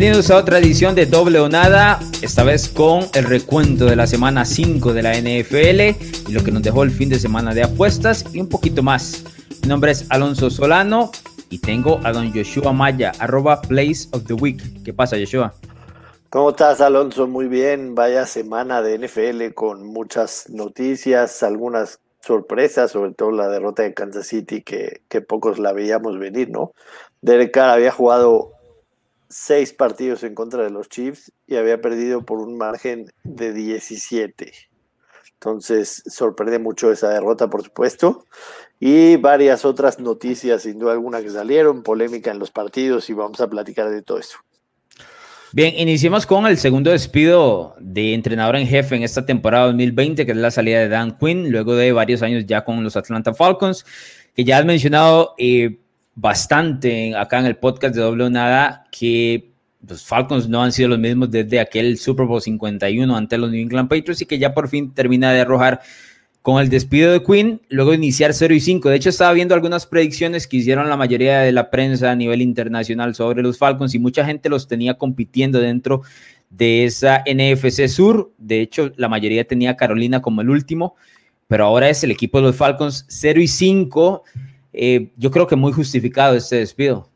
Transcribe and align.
Bienvenidos 0.00 0.30
a 0.30 0.38
otra 0.38 0.56
edición 0.56 0.94
de 0.94 1.04
Doble 1.04 1.40
o 1.40 1.50
Nada, 1.50 2.00
esta 2.22 2.42
vez 2.42 2.70
con 2.70 3.02
el 3.12 3.24
recuento 3.24 3.84
de 3.84 3.96
la 3.96 4.06
semana 4.06 4.46
5 4.46 4.94
de 4.94 5.02
la 5.02 5.12
NFL 5.12 6.26
y 6.26 6.32
lo 6.32 6.42
que 6.42 6.50
nos 6.50 6.62
dejó 6.62 6.84
el 6.84 6.90
fin 6.90 7.10
de 7.10 7.18
semana 7.18 7.52
de 7.52 7.64
apuestas 7.64 8.24
y 8.32 8.40
un 8.40 8.48
poquito 8.48 8.82
más. 8.82 9.22
Mi 9.62 9.68
nombre 9.68 9.92
es 9.92 10.06
Alonso 10.08 10.48
Solano 10.48 11.10
y 11.50 11.58
tengo 11.58 12.00
a 12.02 12.12
don 12.12 12.32
Joshua 12.32 12.72
Maya, 12.72 13.12
arroba 13.18 13.60
Place 13.60 14.08
of 14.12 14.24
the 14.24 14.32
Week. 14.32 14.82
¿Qué 14.82 14.94
pasa, 14.94 15.18
Joshua? 15.18 15.52
¿Cómo 16.30 16.48
estás, 16.48 16.80
Alonso? 16.80 17.26
Muy 17.26 17.46
bien. 17.46 17.94
Vaya 17.94 18.24
semana 18.24 18.80
de 18.80 19.06
NFL 19.06 19.52
con 19.52 19.84
muchas 19.84 20.48
noticias, 20.48 21.42
algunas 21.42 22.00
sorpresas, 22.20 22.92
sobre 22.92 23.12
todo 23.12 23.32
la 23.32 23.48
derrota 23.48 23.82
de 23.82 23.92
Kansas 23.92 24.28
City, 24.28 24.62
que, 24.62 25.02
que 25.08 25.20
pocos 25.20 25.58
la 25.58 25.74
veíamos 25.74 26.18
venir, 26.18 26.48
¿no? 26.48 26.72
Derek 27.20 27.52
Carr 27.52 27.68
había 27.68 27.90
jugado 27.90 28.52
seis 29.30 29.72
partidos 29.72 30.22
en 30.24 30.34
contra 30.34 30.64
de 30.64 30.70
los 30.70 30.88
Chiefs 30.88 31.32
y 31.46 31.56
había 31.56 31.80
perdido 31.80 32.26
por 32.26 32.38
un 32.40 32.58
margen 32.58 33.10
de 33.24 33.52
17. 33.52 34.52
Entonces 35.34 36.02
sorprende 36.06 36.58
mucho 36.58 36.92
esa 36.92 37.08
derrota, 37.08 37.48
por 37.48 37.62
supuesto. 37.62 38.26
Y 38.78 39.16
varias 39.16 39.64
otras 39.64 39.98
noticias, 39.98 40.62
sin 40.62 40.78
duda 40.78 40.92
alguna, 40.92 41.22
que 41.22 41.30
salieron, 41.30 41.82
polémica 41.82 42.30
en 42.30 42.38
los 42.38 42.50
partidos 42.50 43.08
y 43.08 43.14
vamos 43.14 43.40
a 43.40 43.48
platicar 43.48 43.88
de 43.88 44.02
todo 44.02 44.18
eso. 44.18 44.36
Bien, 45.52 45.74
iniciemos 45.76 46.26
con 46.26 46.46
el 46.46 46.58
segundo 46.58 46.90
despido 46.90 47.74
de 47.80 48.14
entrenador 48.14 48.56
en 48.56 48.66
jefe 48.66 48.96
en 48.96 49.02
esta 49.02 49.26
temporada 49.26 49.66
2020, 49.66 50.26
que 50.26 50.32
es 50.32 50.38
la 50.38 50.50
salida 50.50 50.80
de 50.80 50.88
Dan 50.88 51.16
Quinn, 51.18 51.50
luego 51.50 51.74
de 51.74 51.92
varios 51.92 52.22
años 52.22 52.46
ya 52.46 52.64
con 52.64 52.84
los 52.84 52.96
Atlanta 52.96 53.34
Falcons, 53.34 53.84
que 54.34 54.44
ya 54.44 54.58
has 54.58 54.64
mencionado. 54.64 55.34
Eh, 55.38 55.80
bastante 56.14 57.14
acá 57.16 57.38
en 57.38 57.46
el 57.46 57.56
podcast 57.56 57.94
de 57.94 58.02
Doble 58.02 58.30
Nada 58.30 58.86
que 58.90 59.50
los 59.86 60.04
Falcons 60.04 60.48
no 60.48 60.62
han 60.62 60.72
sido 60.72 60.90
los 60.90 60.98
mismos 60.98 61.30
desde 61.30 61.60
aquel 61.60 61.96
Super 61.98 62.26
Bowl 62.26 62.42
51 62.42 63.16
ante 63.16 63.38
los 63.38 63.50
New 63.50 63.60
England 63.60 63.88
Patriots 63.88 64.20
y 64.20 64.26
que 64.26 64.38
ya 64.38 64.52
por 64.52 64.68
fin 64.68 64.92
termina 64.92 65.32
de 65.32 65.40
arrojar 65.40 65.80
con 66.42 66.60
el 66.60 66.70
despido 66.70 67.12
de 67.12 67.22
Quinn, 67.22 67.60
luego 67.68 67.92
iniciar 67.92 68.32
0 68.32 68.54
y 68.54 68.60
5. 68.60 68.88
De 68.88 68.96
hecho, 68.96 69.10
estaba 69.10 69.32
viendo 69.32 69.54
algunas 69.54 69.86
predicciones 69.86 70.46
que 70.46 70.56
hicieron 70.56 70.88
la 70.88 70.96
mayoría 70.96 71.40
de 71.40 71.52
la 71.52 71.70
prensa 71.70 72.10
a 72.10 72.16
nivel 72.16 72.40
internacional 72.40 73.14
sobre 73.14 73.42
los 73.42 73.58
Falcons 73.58 73.94
y 73.94 73.98
mucha 73.98 74.24
gente 74.24 74.48
los 74.48 74.66
tenía 74.66 74.94
compitiendo 74.94 75.60
dentro 75.60 76.02
de 76.48 76.84
esa 76.84 77.22
NFC 77.26 77.88
Sur. 77.88 78.32
De 78.38 78.62
hecho, 78.62 78.90
la 78.96 79.08
mayoría 79.08 79.46
tenía 79.46 79.76
Carolina 79.76 80.22
como 80.22 80.40
el 80.40 80.48
último, 80.48 80.96
pero 81.46 81.66
ahora 81.66 81.90
es 81.90 82.02
el 82.04 82.10
equipo 82.10 82.38
de 82.38 82.44
los 82.44 82.56
Falcons 82.56 83.04
0 83.08 83.40
y 83.42 83.48
5 83.48 84.24
eh, 84.72 85.12
yo 85.16 85.30
creo 85.30 85.46
que 85.46 85.56
muy 85.56 85.72
justificado 85.72 86.36
este 86.36 86.56
despido. 86.56 87.08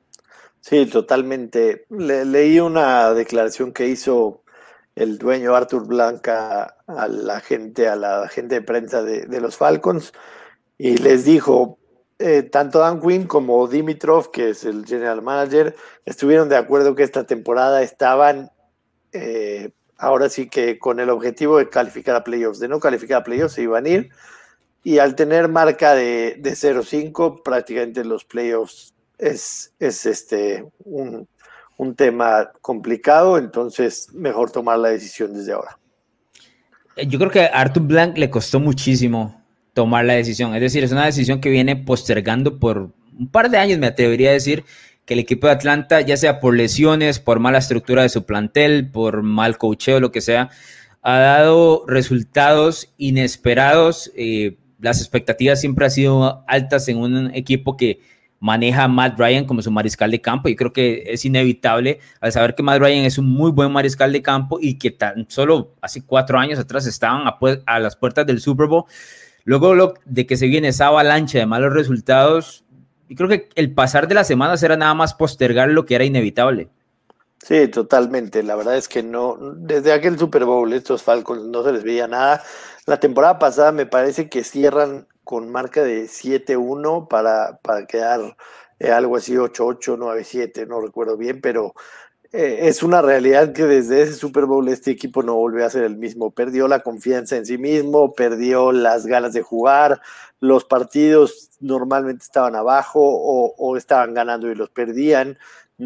Sí, 0.61 0.87
totalmente. 0.87 1.87
leí 1.91 2.59
una 2.59 3.13
declaración 3.13 3.73
que 3.73 3.89
hizo 3.89 4.43
el 4.95 5.19
dueño 5.19 5.55
Arthur 5.55 5.87
Blanca 5.87 6.77
a 6.87 7.09
la 7.09 7.41
gente, 7.41 7.89
a 7.89 7.97
la 7.97 8.29
gente 8.29 8.57
de 8.57 8.63
prensa 8.63 9.03
de, 9.03 9.41
los 9.41 9.57
Falcons, 9.57 10.13
y 10.79 10.97
les 10.97 11.25
dijo, 11.25 11.79
eh, 12.19 12.45
tanto 12.45 12.79
Dan 12.79 13.01
Quinn 13.01 13.27
como 13.27 13.67
Dimitrov, 13.67 14.31
que 14.31 14.51
es 14.51 14.65
el 14.65 14.87
general 14.87 15.23
manager, 15.23 15.77
estuvieron 16.05 16.49
de 16.49 16.57
acuerdo 16.57 16.95
que 16.95 17.03
esta 17.03 17.25
temporada 17.27 17.83
estaban 17.83 18.51
eh, 19.13 19.71
ahora 19.99 20.29
sí 20.29 20.49
que 20.49 20.79
con 20.79 21.01
el 21.01 21.11
objetivo 21.11 21.59
de 21.59 21.69
calificar 21.69 22.17
a 22.17 22.25
playoffs. 22.25 22.61
De 22.61 22.69
no 22.69 22.81
calificar 22.81 23.21
a 23.21 23.25
playoffs 23.25 23.55
se 23.55 23.63
iban 23.63 23.87
a 23.87 23.89
ir 23.89 24.11
y 24.85 24.99
al 24.99 25.17
tener 25.17 25.49
marca 25.49 25.95
de, 25.95 26.37
de 26.39 26.53
0-5, 26.53 27.43
prácticamente 27.43 28.05
los 28.05 28.25
playoffs 28.25 28.95
es, 29.19 29.73
es 29.81 30.05
este, 30.05 30.67
un, 30.85 31.27
tema 31.97 32.51
complicado, 32.61 33.39
entonces 33.39 34.09
mejor 34.13 34.51
tomar 34.51 34.79
la 34.79 34.91
decisión 34.91 35.33
desde 35.33 35.53
ahora. 35.53 35.79
Eh, 36.97 37.07
yo 37.07 37.19
creo 37.19 37.31
que 37.31 37.43
a 37.43 37.47
Arthur 37.47 37.83
Blank 37.83 38.19
le 38.19 38.31
costó 38.31 38.61
muchísimo 38.61 39.43
tomar 39.73 40.05
la 40.05 40.15
decisión, 40.15 40.55
es 40.55 40.61
decir, 40.61 40.85
es 40.85 40.93
una 40.93 41.07
decisión 41.07 41.41
que 41.41 41.51
viene 41.51 41.77
postergando 41.77 42.59
por 42.59 42.91
un 43.19 43.29
par 43.31 43.51
de 43.51 43.59
años, 43.59 43.79
me 43.79 43.87
atrevería 43.87 44.31
a 44.31 44.35
decir, 44.35 44.65
que 45.07 45.15
el 45.15 45.21
equipo 45.21 45.47
de 45.47 45.55
Atlanta, 45.55 46.01
ya 46.01 46.17
sea 46.17 46.41
por 46.41 46.55
lesiones, 46.55 47.21
por 47.21 47.39
mala 47.39 47.59
estructura 47.59 48.03
de 48.03 48.09
su 48.09 48.25
plantel, 48.25 48.91
por 48.91 49.23
mal 49.23 49.59
cocheo, 49.59 50.01
lo 50.01 50.13
que 50.13 50.21
sea, 50.21 50.51
ha 51.03 51.19
dado 51.19 51.85
resultados 51.87 52.93
inesperados. 52.97 54.11
Eh, 54.17 54.57
las 54.85 55.01
expectativas 55.01 55.61
siempre 55.61 55.87
han 55.87 55.91
sido 55.91 56.45
altas 56.47 56.87
en 56.89 56.99
un 56.99 57.35
equipo 57.35 57.75
que 57.75 58.01
maneja 58.39 58.85
a 58.85 58.89
Matt 58.89 59.19
Ryan 59.19 59.47
como 59.47 59.63
su 59.63 59.71
mariscal 59.71 60.11
de 60.11 60.21
campo. 60.21 60.51
y 60.51 60.57
creo 60.57 60.75
que 60.75 61.05
es 61.07 61.25
inevitable 61.25 62.01
al 62.21 62.33
saber 62.33 62.55
que 62.55 62.63
Matt 62.63 62.81
Ryan 62.81 63.07
es 63.07 63.17
un 63.17 63.27
muy 63.27 63.51
buen 63.51 63.73
mariscal 63.73 64.13
de 64.13 64.21
campo 64.21 64.59
y 64.61 64.79
que 64.79 64.91
tan 64.91 65.25
solo 65.31 65.73
hace 65.81 66.05
cuatro 66.05 66.39
años 66.39 66.59
atrás 66.59 66.87
estaban 66.87 67.23
a, 67.65 67.81
las 67.81 67.97
puertas 67.97 68.27
del 68.27 68.41
Super 68.43 68.67
Bowl. 68.67 68.85
Luego 69.45 69.95
de 70.05 70.27
que 70.27 70.37
se 70.37 70.49
viene 70.49 70.69
esa 70.69 70.89
avalancha 70.89 71.39
de 71.39 71.47
malos 71.47 71.73
resultados, 71.73 72.65
y 73.09 73.15
creo 73.15 73.29
que 73.31 73.49
el 73.55 73.73
pasar 73.73 74.07
de 74.07 74.15
las 74.15 74.27
semanas 74.27 74.63
era 74.63 74.77
nada 74.77 74.93
más 74.93 75.15
postergar 75.15 75.71
lo 75.71 75.87
que 75.87 75.95
era 75.95 76.05
inevitable. 76.05 76.69
Sí, 77.43 77.69
totalmente. 77.69 78.43
La 78.43 78.57
verdad 78.57 78.77
es 78.77 78.89
que 78.89 79.03
no, 79.03 79.37
desde 79.57 79.93
aquel 79.93 80.19
Super 80.19 80.45
Bowl 80.47 80.73
estos 80.73 81.03
Falcons 81.03 81.45
no 81.45 81.63
se 81.63 81.73
les 81.73 81.85
veía 81.85 82.09
nada. 82.09 82.43
La 82.87 83.01
temporada 83.01 83.39
pasada 83.39 83.73
me 83.73 83.87
parece 83.87 84.29
que 84.29 84.45
cierran 84.45 85.07
con 85.25 85.51
marca 85.51 85.83
de 85.83 86.05
7-1 86.05 87.09
para, 87.09 87.59
para 87.63 87.87
quedar 87.87 88.37
eh, 88.79 88.91
algo 88.91 89.17
así 89.17 89.33
8-8, 89.35 89.97
9-7, 89.97 90.67
no 90.67 90.83
recuerdo 90.83 91.17
bien, 91.17 91.41
pero 91.41 91.75
eh, 92.31 92.69
es 92.69 92.83
una 92.83 93.01
realidad 93.01 93.55
que 93.55 93.65
desde 93.65 94.03
ese 94.03 94.13
Super 94.13 94.45
Bowl 94.45 94.69
este 94.69 94.91
equipo 94.91 95.23
no 95.23 95.35
volvió 95.37 95.65
a 95.65 95.71
ser 95.71 95.85
el 95.85 95.97
mismo. 95.97 96.33
Perdió 96.33 96.69
la 96.69 96.81
confianza 96.81 97.37
en 97.37 97.47
sí 97.47 97.57
mismo, 97.57 98.13
perdió 98.13 98.71
las 98.71 99.07
ganas 99.07 99.33
de 99.33 99.41
jugar, 99.41 100.03
los 100.41 100.65
partidos 100.65 101.51
normalmente 101.61 102.25
estaban 102.25 102.55
abajo 102.55 103.01
o, 103.01 103.55
o 103.57 103.77
estaban 103.79 104.13
ganando 104.13 104.51
y 104.51 104.55
los 104.55 104.69
perdían 104.69 105.39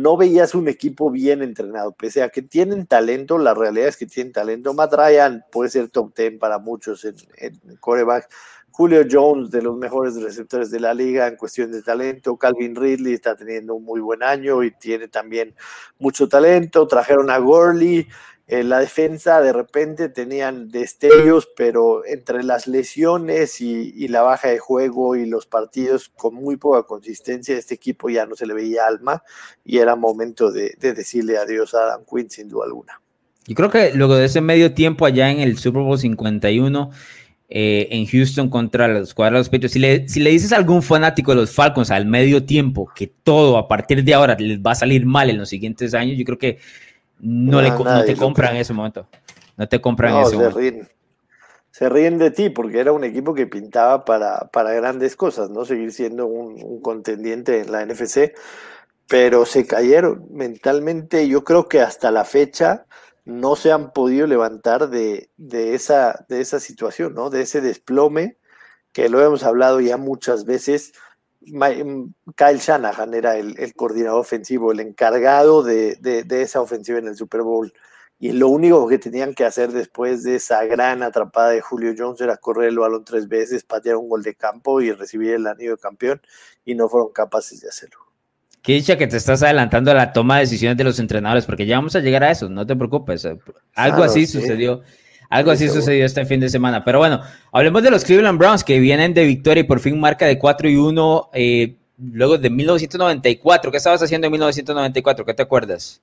no 0.03 0.17
veías 0.17 0.55
un 0.55 0.69
equipo 0.69 1.11
bien 1.11 1.43
entrenado, 1.43 1.93
pese 1.93 2.23
a 2.23 2.29
que 2.31 2.43
tienen 2.43 2.87
talento, 2.87 3.39
la 3.39 3.55
realidad 3.55 3.89
es 3.89 3.97
que 3.97 4.07
tienen 4.07 4.33
talento. 4.33 4.75
Matt 4.75 4.95
Ryan 4.95 5.45
puede 5.51 5.71
ser 5.71 5.89
top 5.91 6.15
10 6.15 6.39
para 6.39 6.59
muchos 6.59 7.05
en, 7.05 7.15
coreback. 7.81 8.29
Julio 8.71 9.03
Jones, 9.11 9.51
de 9.51 9.61
los 9.61 9.77
mejores 9.77 10.15
receptores 10.23 10.71
de 10.71 10.79
la 10.79 10.95
liga 10.95 11.27
en 11.27 11.37
cuestión 11.37 11.73
de 11.73 11.83
talento. 11.83 12.37
Calvin 12.37 12.77
Ridley 12.77 13.15
está 13.15 13.35
teniendo 13.35 13.75
un 13.75 13.85
muy 13.85 14.01
buen 14.01 14.23
año 14.23 14.63
y 14.63 14.71
tiene 14.71 15.09
también 15.09 15.55
mucho 15.99 16.29
talento. 16.29 16.87
Trajeron 16.87 17.29
a 17.29 17.39
Gurley, 17.39 18.07
en 18.49 18.71
la 18.71 18.81
defensa 18.81 19.43
de 19.43 19.53
repente 19.53 20.09
tenían 20.09 20.71
destellos, 20.71 21.51
pero 21.55 22.07
entre 22.07 22.43
las 22.43 22.67
lesiones 22.67 23.61
y, 23.61 24.09
la 24.09 24.23
baja 24.23 24.49
de 24.49 24.59
juego 24.59 25.17
y 25.17 25.27
los 25.27 25.45
partidos 25.45 26.09
con 26.09 26.35
muy 26.35 26.57
poca 26.57 26.85
consistencia, 26.85 27.59
este 27.59 27.75
equipo 27.75 28.09
ya 28.09 28.25
no 28.25 28.35
se 28.35 28.47
le 28.47 28.55
veía 28.55 28.87
alma 28.87 29.23
y 29.67 29.79
era 29.79 29.97
momento 29.97 30.51
de, 30.51 30.75
decirle 30.81 31.37
adiós 31.37 31.75
a 31.75 31.83
Adam 31.83 32.05
Quinn 32.11 32.31
sin 32.31 32.49
duda 32.49 32.65
alguna. 32.65 33.03
Yo 33.47 33.55
creo 33.55 33.71
que 33.71 33.93
luego 33.93 34.17
de 34.17 34.25
ese 34.25 34.41
medio 34.41 34.73
tiempo 34.73 35.05
allá 35.05 35.31
en 35.31 35.41
el 35.41 35.59
Super 35.59 35.83
Bowl 35.83 35.99
51 35.99 36.91
eh, 37.51 37.89
en 37.91 38.07
Houston 38.07 38.49
contra 38.49 38.89
los 38.89 39.13
cuadros 39.13 39.51
Patriots, 39.51 39.75
si 39.75 39.79
le, 39.79 40.09
si 40.09 40.21
le 40.21 40.31
dices 40.31 40.53
a 40.53 40.57
algún 40.57 40.83
fanático 40.83 41.33
de 41.33 41.37
los 41.37 41.51
Falcons 41.51 41.91
al 41.91 42.07
medio 42.07 42.45
tiempo 42.45 42.91
que 42.95 43.07
todo 43.07 43.59
a 43.59 43.69
partir 43.69 44.05
de 44.05 44.15
ahora 44.15 44.37
les 44.39 44.59
va 44.59 44.73
a 44.73 44.75
salir 44.75 45.05
mal 45.05 45.29
en 45.29 45.37
los 45.37 45.51
siguientes 45.51 45.93
años, 45.93 46.17
yo 46.17 46.25
creo 46.25 46.39
que 46.39 46.59
no, 47.21 47.61
le, 47.61 47.73
te 48.05 48.17
compran 48.17 48.55
en 48.55 48.61
ese 48.61 48.73
momento. 48.73 49.07
No 49.57 49.69
te 49.69 49.81
compran 49.81 50.15
en 50.15 50.21
ese 50.21 50.31
se 50.31 50.37
momento. 50.37 50.59
Ríen. 50.59 50.89
Se 51.71 51.89
ríen 51.89 52.19
de 52.19 52.31
ti 52.31 52.51
porque 52.51 52.81
era 52.81 52.93
un 52.93 53.05
equipo 53.05 53.35
que 53.35 53.47
pintaba 53.47 54.05
para, 54.05 54.51
para 54.53 54.73
grandes 54.73 55.15
cosas, 55.15 55.51
¿no? 55.51 55.65
Seguir 55.65 55.93
siendo 55.93 56.27
un, 56.27 56.81
contendiente 56.81 57.61
en 57.61 57.71
la 57.71 57.85
NFC, 57.85 58.33
pero 59.07 59.45
se 59.47 59.67
cayeron 59.67 60.27
mentalmente. 60.31 61.29
Yo 61.29 61.45
creo 61.45 61.69
que 61.69 61.81
hasta 61.81 62.11
la 62.11 62.25
fecha 62.25 62.87
no 63.25 63.55
se 63.55 63.71
han 63.71 63.93
podido 63.93 64.27
levantar 64.27 64.89
de, 64.89 65.31
de, 65.37 65.75
esa, 65.75 66.25
de 66.29 66.41
esa 66.41 66.59
situación, 66.59 67.15
¿no? 67.15 67.31
De 67.31 67.43
ese 67.43 67.61
desplome 67.61 68.39
que 68.93 69.09
lo 69.09 69.25
hemos 69.25 69.45
hablado 69.45 69.81
ya 69.81 69.97
muchas 69.97 70.45
veces 70.47 70.93
Kyle 71.41 72.59
Shanahan 72.59 73.15
era 73.15 73.37
el, 73.37 73.75
coordinador 73.75 74.21
ofensivo, 74.21 74.73
el 74.73 74.81
encargado 74.81 75.63
de, 75.63 75.99
esa 76.31 76.61
ofensiva 76.61 76.99
en 76.99 77.09
el 77.09 77.17
Super 77.17 77.43
Bowl. 77.43 77.73
Y 78.21 78.33
lo 78.33 78.49
único 78.49 78.89
que 78.89 78.99
tenían 78.99 79.33
que 79.33 79.45
hacer 79.45 79.71
después 79.71 80.25
de 80.25 80.37
esa 80.37 80.65
gran 80.65 81.05
atrapada 81.05 81.51
de 81.51 81.61
Julio 81.61 81.95
Jones 81.97 82.21
era 82.21 82.37
correr 82.37 82.71
el 82.71 82.79
balón 82.79 83.05
tres 83.05 83.29
veces, 83.29 83.63
patear 83.63 83.97
un 83.97 84.09
gol 84.09 84.25
de 84.25 84.35
campo 84.35 84.81
y 84.81 84.91
recibir 84.91 85.35
el 85.35 85.47
anillo 85.47 85.77
de 85.77 85.79
campeón, 85.79 86.21
y 86.65 86.75
no 86.75 86.89
fueron 86.89 87.13
capaces 87.13 87.61
de 87.61 87.69
hacerlo. 87.69 88.01
Qué 88.61 88.73
dicha 88.73 88.99
que 88.99 89.07
te 89.07 89.17
estás 89.17 89.45
adelantando 89.45 89.93
a 89.93 89.95
la 89.95 90.13
toma 90.13 90.37
de 90.37 90.41
decisiones 90.43 90.77
de 90.77 90.85
los 90.85 90.99
entrenadores, 90.99 91.47
porque 91.47 91.65
ya 91.65 91.77
vamos 91.77 91.95
a 91.95 92.01
llegar 92.01 92.25
a 92.25 92.33
eso, 92.33 92.49
no 92.49 92.67
te 92.67 92.75
preocupes. 92.75 93.27
Algo 93.75 94.03
así 94.03 94.27
sucedió 94.27 94.83
algo 95.29 95.51
así 95.51 95.69
sucedió 95.69 96.07
este 96.07 96.25
fin 96.25 96.41
de 96.41 96.49
semana. 96.49 96.85
Pero 96.85 96.99
bueno, 96.99 97.21
hablemos 97.53 97.83
de 97.83 97.91
los 97.91 98.05
Cleveland 98.05 98.39
Browns 98.39 98.65
que 98.65 98.79
vienen 98.79 99.15
de 99.15 99.25
victoria 99.25 99.61
y 99.61 99.65
por 99.65 99.81
fin 99.81 100.01
marca 100.01 100.27
de 100.27 100.39
4 100.39 100.69
y 100.69 100.77
1 100.77 101.31
eh, 101.35 101.77
luego 101.99 102.39
de 102.39 102.51
1994. 102.51 103.71
¿Qué 103.71 103.77
estabas 103.77 104.03
haciendo 104.03 104.27
en 104.27 104.33
1994? 104.33 105.25
¿Qué 105.25 105.35
te 105.35 105.43
acuerdas? 105.43 106.01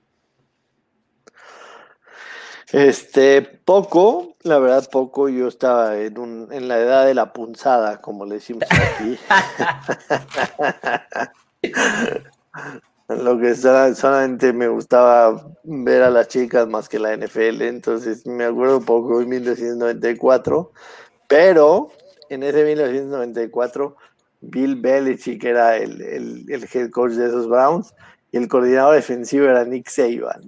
Este, 2.72 3.42
poco, 3.42 4.36
la 4.44 4.60
verdad, 4.60 4.90
poco. 4.92 5.30
Yo 5.30 5.48
estaba 5.48 5.98
en, 5.98 6.18
un, 6.18 6.50
en 6.52 6.68
la 6.68 6.78
edad 6.80 7.06
de 7.06 7.14
la 7.14 7.32
punzada, 7.34 8.02
como 8.02 8.26
le 8.26 8.36
decimos 8.36 8.66
aquí. 8.70 9.18
Lo 13.08 13.38
que 13.38 13.54
solamente 13.54 14.52
me 14.52 14.68
gustaba 14.68 15.56
ver 15.64 16.02
a 16.02 16.10
las 16.10 16.28
chicas 16.28 16.68
más 16.68 16.90
que 16.90 16.98
la 16.98 17.16
NFL, 17.16 17.62
entonces 17.62 18.26
me 18.26 18.46
acuerdo 18.46 18.82
poco 18.82 19.22
en 19.22 19.30
1994, 19.30 20.72
pero 21.28 21.92
en 22.30 22.42
ese 22.42 22.66
1994 22.66 23.96
Bill 24.42 24.76
Belichick 24.76 25.44
era 25.44 25.78
el, 25.78 26.02
el, 26.02 26.46
el 26.50 26.68
head 26.72 26.90
coach 26.90 27.12
de 27.12 27.28
esos 27.28 27.48
Browns 27.48 27.94
y 28.32 28.38
el 28.38 28.48
coordinador 28.48 28.96
defensivo 28.96 29.46
era 29.46 29.64
Nick 29.64 29.88
Saban. 29.88 30.42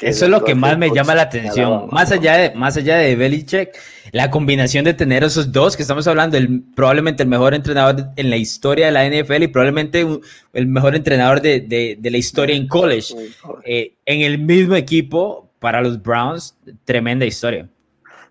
Eso 0.00 0.24
es 0.24 0.30
lo 0.30 0.42
que 0.42 0.54
más 0.54 0.76
me 0.76 0.90
llama 0.90 1.14
la 1.14 1.22
atención. 1.22 1.88
Más 1.92 2.10
allá, 2.10 2.36
de, 2.36 2.54
más 2.54 2.76
allá 2.76 2.96
de 2.96 3.14
Belichick, 3.14 3.70
la 4.12 4.30
combinación 4.30 4.84
de 4.84 4.94
tener 4.94 5.22
esos 5.22 5.52
dos, 5.52 5.76
que 5.76 5.82
estamos 5.82 6.06
hablando, 6.08 6.36
el, 6.36 6.62
probablemente 6.74 7.22
el 7.22 7.28
mejor 7.28 7.54
entrenador 7.54 8.08
en 8.16 8.30
la 8.30 8.36
historia 8.36 8.86
de 8.86 8.92
la 8.92 9.08
NFL 9.08 9.44
y 9.44 9.48
probablemente 9.48 10.06
el 10.54 10.66
mejor 10.66 10.96
entrenador 10.96 11.40
de, 11.40 11.98
la 12.02 12.18
historia 12.18 12.56
en 12.56 12.66
college, 12.66 13.14
eh, 13.64 13.94
en 14.06 14.22
el 14.22 14.38
mismo 14.38 14.74
equipo 14.74 15.48
para 15.60 15.82
los 15.82 16.02
Browns, 16.02 16.56
tremenda 16.84 17.24
historia. 17.24 17.68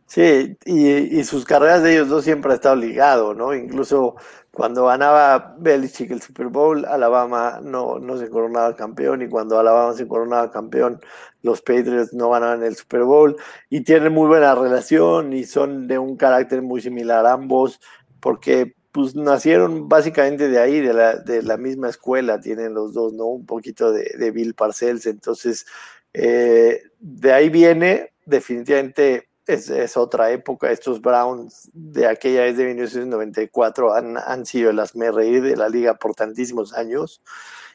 Sí, 0.06 0.58
y, 0.66 1.20
y, 1.20 1.24
sus 1.24 1.46
carreras 1.46 1.82
de 1.82 1.94
ellos 1.94 2.10
dos 2.10 2.24
siempre 2.24 2.52
ha 2.52 2.56
estado 2.56 2.76
ligado, 2.76 3.34
¿no? 3.34 3.56
Incluso 3.56 4.16
cuando 4.54 4.86
ganaba 4.86 5.56
Belichick 5.58 6.12
el 6.12 6.22
Super 6.22 6.46
Bowl, 6.46 6.86
Alabama 6.86 7.60
no, 7.64 7.98
no 7.98 8.18
se 8.20 8.30
coronaba 8.30 8.76
campeón 8.76 9.24
y 9.24 9.28
cuando 9.28 9.58
Alabama 9.58 9.94
se 9.94 10.08
coronaba 10.08 10.52
campeón, 10.52 11.02
los 11.42 11.62
Patriots 11.64 12.14
no 12.14 12.30
ganaban 12.30 12.62
el 12.62 12.76
Super 12.76 13.02
Bowl 13.02 13.36
y 13.72 13.82
tienen 13.82 14.14
muy 14.14 14.28
buena 14.28 14.54
relación 14.54 15.34
y 15.34 15.46
son 15.46 15.88
de 15.88 15.98
un 15.98 16.16
carácter 16.18 16.62
muy 16.62 16.82
similar 16.82 17.26
ambos 17.26 17.82
porque 18.20 18.76
pues 18.92 19.16
nacieron 19.16 19.90
básicamente 19.90 20.48
de 20.48 20.60
ahí, 20.60 20.82
de 20.82 20.94
la, 20.94 21.16
de 21.16 21.42
la 21.42 21.58
misma 21.58 21.90
escuela, 21.90 22.40
tienen 22.40 22.76
los 22.76 22.94
dos, 22.94 23.12
¿no? 23.12 23.26
Un 23.26 23.48
poquito 23.48 23.92
de, 23.92 24.30
Bill 24.30 24.54
Parcells, 24.54 25.08
entonces 25.08 25.66
eh, 26.14 26.80
de 27.00 27.34
ahí 27.34 27.50
viene 27.50 28.14
definitivamente 28.28 29.30
es, 29.48 29.98
otra 29.98 30.32
época. 30.32 30.72
Estos 30.72 31.02
Browns 31.02 31.70
de 31.74 32.08
aquella 32.08 32.42
vez 32.42 32.58
de 32.58 32.66
1994 32.66 33.94
han, 33.94 34.18
han 34.18 34.46
sido 34.46 34.72
las 34.72 34.96
me 34.96 35.12
de 35.12 35.56
la 35.56 35.70
liga 35.70 35.96
por 35.96 36.16
tantísimos 36.16 36.74
años, 36.74 37.22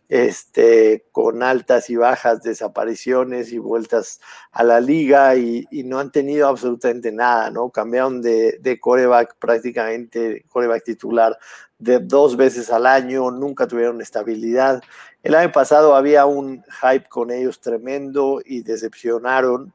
este, 0.09 1.07
con 1.13 1.43
altas 1.43 1.91
y 1.91 1.97
bajas 1.97 2.43
desapariciones 2.43 3.53
y 3.53 3.59
vueltas 3.59 4.21
a 4.53 4.65
la 4.65 4.81
liga 4.81 5.37
y, 5.37 5.67
no 5.85 5.99
han 5.99 6.11
tenido 6.11 6.49
absolutamente 6.49 7.13
nada, 7.13 7.51
¿no? 7.51 7.71
Cambiaron 7.71 8.23
de, 8.23 8.59
de 8.61 8.81
coreback 8.81 9.37
prácticamente, 9.39 10.45
coreback 10.49 10.85
titular, 10.85 11.39
de 11.79 12.01
dos 12.01 12.37
veces 12.37 12.71
al 12.71 12.87
año, 12.87 13.31
nunca 13.31 13.67
tuvieron 13.69 14.01
estabilidad. 14.01 14.83
El 15.23 15.35
año 15.35 15.53
pasado 15.53 15.95
había 15.95 16.27
un 16.27 16.65
hype 16.81 17.09
con 17.09 17.31
ellos 17.31 17.61
tremendo 17.61 18.41
y 18.45 18.63
decepcionaron 18.63 19.73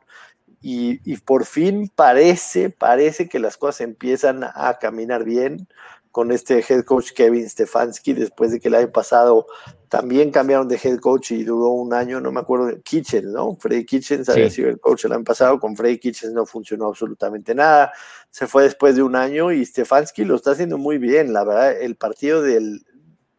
y, 0.66 1.18
por 1.18 1.46
fin 1.46 1.92
parece, 1.94 2.70
parece 2.70 3.28
que 3.28 3.38
las 3.38 3.58
cosas 3.58 3.82
empiezan 3.82 4.46
a 4.46 4.78
caminar 4.80 5.26
bien 5.26 5.68
con 6.10 6.32
este 6.32 6.64
head 6.70 6.84
coach 6.84 7.12
Kevin 7.12 7.50
Stefanski, 7.50 8.14
después 8.14 8.52
de 8.52 8.60
que 8.60 8.70
el 8.70 8.76
año 8.76 8.92
pasado 8.92 9.48
también 9.90 10.32
cambiaron 10.32 10.68
de 10.70 10.80
head 10.82 11.00
coach 11.00 11.32
y 11.32 11.44
duró 11.44 11.70
un 11.70 11.94
año, 11.94 12.22
no 12.22 12.32
me 12.32 12.40
acuerdo, 12.40 12.72
Kitchens, 12.82 13.26
¿no? 13.26 13.58
Freddy 13.60 13.84
Kitchens 13.84 14.30
había 14.30 14.50
sido 14.50 14.70
el 14.70 14.80
coach 14.80 15.06
el 15.06 15.12
año 15.12 15.24
pasado, 15.24 15.60
con 15.60 15.76
Freddy 15.76 15.98
Kitchens 15.98 16.32
no 16.32 16.46
funcionó 16.46 16.88
absolutamente 16.88 17.54
nada, 17.54 17.92
se 18.30 18.48
fue 18.48 18.64
después 18.64 18.96
de 18.96 19.04
un 19.04 19.16
año 19.16 19.52
y 19.52 19.66
Stefanski 19.66 20.24
lo 20.24 20.36
está 20.36 20.52
haciendo 20.52 20.78
muy 20.78 20.98
bien, 20.98 21.34
la 21.34 21.44
verdad, 21.44 21.82
el 21.82 21.96
partido 21.96 22.42
del, 22.42 22.86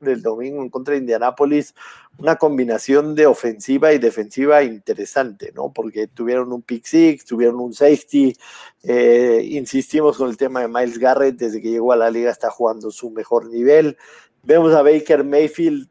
del 0.04 0.22
domingo 0.22 0.62
en 0.62 0.70
contra 0.70 0.92
de 0.92 1.00
Indianápolis, 1.00 1.74
una 2.18 2.36
combinación 2.36 3.14
de 3.14 3.26
ofensiva 3.26 3.92
y 3.92 3.98
defensiva 3.98 4.62
interesante, 4.62 5.52
¿no? 5.54 5.72
Porque 5.72 6.06
tuvieron 6.06 6.52
un 6.52 6.62
pick 6.62 6.84
six, 6.84 7.24
tuvieron 7.24 7.60
un 7.60 7.74
safety, 7.74 8.36
eh, 8.82 9.42
insistimos 9.50 10.16
con 10.16 10.28
el 10.28 10.36
tema 10.36 10.60
de 10.60 10.68
Miles 10.68 10.98
Garrett, 10.98 11.36
desde 11.36 11.60
que 11.60 11.70
llegó 11.70 11.92
a 11.92 11.96
la 11.96 12.10
liga 12.10 12.30
está 12.30 12.50
jugando 12.50 12.90
su 12.90 13.10
mejor 13.10 13.46
nivel. 13.50 13.96
Vemos 14.42 14.74
a 14.74 14.82
Baker 14.82 15.24
Mayfield 15.24 15.88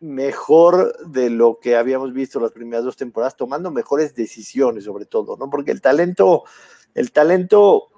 mejor 0.00 0.96
de 1.06 1.28
lo 1.28 1.58
que 1.60 1.76
habíamos 1.76 2.12
visto 2.12 2.40
las 2.40 2.52
primeras 2.52 2.84
dos 2.84 2.96
temporadas, 2.96 3.36
tomando 3.36 3.70
mejores 3.70 4.14
decisiones 4.14 4.84
sobre 4.84 5.04
todo, 5.04 5.36
¿no? 5.36 5.50
Porque 5.50 5.70
el 5.70 5.80
talento, 5.80 6.44
el 6.94 7.12
talento 7.12 7.88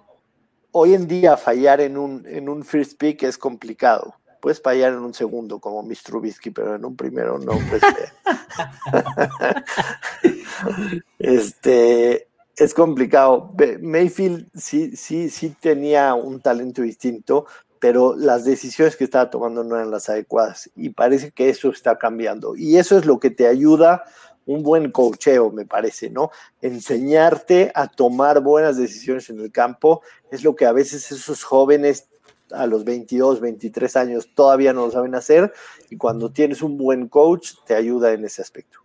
hoy 0.73 0.95
en 0.95 1.07
día 1.07 1.37
fallar 1.37 1.81
en 1.81 1.97
un, 1.97 2.27
en 2.27 2.49
un 2.49 2.65
first 2.65 2.99
pick 2.99 3.23
es 3.23 3.39
complicado 3.39 4.17
puedes 4.43 4.61
fallar 4.61 4.93
en 4.93 4.99
un 4.99 5.15
segundo 5.15 5.61
como 5.61 5.85
Mr. 5.85 6.03
Trubisky, 6.03 6.51
pero 6.51 6.75
en 6.75 6.85
un 6.85 6.97
primero 6.97 7.39
no, 7.39 7.53
pues. 7.71 7.81
este 11.21 12.27
es 12.57 12.75
complicado. 12.75 13.55
Mayfield 13.81 14.49
sí, 14.53 14.97
sí, 14.97 15.31
sí 15.31 15.55
tenía 15.61 16.15
un 16.15 16.41
talento 16.41 16.83
distinto, 16.83 17.47
pero 17.79 18.17
las 18.17 18.45
decisiones 18.45 18.97
que 18.97 19.05
estaba 19.05 19.31
tomando 19.31 19.63
no 19.63 19.77
eran 19.77 19.93
las 19.93 20.09
adecuadas. 20.09 20.69
Y 20.75 20.91
parece 20.91 21.31
que 21.31 21.49
eso 21.49 21.71
está 21.71 21.97
cambiando. 21.97 22.57
Y 22.57 22.79
eso 22.79 22.99
es 22.99 23.07
lo 23.07 23.21
que 23.21 23.31
te 23.31 23.47
ayuda 23.47 24.03
un 24.45 24.65
buen 24.65 24.91
cocheo, 24.91 25.53
me 25.53 25.67
parece, 25.67 26.11
¿no? 26.11 26.33
Enseñarte 26.61 27.71
a 27.77 27.87
tomar 27.87 28.41
buenas 28.41 28.77
decisiones 28.77 29.31
en 29.31 29.39
el 29.39 29.53
campo 29.53 30.03
es 30.33 30.43
lo 30.43 30.57
que 30.57 30.67
a 30.67 30.73
veces 30.73 31.13
esos 31.13 31.45
jóvenes 31.45 32.09
a 32.55 32.67
los 32.67 32.85
22, 32.85 33.41
23 33.41 33.97
años 33.97 34.29
todavía 34.35 34.73
no 34.73 34.87
lo 34.87 34.93
saben 34.93 35.15
hacer 35.15 35.53
y 35.91 35.97
cuando 35.97 36.31
tienes 36.31 36.63
un 36.63 36.77
buen 36.77 37.09
coach 37.09 37.51
te 37.67 37.75
ayuda 37.75 38.13
en 38.13 38.25
ese 38.25 38.43
aspecto. 38.43 38.79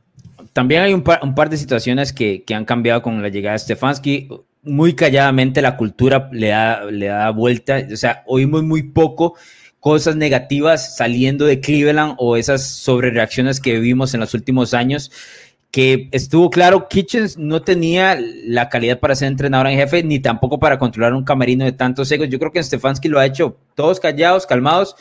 También 0.54 0.82
hay 0.84 0.94
un 0.94 1.04
par, 1.04 1.50
de 1.50 1.58
situaciones 1.58 2.14
que, 2.14 2.44
han 2.54 2.66
cambiado 2.66 3.02
con 3.02 3.22
la 3.22 3.30
llegada 3.30 3.54
de 3.54 3.60
Stefanski. 3.60 4.30
Muy 4.64 4.94
calladamente 4.94 5.62
la 5.62 5.78
cultura 5.78 6.30
le 6.32 6.50
da, 6.50 6.86
le 6.86 7.08
da 7.08 7.30
vuelta, 7.32 7.82
o 7.92 7.96
sea, 7.96 8.24
oímos 8.28 8.64
muy 8.64 8.84
poco 8.84 9.36
cosas 9.80 10.16
negativas 10.16 10.98
saliendo 10.98 11.46
de 11.46 11.62
Cleveland 11.62 12.16
o 12.18 12.36
esas 12.36 12.66
sobrereacciones 12.66 13.60
que 13.60 13.74
vivimos 13.74 14.14
en 14.14 14.20
los 14.20 14.34
últimos 14.34 14.74
años 14.74 15.12
que 15.72 16.10
estuvo 16.12 16.50
claro, 16.50 16.88
Kitchens 16.88 17.38
no 17.38 17.62
tenía 17.62 18.18
la 18.46 18.70
calidad 18.70 19.00
para 19.00 19.16
ser 19.16 19.28
entrenador 19.28 19.68
en 19.68 19.78
jefe, 19.78 20.04
ni 20.04 20.20
tampoco 20.20 20.60
para 20.60 20.80
controlar 20.80 21.14
un 21.14 21.24
camerino 21.24 21.66
de 21.66 21.74
tantos 21.74 22.12
egos. 22.12 22.30
Yo 22.30 22.40
creo 22.40 22.52
que 22.52 22.64
Stefanski 22.64 23.10
lo 23.10 23.20
ha 23.20 23.26
hecho 23.26 23.58
todos 23.76 24.00
callados, 24.00 24.46
calmados 24.46 24.96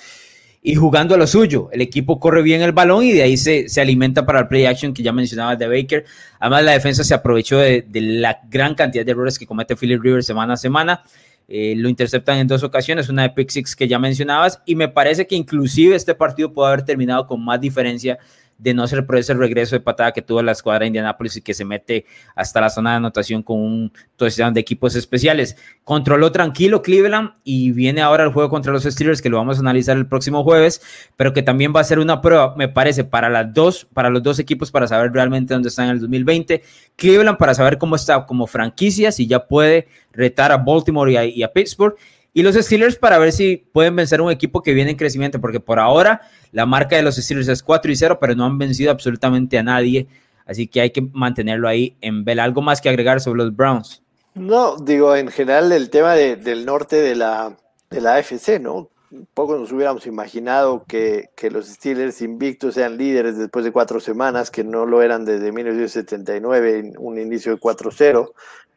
y 0.62 0.74
jugando 0.74 1.14
a 1.14 1.18
lo 1.18 1.26
suyo. 1.28 1.68
El 1.70 1.80
equipo 1.80 2.18
corre 2.18 2.42
bien 2.42 2.60
el 2.62 2.72
balón 2.72 3.04
y 3.04 3.12
de 3.12 3.22
ahí 3.22 3.36
se, 3.36 3.68
se 3.68 3.80
alimenta 3.80 4.26
para 4.26 4.40
el 4.40 4.48
play 4.48 4.66
action 4.66 4.92
que 4.92 5.02
ya 5.04 5.12
mencionaba 5.12 5.54
de 5.54 5.68
Baker. 5.68 6.04
Además, 6.40 6.64
la 6.64 6.72
defensa 6.72 7.04
se 7.04 7.14
aprovechó 7.14 7.58
de, 7.58 7.86
la 7.92 8.40
gran 8.50 8.74
cantidad 8.74 9.04
de 9.04 9.12
errores 9.12 9.38
que 9.38 9.46
comete 9.46 9.76
Philip 9.76 10.02
Rivers 10.02 10.26
semana 10.26 10.54
a 10.54 10.56
semana. 10.56 11.04
Eh, 11.48 11.74
lo 11.76 11.88
interceptan 11.88 12.38
en 12.38 12.48
dos 12.48 12.64
ocasiones, 12.64 13.08
una 13.08 13.22
de 13.22 13.30
pick 13.30 13.52
que 13.76 13.86
ya 13.86 14.00
mencionabas, 14.00 14.60
y 14.66 14.74
me 14.74 14.88
parece 14.88 15.28
que 15.28 15.36
inclusive 15.36 15.94
este 15.94 16.16
partido 16.16 16.52
puede 16.52 16.72
haber 16.72 16.84
terminado 16.84 17.28
con 17.28 17.44
más 17.44 17.60
diferencia 17.60 18.18
de 18.58 18.74
no 18.74 18.86
ser 18.86 19.06
por 19.06 19.16
ese 19.16 19.34
regreso 19.34 19.76
de 19.76 19.80
patada 19.80 20.12
que 20.12 20.22
tuvo 20.22 20.42
la 20.42 20.52
escuadra 20.52 20.80
de 20.80 20.88
Indianapolis 20.88 21.36
y 21.36 21.42
que 21.42 21.54
se 21.54 21.64
mete 21.64 22.06
hasta 22.34 22.60
la 22.60 22.70
zona 22.70 22.90
de 22.90 22.96
anotación 22.96 23.42
con 23.42 23.58
un 23.58 23.92
touchdown 24.16 24.54
de 24.54 24.60
equipos 24.60 24.94
especiales. 24.94 25.56
Controló 25.84 26.32
tranquilo 26.32 26.82
Cleveland 26.82 27.32
y 27.44 27.72
viene 27.72 28.00
ahora 28.00 28.24
el 28.24 28.32
juego 28.32 28.48
contra 28.48 28.72
los 28.72 28.84
Steelers 28.84 29.20
que 29.20 29.28
lo 29.28 29.36
vamos 29.36 29.58
a 29.58 29.60
analizar 29.60 29.96
el 29.96 30.06
próximo 30.06 30.42
jueves, 30.42 30.80
pero 31.16 31.32
que 31.32 31.42
también 31.42 31.72
va 31.74 31.80
a 31.80 31.84
ser 31.84 31.98
una 31.98 32.20
prueba, 32.20 32.54
me 32.56 32.68
parece, 32.68 33.04
para 33.04 33.28
las 33.28 33.52
dos, 33.52 33.86
para 33.92 34.10
los 34.10 34.22
dos 34.22 34.38
equipos 34.38 34.70
para 34.70 34.86
saber 34.86 35.12
realmente 35.12 35.54
dónde 35.54 35.68
están 35.68 35.86
en 35.86 35.92
el 35.92 36.00
2020. 36.00 36.62
Cleveland 36.96 37.38
para 37.38 37.54
saber 37.54 37.78
cómo 37.78 37.96
está 37.96 38.24
como 38.26 38.46
franquicia, 38.46 39.12
si 39.12 39.26
ya 39.26 39.46
puede 39.46 39.88
retar 40.12 40.50
a 40.50 40.56
Baltimore 40.56 41.12
y 41.28 41.42
a 41.42 41.52
Pittsburgh 41.52 41.96
y 42.36 42.42
los 42.42 42.54
Steelers 42.54 42.96
para 42.96 43.16
ver 43.16 43.32
si 43.32 43.56
pueden 43.56 43.96
vencer 43.96 44.20
un 44.20 44.30
equipo 44.30 44.62
que 44.62 44.74
viene 44.74 44.90
en 44.90 44.98
crecimiento, 44.98 45.40
porque 45.40 45.58
por 45.58 45.78
ahora 45.78 46.20
la 46.52 46.66
marca 46.66 46.94
de 46.94 47.02
los 47.02 47.16
Steelers 47.16 47.48
es 47.48 47.62
4 47.62 47.90
y 47.90 47.96
0, 47.96 48.18
pero 48.20 48.34
no 48.34 48.44
han 48.44 48.58
vencido 48.58 48.90
absolutamente 48.90 49.56
a 49.56 49.62
nadie. 49.62 50.06
Así 50.44 50.66
que 50.66 50.82
hay 50.82 50.90
que 50.90 51.00
mantenerlo 51.00 51.66
ahí 51.66 51.96
en 52.02 52.26
vela. 52.26 52.44
¿Algo 52.44 52.60
más 52.60 52.82
que 52.82 52.90
agregar 52.90 53.22
sobre 53.22 53.38
los 53.38 53.56
Browns? 53.56 54.02
No, 54.34 54.76
digo, 54.76 55.16
en 55.16 55.28
general 55.28 55.72
el 55.72 55.88
tema 55.88 56.12
del 56.12 56.66
norte 56.66 56.96
de 56.96 57.14
la, 57.14 57.56
de 57.88 58.02
la 58.02 58.16
AFC, 58.16 58.60
¿no? 58.60 58.90
Poco 59.32 59.56
nos 59.56 59.72
hubiéramos 59.72 60.06
imaginado 60.06 60.84
que, 60.86 61.30
que, 61.36 61.50
los 61.50 61.66
Steelers 61.68 62.20
invictos 62.20 62.74
sean 62.74 62.98
líderes 62.98 63.38
después 63.38 63.64
de 63.64 63.72
cuatro 63.72 63.98
semanas, 63.98 64.50
que 64.50 64.62
no 64.62 64.84
lo 64.84 65.00
eran 65.00 65.24
desde 65.24 65.52
1979, 65.52 66.92
un 66.98 67.18
inicio 67.18 67.52
de 67.52 67.58
4-0. 67.58 68.30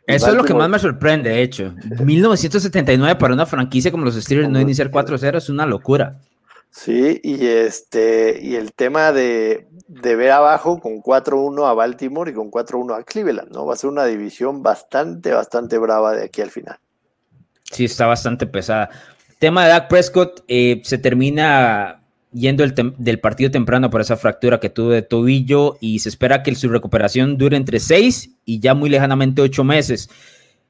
Eso 0.06 0.30
es 0.30 0.34
lo 0.34 0.44
que 0.44 0.54
más 0.54 0.70
me 0.70 0.80
sorprende, 0.80 1.30
de 1.30 1.42
hecho. 1.44 1.74
1979 2.04 3.16
para 3.18 3.34
una 3.34 3.46
franquicia 3.46 3.92
como 3.92 4.06
los 4.06 4.16
Steelers 4.16 4.50
no 4.50 4.60
iniciar 4.60 4.90
4-0 4.90 5.38
es 5.38 5.50
una 5.50 5.66
locura. 5.66 6.20
Sí, 6.72 7.20
y 7.24 7.46
este, 7.46 8.40
y 8.42 8.56
el 8.56 8.74
tema 8.74 9.12
de, 9.12 9.68
de 9.88 10.16
ver 10.16 10.32
abajo 10.32 10.80
con 10.80 11.02
4-1 11.02 11.68
a 11.68 11.74
Baltimore 11.74 12.32
y 12.32 12.34
con 12.34 12.52
4-1 12.52 13.00
a 13.00 13.04
Cleveland, 13.04 13.52
¿no? 13.52 13.66
Va 13.66 13.74
a 13.74 13.78
ser 13.78 13.90
una 13.90 14.06
división 14.06 14.62
bastante, 14.62 15.32
bastante 15.32 15.78
brava 15.78 16.14
de 16.14 16.26
aquí 16.26 16.42
al 16.42 16.52
final. 16.52 16.78
Sí, 17.64 17.86
está 17.86 18.06
bastante 18.06 18.46
pesada. 18.46 18.90
Tema 19.40 19.64
de 19.64 19.70
Dak 19.70 19.88
Prescott, 19.88 20.44
eh, 20.48 20.82
se 20.84 20.98
termina 20.98 21.99
yendo 22.32 22.64
del 22.66 23.20
partido 23.20 23.52
temprano 23.52 23.90
por 23.90 24.02
esa 24.02 24.18
fractura 24.18 24.60
que 24.60 24.70
tuvo 24.70 24.90
de 24.90 25.02
tobillo 25.02 25.78
y 25.80 26.00
se 26.00 26.10
espera 26.10 26.44
que 26.44 26.54
su 26.56 26.70
recuperación 26.70 27.38
dure 27.38 27.58
entre 27.58 27.80
seis 27.80 28.36
y 28.46 28.60
ya 28.60 28.74
muy 28.74 28.90
lejanamente 28.90 29.42
ocho 29.42 29.64
meses. 29.64 30.10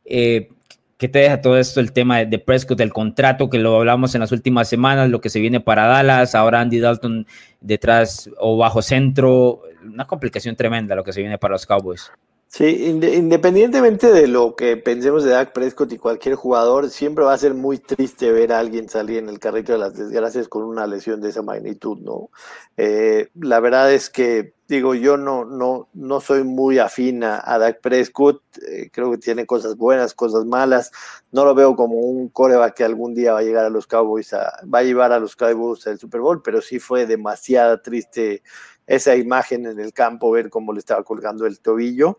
Eh, 0.06 0.50
¿Qué 0.98 1.08
te 1.08 1.20
deja 1.20 1.40
todo 1.40 1.58
esto 1.58 1.80
el 1.80 1.94
tema 1.94 2.26
de, 2.26 2.40
Prescott, 2.40 2.78
del 2.78 2.92
contrato 2.92 3.50
que 3.50 3.58
lo 3.58 3.78
hablamos 3.78 4.16
en 4.16 4.22
las 4.22 4.34
últimas 4.34 4.68
semanas, 4.68 5.10
lo 5.10 5.22
que 5.22 5.30
se 5.30 5.40
viene 5.40 5.62
para 5.62 5.88
Dallas, 5.88 6.36
ahora 6.36 6.60
Andy 6.60 6.80
Dalton 6.80 7.26
detrás 7.62 8.30
o 8.38 8.58
bajo 8.58 8.82
centro, 8.82 9.62
una 9.82 10.06
complicación 10.06 10.58
tremenda 10.58 10.96
lo 10.96 11.06
que 11.06 11.14
se 11.14 11.22
viene 11.22 11.38
para 11.38 11.54
los 11.54 11.66
Cowboys? 11.66 12.12
Sí, 12.52 12.66
independientemente 12.88 14.12
de 14.12 14.28
lo 14.28 14.56
que 14.56 14.76
pensemos 14.76 15.24
de 15.24 15.30
Dak 15.30 15.54
Prescott 15.54 15.94
y 15.94 16.00
cualquier 16.00 16.34
jugador, 16.34 16.90
siempre 16.90 17.24
va 17.24 17.34
a 17.34 17.38
ser 17.38 17.54
muy 17.54 17.78
triste 17.78 18.32
ver 18.32 18.52
a 18.52 18.58
alguien 18.58 18.90
salir 18.90 19.20
en 19.20 19.30
el 19.30 19.38
carrito 19.38 19.74
de 19.74 19.78
las 19.78 19.94
desgracias 19.96 20.48
con 20.48 20.64
una 20.64 20.88
lesión 20.88 21.22
de 21.22 21.30
esa 21.30 21.44
magnitud, 21.44 22.00
¿no? 22.00 22.32
Eh, 22.76 23.30
la 23.40 23.60
verdad 23.60 23.94
es 23.94 24.10
que, 24.10 24.56
digo, 24.68 24.96
yo 24.96 25.16
no, 25.16 25.46
no, 25.46 25.90
no 25.94 26.22
soy 26.22 26.44
muy 26.44 26.80
afín 26.80 27.24
a, 27.24 27.40
Dak 27.60 27.82
Prescott, 27.82 28.42
eh, 28.68 28.90
creo 28.92 29.12
que 29.12 29.20
tiene 29.20 29.46
cosas 29.46 29.78
buenas, 29.78 30.16
cosas 30.16 30.44
malas, 30.46 30.92
no 31.32 31.46
lo 31.46 31.54
veo 31.54 31.76
como 31.76 31.98
un 31.98 32.30
coreback 32.30 32.78
que 32.78 32.84
algún 32.84 33.14
día 33.14 33.34
va 33.34 33.40
a 33.40 33.44
llegar 33.44 33.66
a 33.66 33.70
los 33.70 33.86
Cowboys, 33.86 34.34
va 34.34 34.80
a 34.80 34.84
llevar 34.84 35.12
a 35.12 35.20
los 35.20 35.36
Cowboys 35.36 35.86
al 35.86 36.00
Super 36.00 36.22
Bowl, 36.22 36.42
pero 36.42 36.62
sí 36.62 36.80
fue 36.80 37.06
demasiado 37.06 37.80
triste 37.80 38.42
esa 38.90 39.16
imagen 39.16 39.68
en 39.68 39.80
el 39.80 39.94
campo, 39.94 40.32
ver 40.32 40.50
cómo 40.50 40.74
le 40.74 40.80
estaba 40.80 41.04
colgando 41.04 41.46
el 41.46 41.60
tobillo. 41.60 42.18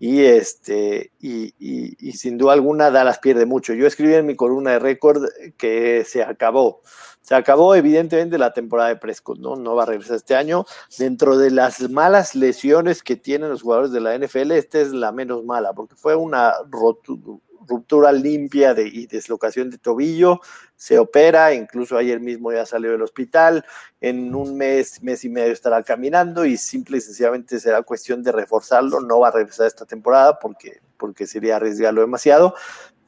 Y, 0.00 0.22
este, 0.22 1.12
y, 1.20 1.54
y, 1.58 2.12
sin 2.12 2.38
duda 2.38 2.52
alguna 2.52 2.90
Dallas 2.90 3.18
pierde 3.18 3.46
mucho. 3.46 3.72
Yo 3.72 3.86
escribí 3.86 4.14
en 4.14 4.26
mi 4.26 4.36
columna 4.36 4.72
de 4.72 4.78
récord 4.80 5.24
que 5.56 6.04
se 6.04 6.22
acabó. 6.22 6.82
Se 7.20 7.34
acabó 7.34 7.74
evidentemente 7.74 8.38
la 8.38 8.52
temporada 8.52 8.90
de 8.90 8.96
Prescott, 8.96 9.38
¿no? 9.38 9.56
No 9.56 9.74
va 9.74 9.84
a 9.84 9.86
regresar 9.86 10.16
este 10.16 10.34
año. 10.34 10.64
Dentro 10.98 11.36
de 11.36 11.50
las 11.50 11.88
malas 11.90 12.34
lesiones 12.34 13.02
que 13.02 13.16
tienen 13.16 13.50
los 13.50 13.62
jugadores 13.62 13.92
de 13.92 14.00
la 14.00 14.16
NFL, 14.16 14.52
esta 14.52 14.80
es 14.80 14.92
la 14.92 15.12
menos 15.12 15.44
mala, 15.44 15.72
porque 15.72 15.94
fue 15.96 16.14
una 16.16 16.52
rotura 16.68 17.38
ruptura 17.66 18.12
limpia 18.12 18.74
de, 18.74 18.86
y 18.86 19.06
deslocación 19.06 19.70
de 19.70 19.78
tobillo, 19.78 20.40
se 20.76 20.98
opera, 20.98 21.54
incluso 21.54 21.96
ayer 21.96 22.20
mismo 22.20 22.52
ya 22.52 22.66
salió 22.66 22.92
del 22.92 23.02
hospital, 23.02 23.64
en 24.00 24.34
un 24.34 24.56
mes, 24.56 25.02
mes 25.02 25.24
y 25.24 25.28
medio 25.28 25.52
estará 25.52 25.82
caminando 25.82 26.44
y 26.44 26.56
simple 26.56 26.98
y 26.98 27.00
sencillamente 27.00 27.58
será 27.58 27.82
cuestión 27.82 28.22
de 28.22 28.32
reforzarlo, 28.32 29.00
no 29.00 29.20
va 29.20 29.28
a 29.28 29.32
regresar 29.32 29.66
esta 29.66 29.86
temporada 29.86 30.38
porque, 30.38 30.80
porque 30.96 31.26
sería 31.26 31.56
arriesgarlo 31.56 32.00
demasiado, 32.00 32.54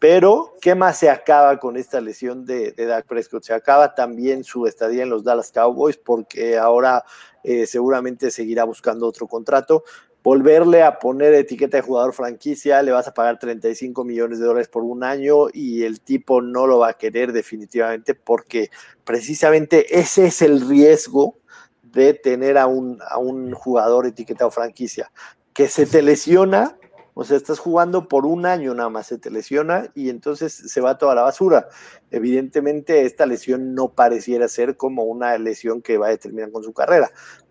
pero 0.01 0.55
¿qué 0.63 0.75
más 0.75 0.99
se 0.99 1.11
acaba 1.11 1.59
con 1.59 1.77
esta 1.77 2.01
lesión 2.01 2.47
de, 2.47 2.73
de 2.73 2.87
Dak 2.87 3.07
Prescott? 3.07 3.45
Se 3.45 3.53
acaba 3.53 3.95
también 3.95 4.45
su 4.45 4.67
estadía 4.67 5.03
en 5.03 5.11
los 5.11 5.25
Dallas 5.25 5.53
Cowboys 5.53 5.99
porque 5.99 6.57
ahora 6.57 7.05
eh, 7.45 7.67
seguramente 7.67 8.31
seguirá 8.31 8.65
buscando 8.65 9.07
otro 9.07 9.27
contrato 9.27 9.85
volverle 10.23 10.83
a 10.83 10.99
poner 10.99 11.33
etiqueta 11.35 11.79
de 11.79 11.83
jugador 11.83 12.13
franquicia, 12.13 12.83
le 12.83 12.93
vas 12.93 13.09
a 13.09 13.15
pagar 13.15 13.39
35 13.39 14.05
millones 14.05 14.39
de 14.39 14.47
dólares 14.47 14.69
por 14.69 14.83
un 14.83 15.03
año 15.03 15.47
y 15.53 15.85
el 15.85 16.01
tipo 16.01 16.43
no 16.43 16.67
lo 16.67 16.79
va 16.79 16.91
a 16.91 16.95
querer 16.95 17.33
definitivamente 17.33 18.15
porque 18.15 18.71
precisamente 19.05 19.99
ese 19.99 20.27
es 20.27 20.43
el 20.43 20.69
riesgo 20.69 21.39
de 21.83 22.15
tener 22.15 22.59
a 22.59 22.67
un, 22.67 22.99
a 23.09 23.19
un 23.19 23.53
jugador 23.53 24.07
etiquetado 24.07 24.51
franquicia, 24.51 25.11
que 25.53 25.69
se 25.69 25.87
te 25.87 26.03
lesiona, 26.03 26.77
o 27.15 27.25
sea, 27.25 27.37
estás 27.37 27.59
jugando 27.59 28.09
por 28.09 28.25
un 28.25 28.47
año 28.47 28.73
nada 28.75 28.89
más, 28.89 29.09
se 29.09 29.19
te 29.19 29.31
lesiona 29.31 29.91
y 29.95 30.11
entonces 30.11 30.53
se 30.53 30.81
va 30.81 30.97
toda 30.97 31.15
la 31.15 31.23
basura. 31.23 31.69
Evidentemente 32.11 33.05
esta 33.05 33.27
lesión 33.27 33.75
no 33.75 33.93
pareciera 33.93 34.49
ser 34.49 34.77
como 34.77 35.03
una 35.03 35.37
lesión 35.39 35.83
que 35.83 35.99
va 35.99 36.07
a 36.07 36.11
determinar 36.11 36.53
con 36.53 36.63
su 36.63 36.73
carrera, 36.73 37.11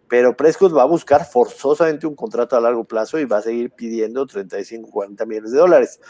pero 0.09 0.35
Prescott 0.35 0.75
va 0.75 0.81
a 0.81 0.85
buscar 0.85 1.23
forzosamente 1.23 2.07
un 2.07 2.15
contrato 2.15 2.57
a 2.57 2.61
largo 2.61 2.83
plazo 2.83 3.19
y 3.19 3.25
va 3.25 3.37
a 3.37 3.41
seguir 3.43 3.71
pidiendo 3.71 4.25
35, 4.25 4.89
40 4.89 5.25
millones 5.27 5.51
de 5.51 5.57
dólares. 5.59 6.01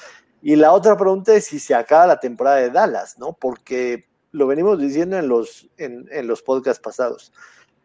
Y 0.42 0.56
la 0.56 0.72
otra 0.72 0.96
pregunta 0.96 1.36
es 1.36 1.46
si 1.46 1.60
se 1.60 1.76
acaba 1.76 2.08
la 2.08 2.20
temporada 2.20 2.58
de 2.58 2.70
Dallas, 2.70 3.20
¿no? 3.20 3.34
Porque 3.34 4.08
lo 4.32 4.48
venimos 4.48 4.80
diciendo 4.80 5.18
en 5.18 5.28
los, 5.28 5.70
en, 5.78 6.08
los 6.28 6.42
podcasts 6.42 6.82
pasados. 6.82 7.34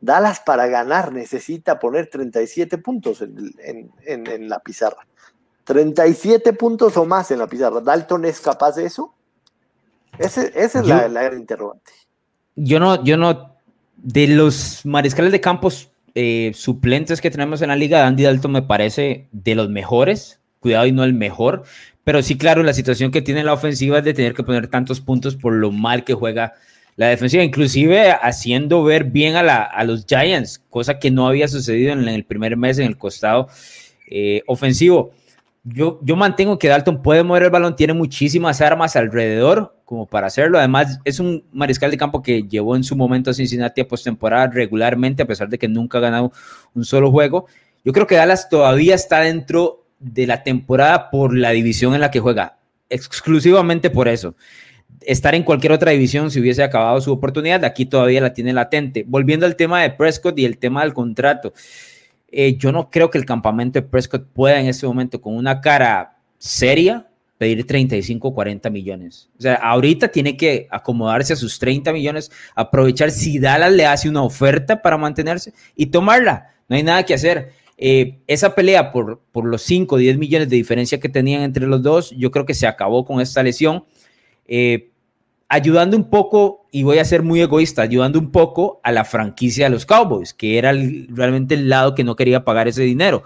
Dallas 0.00 0.38
para 0.38 0.68
ganar 0.68 1.12
necesita 1.12 1.80
poner 1.80 2.08
37 2.08 2.78
puntos 2.78 3.20
en, 3.20 3.90
en, 4.04 4.48
la 4.48 4.60
pizarra. 4.60 5.06
37 5.64 6.52
puntos 6.52 6.96
o 6.96 7.04
más 7.06 7.32
en 7.32 7.40
la 7.40 7.48
pizarra. 7.48 7.80
¿Dalton 7.80 8.24
es 8.24 8.40
capaz 8.40 8.76
de 8.76 8.86
eso? 8.86 9.14
esa 10.16 10.42
es 10.44 10.74
la, 10.86 11.08
la 11.08 11.24
gran 11.24 11.40
interrogante. 11.40 11.90
Yo 12.54 12.78
no, 12.78 13.02
yo 13.02 13.16
no, 13.16 13.56
de 13.96 14.28
los 14.28 14.86
mariscales 14.86 15.32
de 15.32 15.40
campos 15.40 15.90
eh, 16.14 16.52
suplentes 16.54 17.20
que 17.20 17.30
tenemos 17.30 17.62
en 17.62 17.68
la 17.68 17.76
liga, 17.76 18.06
Andy 18.06 18.22
Dalton 18.24 18.52
me 18.52 18.62
parece 18.62 19.28
de 19.32 19.54
los 19.54 19.68
mejores, 19.68 20.40
cuidado 20.60 20.86
y 20.86 20.92
no 20.92 21.04
el 21.04 21.14
mejor, 21.14 21.64
pero 22.04 22.22
sí, 22.22 22.36
claro, 22.36 22.62
la 22.62 22.74
situación 22.74 23.10
que 23.10 23.22
tiene 23.22 23.44
la 23.44 23.52
ofensiva 23.52 23.98
es 23.98 24.04
de 24.04 24.14
tener 24.14 24.34
que 24.34 24.42
poner 24.42 24.68
tantos 24.68 25.00
puntos 25.00 25.36
por 25.36 25.52
lo 25.54 25.72
mal 25.72 26.04
que 26.04 26.14
juega 26.14 26.54
la 26.96 27.08
defensiva, 27.08 27.42
inclusive 27.42 28.10
haciendo 28.10 28.84
ver 28.84 29.04
bien 29.04 29.34
a, 29.36 29.84
los 29.84 30.06
Giants, 30.06 30.62
cosa 30.70 30.98
que 30.98 31.10
no 31.10 31.26
había 31.26 31.48
sucedido 31.48 31.92
en, 31.92 32.06
el 32.08 32.24
primer 32.24 32.56
mes 32.56 32.78
en 32.78 32.86
el 32.86 32.96
costado 32.96 33.48
eh, 34.08 34.42
ofensivo 34.46 35.12
yo, 35.64 35.98
yo 36.02 36.14
mantengo 36.14 36.58
que 36.58 36.68
Dalton 36.68 37.02
puede 37.02 37.22
mover 37.22 37.44
el 37.44 37.50
balón, 37.50 37.74
tiene 37.74 37.94
muchísimas 37.94 38.60
armas 38.60 38.96
alrededor 38.96 39.74
como 39.86 40.06
para 40.06 40.26
hacerlo. 40.26 40.58
Además, 40.58 41.00
es 41.04 41.20
un 41.20 41.44
mariscal 41.52 41.90
de 41.90 41.96
campo 41.96 42.22
que 42.22 42.42
llevó 42.42 42.76
en 42.76 42.84
su 42.84 42.94
momento 42.94 43.30
a 43.30 43.34
Cincinnati 43.34 43.80
a 43.80 43.88
postemporada 43.88 44.48
regularmente, 44.48 45.22
a 45.22 45.26
pesar 45.26 45.48
de 45.48 45.58
que 45.58 45.66
nunca 45.66 45.98
ha 45.98 46.02
ganado 46.02 46.32
un 46.74 46.84
solo 46.84 47.10
juego. 47.10 47.46
Yo 47.82 47.92
creo 47.92 48.06
que 48.06 48.14
Dallas 48.14 48.48
todavía 48.50 48.94
está 48.94 49.20
dentro 49.20 49.86
de 49.98 50.26
la 50.26 50.42
temporada 50.42 51.10
por 51.10 51.34
la 51.36 51.50
división 51.50 51.94
en 51.94 52.02
la 52.02 52.10
que 52.10 52.20
juega, 52.20 52.58
exclusivamente 52.90 53.88
por 53.88 54.06
eso. 54.08 54.34
Estar 55.00 55.34
en 55.34 55.44
cualquier 55.44 55.72
otra 55.72 55.92
división 55.92 56.30
si 56.30 56.40
hubiese 56.40 56.62
acabado 56.62 57.00
su 57.00 57.10
oportunidad, 57.10 57.64
aquí 57.64 57.86
todavía 57.86 58.20
la 58.20 58.34
tiene 58.34 58.52
latente. 58.52 59.04
Volviendo 59.06 59.46
al 59.46 59.56
tema 59.56 59.82
de 59.82 59.90
Prescott 59.90 60.38
y 60.38 60.44
el 60.44 60.58
tema 60.58 60.82
del 60.82 60.92
contrato. 60.92 61.54
Eh, 62.36 62.56
yo 62.56 62.72
no 62.72 62.90
creo 62.90 63.10
que 63.10 63.18
el 63.18 63.24
campamento 63.24 63.80
de 63.80 63.86
Prescott 63.86 64.26
pueda 64.32 64.58
en 64.58 64.66
ese 64.66 64.86
momento, 64.86 65.20
con 65.20 65.36
una 65.36 65.60
cara 65.60 66.18
seria, 66.36 67.08
pedir 67.38 67.64
35 67.64 68.26
o 68.26 68.34
40 68.34 68.70
millones. 68.70 69.30
O 69.38 69.42
sea, 69.42 69.54
ahorita 69.54 70.08
tiene 70.08 70.36
que 70.36 70.66
acomodarse 70.70 71.32
a 71.32 71.36
sus 71.36 71.58
30 71.60 71.92
millones, 71.92 72.32
aprovechar 72.56 73.12
si 73.12 73.38
Dallas 73.38 73.72
le 73.72 73.86
hace 73.86 74.08
una 74.08 74.22
oferta 74.22 74.82
para 74.82 74.96
mantenerse 74.96 75.52
y 75.76 75.86
tomarla. 75.86 76.54
No 76.68 76.74
hay 76.74 76.82
nada 76.82 77.04
que 77.04 77.14
hacer. 77.14 77.52
Eh, 77.76 78.18
esa 78.26 78.54
pelea 78.54 78.90
por, 78.90 79.20
por 79.30 79.44
los 79.44 79.62
5 79.62 79.94
o 79.94 79.98
10 79.98 80.18
millones 80.18 80.48
de 80.48 80.56
diferencia 80.56 80.98
que 80.98 81.08
tenían 81.08 81.42
entre 81.42 81.66
los 81.66 81.82
dos, 81.82 82.10
yo 82.16 82.30
creo 82.32 82.46
que 82.46 82.54
se 82.54 82.66
acabó 82.66 83.04
con 83.04 83.20
esta 83.20 83.42
lesión. 83.42 83.84
Eh, 84.46 84.90
ayudando 85.48 85.96
un 85.96 86.10
poco, 86.10 86.66
y 86.70 86.82
voy 86.82 86.98
a 86.98 87.04
ser 87.04 87.22
muy 87.22 87.40
egoísta, 87.40 87.82
ayudando 87.82 88.18
un 88.18 88.30
poco 88.30 88.80
a 88.82 88.92
la 88.92 89.04
franquicia 89.04 89.66
de 89.66 89.70
los 89.70 89.86
Cowboys, 89.86 90.34
que 90.34 90.58
era 90.58 90.72
realmente 91.08 91.54
el 91.54 91.68
lado 91.68 91.94
que 91.94 92.04
no 92.04 92.16
quería 92.16 92.44
pagar 92.44 92.68
ese 92.68 92.82
dinero. 92.82 93.24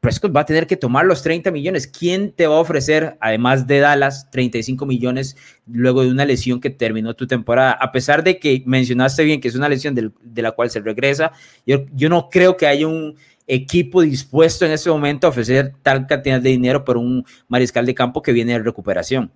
Prescott 0.00 0.34
va 0.34 0.42
a 0.42 0.46
tener 0.46 0.66
que 0.68 0.76
tomar 0.76 1.04
los 1.06 1.22
30 1.22 1.50
millones. 1.50 1.88
¿Quién 1.88 2.32
te 2.32 2.46
va 2.46 2.56
a 2.56 2.60
ofrecer, 2.60 3.16
además 3.20 3.66
de 3.66 3.80
Dallas, 3.80 4.30
35 4.30 4.86
millones 4.86 5.36
luego 5.66 6.02
de 6.02 6.10
una 6.10 6.24
lesión 6.24 6.60
que 6.60 6.70
terminó 6.70 7.14
tu 7.14 7.26
temporada? 7.26 7.72
A 7.72 7.90
pesar 7.90 8.22
de 8.22 8.38
que 8.38 8.62
mencionaste 8.64 9.24
bien 9.24 9.40
que 9.40 9.48
es 9.48 9.56
una 9.56 9.68
lesión 9.68 9.94
de 9.96 10.42
la 10.42 10.52
cual 10.52 10.70
se 10.70 10.80
regresa, 10.80 11.32
yo, 11.66 11.84
yo 11.92 12.08
no 12.08 12.28
creo 12.30 12.56
que 12.56 12.68
haya 12.68 12.86
un 12.86 13.16
equipo 13.48 14.02
dispuesto 14.02 14.66
en 14.66 14.72
ese 14.72 14.90
momento 14.90 15.26
a 15.26 15.30
ofrecer 15.30 15.74
tal 15.82 16.06
cantidad 16.06 16.40
de 16.40 16.50
dinero 16.50 16.84
por 16.84 16.96
un 16.96 17.24
mariscal 17.48 17.84
de 17.84 17.94
campo 17.94 18.22
que 18.22 18.32
viene 18.32 18.52
de 18.52 18.60
recuperación. 18.60 19.32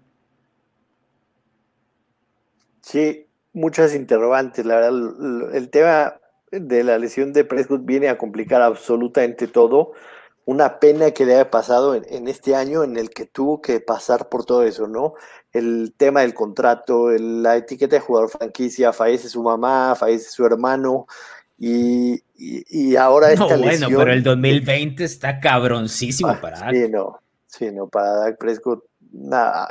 Sí, 2.83 3.27
muchas 3.53 3.95
interrogantes. 3.95 4.67
La 4.67 4.77
verdad, 4.77 5.55
el 5.55 5.71
tema 5.71 6.17
de 6.51 6.85
la 6.85 6.99
lesión 6.99 7.33
de 7.33 7.45
Prescott 7.45 7.85
viene 7.85 8.09
a 8.09 8.19
complicar 8.19 8.61
absolutamente 8.61 9.47
todo. 9.47 9.93
Una 10.45 10.81
pena 10.81 11.13
que 11.13 11.25
le 11.25 11.35
haya 11.35 11.51
pasado 11.51 11.95
en, 11.95 12.29
este 12.29 12.57
año 12.57 12.83
en 12.83 12.97
el 12.97 13.11
que 13.11 13.27
tuvo 13.27 13.63
que 13.63 13.81
pasar 13.81 14.29
por 14.29 14.45
todo 14.45 14.65
eso, 14.65 14.89
¿no? 14.89 15.15
El 15.53 15.95
tema 15.97 16.23
del 16.23 16.35
contrato, 16.35 17.11
la 17.11 17.57
etiqueta 17.57 17.97
de 17.97 18.01
jugador 18.01 18.29
franquicia, 18.29 18.93
fallece 18.93 19.29
su 19.29 19.43
mamá, 19.43 19.95
fallece 19.95 20.31
su 20.31 20.45
hermano 20.45 21.07
y, 21.59 22.97
ahora 22.97 23.31
esta 23.31 23.57
no, 23.57 23.63
Bueno, 23.63 23.87
pero 23.89 24.13
el 24.13 24.25
2020 24.25 25.05
está 25.05 25.39
cabroncísimo 25.39 26.31
ah, 26.31 26.41
para 26.41 26.71
Sí, 26.71 26.89
no, 26.91 27.21
sí, 27.47 27.71
no, 27.71 27.87
para 27.87 28.13
Dak 28.15 28.39
Prescott 28.39 28.85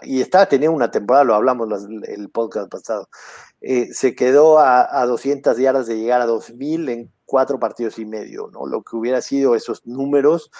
y 0.04 0.22
estaba 0.22 0.46
teniendo 0.46 0.76
una 0.76 0.92
temporada, 0.92 1.24
lo 1.24 1.36
hablamos 1.36 1.88
el 2.08 2.30
podcast 2.30 2.70
pasado, 2.70 3.10
eh, 3.60 3.94
se 3.94 4.16
quedó 4.16 4.60
a, 4.60 5.06
200 5.06 5.58
yardas 5.58 5.88
de 5.88 5.98
llegar 5.98 6.22
a 6.22 6.26
2000 6.26 6.90
en 6.90 7.12
cuatro 7.26 7.60
partidos 7.60 7.98
y 8.00 8.06
medio, 8.06 8.50
¿no? 8.52 8.66
Lo 8.66 8.84
que 8.84 8.96
hubiera 8.96 9.22
sido 9.22 9.56
esos 9.56 9.86
números 9.86 10.52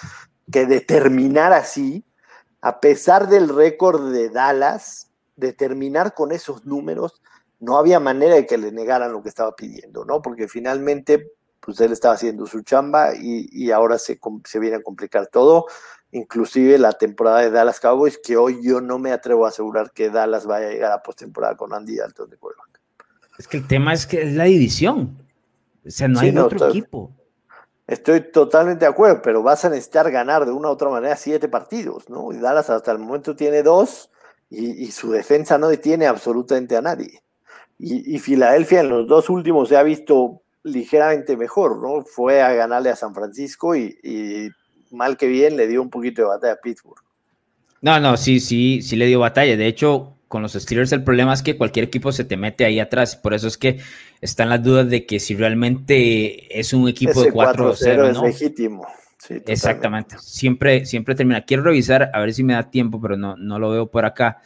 que 0.50 0.66
determinar 0.66 1.52
así, 1.52 2.04
a 2.60 2.80
pesar 2.80 3.28
del 3.28 3.48
récord 3.48 4.12
de 4.12 4.30
Dallas, 4.30 5.10
determinar 5.36 6.14
con 6.14 6.32
esos 6.32 6.64
números, 6.64 7.22
no 7.60 7.78
había 7.78 8.00
manera 8.00 8.34
de 8.34 8.46
que 8.46 8.58
le 8.58 8.72
negaran 8.72 9.12
lo 9.12 9.22
que 9.22 9.28
estaba 9.28 9.54
pidiendo, 9.54 10.04
¿no? 10.04 10.20
Porque 10.22 10.48
finalmente, 10.48 11.32
pues 11.60 11.80
él 11.80 11.92
estaba 11.92 12.14
haciendo 12.14 12.46
su 12.46 12.62
chamba 12.62 13.14
y, 13.14 13.70
ahora 13.70 13.98
se, 13.98 14.18
se 14.44 14.58
viene 14.58 14.76
a 14.76 14.82
complicar 14.82 15.28
todo 15.28 15.66
inclusive 16.12 16.78
la 16.78 16.92
temporada 16.92 17.40
de 17.40 17.50
Dallas 17.50 17.80
Cowboys, 17.80 18.18
que 18.18 18.36
hoy 18.36 18.60
yo 18.62 18.80
no 18.80 18.98
me 18.98 19.12
atrevo 19.12 19.46
a 19.46 19.48
asegurar 19.48 19.90
que 19.92 20.10
Dallas 20.10 20.46
vaya 20.46 20.68
a 20.68 20.70
llegar 20.70 20.92
a 20.92 21.02
postemporada 21.02 21.56
con 21.56 21.72
Andy 21.72 21.96
Dalton 21.96 22.30
de 22.30 22.36
quarterback. 22.36 22.80
Es 23.38 23.48
que 23.48 23.56
el 23.56 23.66
tema 23.66 23.92
es 23.92 24.06
que 24.06 24.22
es 24.22 24.34
la 24.34 24.44
división. 24.44 25.18
O 25.84 25.90
sea, 25.90 26.08
no 26.08 26.20
hay 26.20 26.36
otro 26.36 26.68
equipo. 26.68 27.10
Estoy 27.86 28.30
totalmente 28.30 28.84
de 28.84 28.90
acuerdo, 28.90 29.20
pero 29.22 29.42
vas 29.42 29.64
a 29.64 29.70
necesitar 29.70 30.10
ganar 30.10 30.46
de 30.46 30.52
una 30.52 30.68
u 30.68 30.72
otra 30.72 30.88
manera 30.88 31.16
siete 31.16 31.48
partidos, 31.48 32.08
¿no? 32.08 32.32
Y 32.32 32.36
Dallas 32.36 32.70
hasta 32.70 32.92
el 32.92 32.98
momento 32.98 33.34
tiene 33.34 33.62
dos 33.62 34.10
y, 34.48 34.90
su 34.92 35.10
defensa 35.10 35.56
no 35.58 35.68
detiene 35.68 36.06
absolutamente 36.06 36.76
a 36.76 36.82
nadie. 36.82 37.22
Y, 37.78 38.18
Filadelfia 38.18 38.80
en 38.80 38.90
los 38.90 39.08
dos 39.08 39.28
últimos 39.28 39.70
se 39.70 39.76
ha 39.76 39.82
visto 39.82 40.42
ligeramente 40.62 41.36
mejor, 41.36 41.82
¿no? 41.82 42.04
Fue 42.04 42.42
a 42.42 42.52
ganarle 42.52 42.90
a 42.90 42.96
San 42.96 43.14
Francisco 43.14 43.74
y, 43.74 43.98
y 44.02 44.50
mal 44.92 45.16
que 45.16 45.26
bien, 45.26 45.56
le 45.56 45.66
dio 45.66 45.82
un 45.82 45.90
poquito 45.90 46.22
de 46.22 46.28
batalla 46.28 46.54
a 46.54 46.60
Pittsburgh. 46.60 47.02
No, 47.80 47.98
no, 47.98 48.16
sí, 48.16 48.38
sí, 48.38 48.80
sí 48.82 48.96
le 48.96 49.06
dio 49.06 49.18
batalla. 49.18 49.56
De 49.56 49.66
hecho, 49.66 50.14
con 50.28 50.42
los 50.42 50.52
Steelers 50.52 50.92
el 50.92 51.02
problema 51.02 51.34
es 51.34 51.42
que 51.42 51.56
cualquier 51.56 51.86
equipo 51.86 52.12
se 52.12 52.24
te 52.24 52.36
mete 52.36 52.64
ahí 52.64 52.78
atrás. 52.78 53.16
Por 53.16 53.34
eso 53.34 53.48
es 53.48 53.58
que 53.58 53.80
están 54.20 54.48
las 54.48 54.62
dudas 54.62 54.88
de 54.88 55.04
que 55.04 55.18
si 55.20 55.34
realmente 55.34 56.58
es 56.58 56.72
un 56.72 56.88
equipo 56.88 57.22
de 57.22 57.32
4-0 57.32 58.10
es 58.10 58.18
legítimo. 58.18 58.86
Exactamente. 59.46 60.16
Siempre, 60.18 60.86
siempre 60.86 61.14
termina. 61.14 61.44
Quiero 61.44 61.62
revisar 61.62 62.10
a 62.12 62.20
ver 62.20 62.32
si 62.32 62.44
me 62.44 62.54
da 62.54 62.70
tiempo, 62.70 63.00
pero 63.00 63.16
no, 63.16 63.36
no 63.36 63.58
lo 63.58 63.70
veo 63.70 63.90
por 63.90 64.04
acá. 64.04 64.40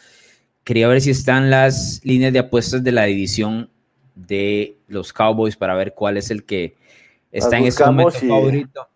Quería 0.65 0.89
ver 0.89 1.01
si 1.01 1.11
están 1.11 1.51
las 1.51 2.01
líneas 2.05 2.33
de 2.33 2.41
apuestas 2.41 2.83
de 2.83 2.93
la 2.93 3.05
división 3.05 3.71
de 4.15 4.79
los 4.89 5.13
Cowboys 5.13 5.57
para 5.57 5.75
ver 5.75 5.95
cuál 5.95 6.17
es 6.17 6.31
el 6.31 6.45
que 6.45 6.75
está 7.31 7.59
en 7.59 7.65
este 7.67 7.85
momento 7.85 8.11
favorito. 8.13 8.89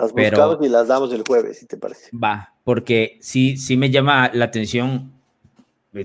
Las 0.00 0.12
buscamos 0.12 0.58
y 0.62 0.68
las 0.68 0.88
damos 0.88 1.12
el 1.12 1.22
jueves, 1.26 1.58
si 1.58 1.66
te 1.66 1.76
parece. 1.76 2.10
Va, 2.16 2.52
porque 2.64 3.18
sí, 3.20 3.56
sí 3.56 3.76
me 3.76 3.90
llama 3.90 4.30
la 4.32 4.46
atención 4.46 5.12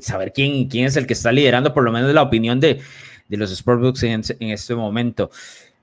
saber 0.01 0.33
quién, 0.33 0.67
quién 0.67 0.85
es 0.85 0.97
el 0.97 1.05
que 1.05 1.13
está 1.13 1.31
liderando, 1.31 1.73
por 1.73 1.83
lo 1.83 1.91
menos 1.91 2.13
la 2.13 2.23
opinión 2.23 2.59
de, 2.59 2.81
de 3.27 3.37
los 3.37 3.55
Sportbooks 3.55 4.03
en, 4.03 4.21
en 4.39 4.49
este 4.49 4.75
momento. 4.75 5.29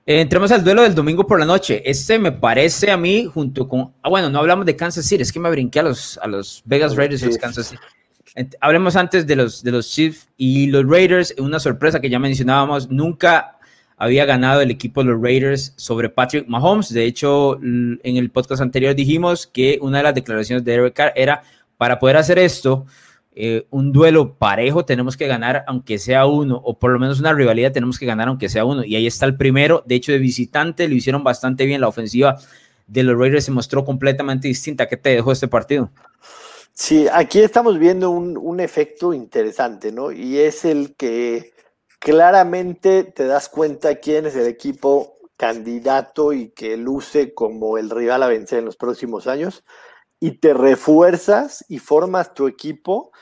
Entremos 0.04 0.50
al 0.50 0.64
duelo 0.64 0.82
del 0.82 0.94
domingo 0.96 1.26
por 1.26 1.38
la 1.38 1.46
noche. 1.46 1.82
Este 1.88 2.18
me 2.18 2.32
parece 2.32 2.90
a 2.90 2.96
mí, 2.96 3.24
junto 3.32 3.68
con. 3.68 3.92
Ah, 4.02 4.08
bueno, 4.08 4.28
no 4.28 4.40
hablamos 4.40 4.66
de 4.66 4.74
Kansas 4.74 5.06
City, 5.06 5.22
es 5.22 5.32
que 5.32 5.38
me 5.38 5.48
brinqué 5.48 5.78
a 5.78 5.84
los, 5.84 6.18
a 6.18 6.26
los 6.26 6.62
Vegas 6.64 6.96
Raiders 6.96 7.22
y 7.22 7.26
los 7.26 7.38
Kansas 7.38 7.68
City. 7.68 7.82
Hablemos 8.60 8.96
antes 8.96 9.26
de 9.26 9.36
los, 9.36 9.62
de 9.62 9.70
los 9.70 9.88
Chiefs 9.88 10.28
y 10.36 10.66
los 10.66 10.84
Raiders. 10.88 11.34
Una 11.38 11.60
sorpresa 11.60 12.00
que 12.00 12.10
ya 12.10 12.18
mencionábamos, 12.18 12.90
nunca 12.90 13.58
había 14.02 14.24
ganado 14.24 14.60
el 14.62 14.72
equipo 14.72 15.00
de 15.00 15.10
los 15.10 15.22
Raiders 15.22 15.74
sobre 15.76 16.08
Patrick 16.08 16.48
Mahomes. 16.48 16.92
De 16.92 17.04
hecho, 17.04 17.56
en 17.62 18.00
el 18.02 18.32
podcast 18.32 18.60
anterior 18.60 18.96
dijimos 18.96 19.46
que 19.46 19.78
una 19.80 19.98
de 19.98 20.02
las 20.02 20.14
declaraciones 20.16 20.64
de 20.64 20.74
Eric 20.74 20.94
Carr 20.94 21.12
era, 21.14 21.44
para 21.76 22.00
poder 22.00 22.16
hacer 22.16 22.36
esto, 22.40 22.84
eh, 23.36 23.64
un 23.70 23.92
duelo 23.92 24.34
parejo 24.34 24.84
tenemos 24.84 25.16
que 25.16 25.28
ganar 25.28 25.62
aunque 25.68 26.00
sea 26.00 26.26
uno, 26.26 26.60
o 26.64 26.76
por 26.80 26.90
lo 26.90 26.98
menos 26.98 27.20
una 27.20 27.32
rivalidad 27.32 27.70
tenemos 27.70 27.96
que 27.96 28.06
ganar 28.06 28.26
aunque 28.26 28.48
sea 28.48 28.64
uno. 28.64 28.82
Y 28.82 28.96
ahí 28.96 29.06
está 29.06 29.24
el 29.24 29.36
primero. 29.36 29.84
De 29.86 29.94
hecho, 29.94 30.10
de 30.10 30.18
visitante 30.18 30.88
lo 30.88 30.96
hicieron 30.96 31.22
bastante 31.22 31.64
bien. 31.64 31.80
La 31.80 31.86
ofensiva 31.86 32.38
de 32.88 33.04
los 33.04 33.16
Raiders 33.16 33.44
se 33.44 33.52
mostró 33.52 33.84
completamente 33.84 34.48
distinta. 34.48 34.88
¿Qué 34.88 34.96
te 34.96 35.10
dejó 35.10 35.30
este 35.30 35.46
partido? 35.46 35.92
Sí, 36.72 37.06
aquí 37.12 37.38
estamos 37.38 37.78
viendo 37.78 38.10
un 38.10 38.58
efecto 38.58 39.14
interesante, 39.14 39.92
¿no? 39.92 40.10
Y 40.10 40.38
es 40.38 40.64
el 40.64 40.96
que 40.96 41.52
claramente 42.02 43.04
te 43.04 43.26
das 43.26 43.48
cuenta 43.48 43.94
quién 44.00 44.26
es 44.26 44.34
el 44.34 44.48
equipo 44.48 45.18
candidato 45.36 46.32
y 46.32 46.48
que 46.50 46.76
luce 46.76 47.32
como 47.32 47.78
el 47.78 47.90
rival 47.90 48.24
a 48.24 48.26
vencer 48.26 48.58
en 48.58 48.64
los 48.64 48.76
próximos 48.76 49.28
años 49.28 49.62
y 50.18 50.38
te 50.38 50.52
refuerzas 50.52 51.64
y 51.68 51.78
formas 51.78 52.34
tu 52.34 52.48
equipo 52.48 53.12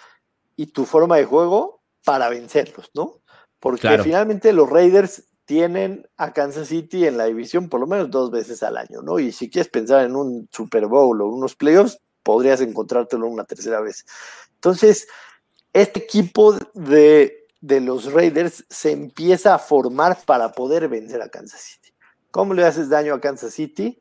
y 0.57 0.69
tu 0.69 0.87
forma 0.87 1.19
de 1.19 1.27
juego 1.27 1.83
para 2.07 2.31
vencerlos, 2.31 2.91
¿no? 2.95 3.21
Porque 3.59 3.99
finalmente 4.03 4.55
los 4.55 4.71
Raiders 4.71 5.25
tienen 5.45 6.09
a 6.17 6.33
Kansas 6.33 6.69
City 6.69 7.07
en 7.07 7.19
la 7.19 7.27
división 7.27 7.69
por 7.69 7.81
lo 7.81 7.87
menos 7.87 8.11
dos 8.11 8.31
veces 8.31 8.63
al 8.63 8.79
año, 8.79 9.03
¿no? 9.03 9.19
Y 9.19 9.31
si 9.31 9.51
quieres 9.51 9.71
pensar 9.71 10.07
en 10.07 10.17
un 10.17 10.49
Super 10.51 10.87
Bowl 10.87 11.21
o 11.21 11.27
unos 11.27 11.55
playoffs, 11.55 11.99
podrías 12.23 12.63
encontrártelo 12.63 13.27
una 13.27 13.45
tercera 13.45 13.81
vez. 13.81 14.07
Entonces, 14.55 15.07
este 15.75 16.01
equipo 16.01 16.57
de 16.73 17.40
de 17.61 17.81
los 17.81 18.13
Raiders 18.13 18.65
se 18.69 18.93
empieza 18.93 19.55
a 19.55 19.59
formar 19.59 20.19
para 20.25 20.53
poder 20.53 20.89
vencer 20.89 21.23
a 21.23 21.29
Kansas 21.29 21.61
City. 21.61 21.93
¿Cómo 22.31 22.55
le 22.55 22.65
haces 22.65 22.89
daño 22.89 23.15
a 23.15 23.21
Kansas 23.21 23.53
City? 23.53 24.01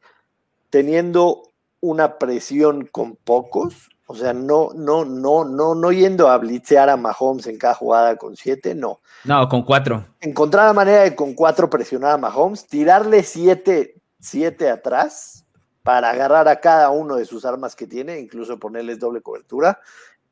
Teniendo 0.69 1.43
una 1.82 2.17
presión 2.17 2.86
con 2.86 3.15
pocos, 3.15 3.89
o 4.06 4.15
sea, 4.15 4.34
no, 4.34 4.72
no, 4.74 5.06
no, 5.06 5.45
no, 5.45 5.76
no 5.76 5.91
yendo 5.91 6.30
a 6.30 6.38
blitzear 6.38 6.89
a 6.89 6.98
Mahomes 6.98 7.48
en 7.48 7.58
cada 7.58 7.76
jugada 7.76 8.15
con 8.15 8.36
siete, 8.36 8.76
no. 8.76 9.02
No, 9.24 9.48
con 9.48 9.63
cuatro. 9.63 10.06
Encontrar 10.19 10.67
la 10.67 10.74
manera 10.74 11.04
de 11.04 11.15
con 11.15 11.34
cuatro 11.34 11.69
presionar 11.69 12.13
a 12.13 12.17
Mahomes, 12.17 12.65
tirarle 12.65 13.24
siete, 13.24 14.02
siete 14.19 14.69
atrás 14.69 15.45
para 15.84 16.10
agarrar 16.10 16.48
a 16.48 16.60
cada 16.60 16.89
uno 16.89 17.15
de 17.15 17.26
sus 17.26 17.45
armas 17.45 17.76
que 17.76 17.88
tiene, 17.88 18.19
incluso 18.19 18.60
ponerles 18.60 19.00
doble 19.00 19.22
cobertura, 19.22 19.80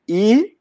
y 0.06 0.57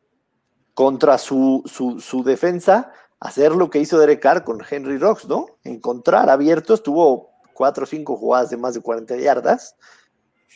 contra 0.77 1.17
su, 1.17 1.63
su, 1.65 2.23
defensa, 2.23 2.93
hacer 3.19 3.53
lo 3.53 3.71
que 3.71 3.79
hizo 3.79 3.99
Derek 3.99 4.21
Carr 4.21 4.45
con 4.45 4.63
Henry 4.69 4.99
Rocks, 4.99 5.27
¿no? 5.27 5.47
Encontrar 5.65 6.29
abiertos, 6.29 6.83
tuvo 6.83 7.31
cuatro 7.55 7.85
o 7.85 7.87
cinco 7.87 8.19
jugadas 8.19 8.51
de 8.51 8.59
más 8.59 8.75
de 8.75 8.83
40 8.83 9.17
yardas 9.17 9.75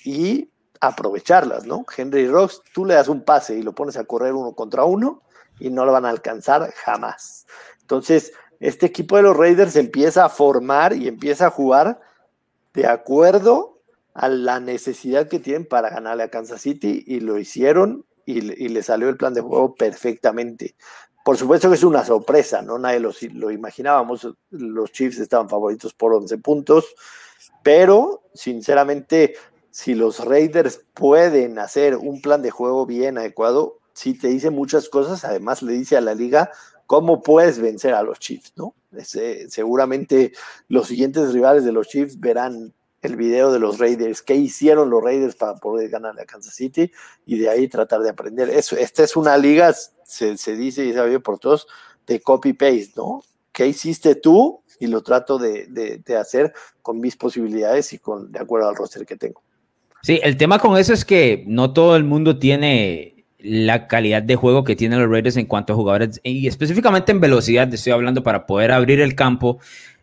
y 0.04 0.50
aprovecharlas, 0.78 1.64
¿no? 1.64 1.86
Henry 1.96 2.28
Rocks, 2.28 2.60
tú 2.74 2.84
le 2.84 2.92
das 2.92 3.08
un 3.08 3.24
pase 3.24 3.56
y 3.56 3.62
lo 3.62 3.74
pones 3.74 3.96
a 3.96 4.04
correr 4.04 4.34
uno 4.34 4.54
contra 4.54 4.84
uno 4.84 5.22
y 5.58 5.70
no 5.70 5.86
lo 5.86 5.92
van 5.92 6.04
a 6.04 6.10
alcanzar 6.10 6.70
jamás. 6.84 7.46
Entonces, 7.80 8.34
este 8.58 8.84
equipo 8.84 9.16
de 9.16 9.22
los 9.22 9.34
Raiders 9.34 9.74
empieza 9.76 10.26
a 10.26 10.28
formar 10.28 10.92
y 10.92 11.08
empieza 11.08 11.46
a 11.46 11.50
jugar 11.50 11.98
de 12.74 12.86
acuerdo 12.86 13.80
a 14.12 14.28
la 14.28 14.60
necesidad 14.60 15.28
que 15.28 15.38
tienen 15.38 15.64
para 15.64 15.88
ganarle 15.88 16.24
a 16.24 16.30
Kansas 16.30 16.60
City 16.60 17.04
y 17.06 17.20
lo 17.20 17.38
hicieron 17.38 18.04
y, 18.38 18.68
le 18.68 18.82
salió 18.82 19.08
el 19.08 19.16
plan 19.16 19.34
de 19.34 19.40
juego 19.40 19.74
perfectamente. 19.74 20.74
Por 21.24 21.36
supuesto 21.36 21.68
que 21.68 21.74
es 21.74 21.84
una 21.84 22.04
sorpresa, 22.04 22.62
¿no? 22.62 22.78
Nadie 22.78 23.00
lo, 23.00 23.50
imaginábamos. 23.50 24.26
Los 24.50 24.92
Chiefs 24.92 25.18
estaban 25.18 25.48
favoritos 25.48 25.92
por 25.92 26.14
11 26.14 26.38
puntos, 26.38 26.94
pero 27.62 28.22
sinceramente, 28.34 29.34
si 29.70 29.94
los 29.94 30.24
Raiders 30.24 30.84
pueden 30.94 31.58
hacer 31.58 31.96
un 31.96 32.22
plan 32.22 32.42
de 32.42 32.50
juego 32.50 32.86
bien 32.86 33.18
adecuado, 33.18 33.78
sí 33.92 34.14
te 34.14 34.28
dice 34.28 34.50
muchas 34.50 34.88
cosas. 34.88 35.24
Además, 35.24 35.62
le 35.62 35.72
dice 35.72 35.96
a 35.96 36.00
la 36.00 36.14
liga 36.14 36.50
cómo 36.86 37.22
puedes 37.22 37.58
vencer 37.58 37.94
a 37.94 38.02
los 38.02 38.18
Chiefs, 38.18 38.52
¿no? 38.56 38.74
seguramente 39.48 40.32
los 40.66 40.88
siguientes 40.88 41.32
rivales 41.32 41.64
de 41.64 41.70
los 41.70 41.86
Chiefs 41.86 42.18
verán 42.18 42.74
el 43.02 43.16
video 43.16 43.52
de 43.52 43.58
los 43.58 43.78
Raiders, 43.78 44.22
qué 44.22 44.34
hicieron 44.34 44.90
los 44.90 45.02
Raiders 45.02 45.34
para 45.34 45.54
poder 45.56 45.88
ganarle 45.88 46.22
a 46.22 46.26
Kansas 46.26 46.54
City 46.54 46.90
y 47.24 47.38
de 47.38 47.48
ahí 47.48 47.68
tratar 47.68 48.00
de 48.00 48.10
aprender. 48.10 48.50
Eso, 48.50 48.76
esta 48.76 49.02
es 49.02 49.16
una 49.16 49.36
liga, 49.38 49.72
se, 50.04 50.56
dice 50.56 50.84
y 50.84 50.92
se 50.92 51.20
por 51.20 51.38
todos, 51.38 51.66
de 52.06 52.20
copy-paste, 52.20 52.92
¿no? 52.96 53.22
¿Qué 53.52 53.66
hiciste 53.66 54.14
tú? 54.14 54.62
Y 54.78 54.86
lo 54.86 55.02
trato 55.02 55.38
de, 55.38 55.66
de, 55.66 56.16
hacer 56.16 56.52
con 56.82 57.00
mis 57.00 57.16
posibilidades 57.16 57.92
y 57.92 57.98
con 57.98 58.32
de 58.32 58.38
acuerdo 58.38 58.68
al 58.68 58.76
roster 58.76 59.04
que 59.04 59.16
tengo. 59.16 59.42
Sí, 60.02 60.18
el 60.22 60.36
tema 60.36 60.58
con 60.58 60.78
eso 60.78 60.94
es 60.94 61.04
que 61.04 61.44
no 61.46 61.72
todo 61.72 61.96
el 61.96 62.04
mundo 62.04 62.38
tiene 62.38 63.26
la 63.38 63.86
calidad 63.88 64.22
de 64.22 64.36
juego 64.36 64.64
que 64.64 64.76
tienen 64.76 65.00
los 65.00 65.10
Raiders 65.10 65.36
en 65.36 65.46
cuanto 65.46 65.72
a 65.72 65.76
jugadores 65.76 66.20
y 66.22 66.46
específicamente 66.46 67.12
en 67.12 67.20
velocidad, 67.20 67.72
estoy 67.72 67.92
hablando 67.92 68.22
para 68.22 68.46
poder 68.46 68.70
abrir 68.70 69.00
el 69.00 69.14
campo 69.14 69.58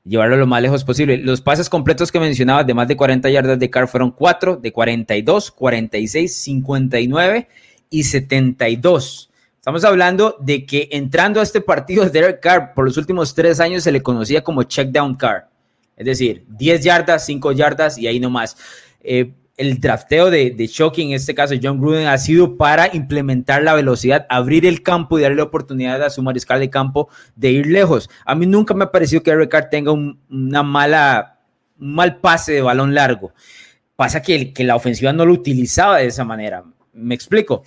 llevarlo 0.08 0.38
lo 0.38 0.48
más 0.48 0.62
lejos 0.62 0.84
posible. 0.84 1.18
Los 1.18 1.42
pases 1.42 1.70
completos 1.70 2.12
que 2.12 2.20
mencionabas 2.20 2.66
de 2.66 2.74
más 2.74 2.88
de 2.88 2.98
40 2.98 3.30
yardas 3.30 3.60
de 3.60 3.70
Carr 3.70 3.88
fueron 3.88 4.12
4, 4.12 4.58
de 4.58 4.72
42, 4.72 5.52
46, 5.52 6.36
59 6.36 7.48
y 7.90 8.04
72. 8.04 9.30
Estamos 9.56 9.84
hablando 9.84 10.38
de 10.40 10.66
que 10.66 10.88
entrando 10.92 11.40
a 11.40 11.44
este 11.44 11.62
partido, 11.62 12.10
Derek 12.10 12.40
Carr 12.40 12.74
por 12.74 12.86
los 12.86 12.98
últimos 12.98 13.36
tres 13.36 13.60
años 13.60 13.84
se 13.84 13.92
le 13.92 14.02
conocía 14.02 14.44
como 14.44 14.64
check 14.64 14.90
down 14.90 15.16
car. 15.16 15.50
Es 15.98 16.06
decir, 16.06 16.46
10 16.48 16.82
yardas, 16.82 17.26
5 17.26 17.52
yardas 17.52 17.98
y 17.98 18.08
ahí 18.08 18.20
nomás. 18.20 18.56
Eh, 19.02 19.34
el 19.58 19.80
drafteo 19.80 20.30
de, 20.30 20.52
de 20.52 20.72
en 20.98 21.12
este 21.12 21.34
caso 21.34 21.56
John 21.62 21.82
Gruden, 21.82 22.08
ha 22.08 22.18
sido 22.20 22.58
para 22.58 22.96
implementar 22.96 23.64
la 23.64 23.74
velocidad, 23.74 24.28
abrir 24.30 24.68
el 24.68 24.84
campo 24.84 25.18
y 25.18 25.24
darle 25.24 25.38
la 25.38 25.44
oportunidad 25.44 26.02
a 26.04 26.12
su 26.12 26.22
mariscal 26.22 26.60
de 26.60 26.70
campo 26.70 27.10
de 27.36 27.52
ir 27.52 27.66
lejos. 27.66 28.08
A 28.24 28.36
mí 28.36 28.46
nunca 28.46 28.76
me 28.76 28.84
ha 28.84 28.92
parecido 28.92 29.24
que 29.24 29.32
Eric 29.32 29.50
Carr 29.50 29.70
tenga 29.70 29.92
una 29.92 30.62
mala, 30.62 31.40
un 31.80 31.96
mal 31.96 32.18
pase 32.18 32.54
de 32.54 32.62
balón 32.62 32.94
largo. 32.94 33.34
Pasa 33.96 34.22
que, 34.22 34.54
que 34.54 34.64
la 34.64 34.76
ofensiva 34.76 35.12
no 35.12 35.26
lo 35.26 35.34
utilizaba 35.34 35.98
de 35.98 36.06
esa 36.06 36.24
manera. 36.24 36.64
Me 36.94 37.16
explico. 37.16 37.64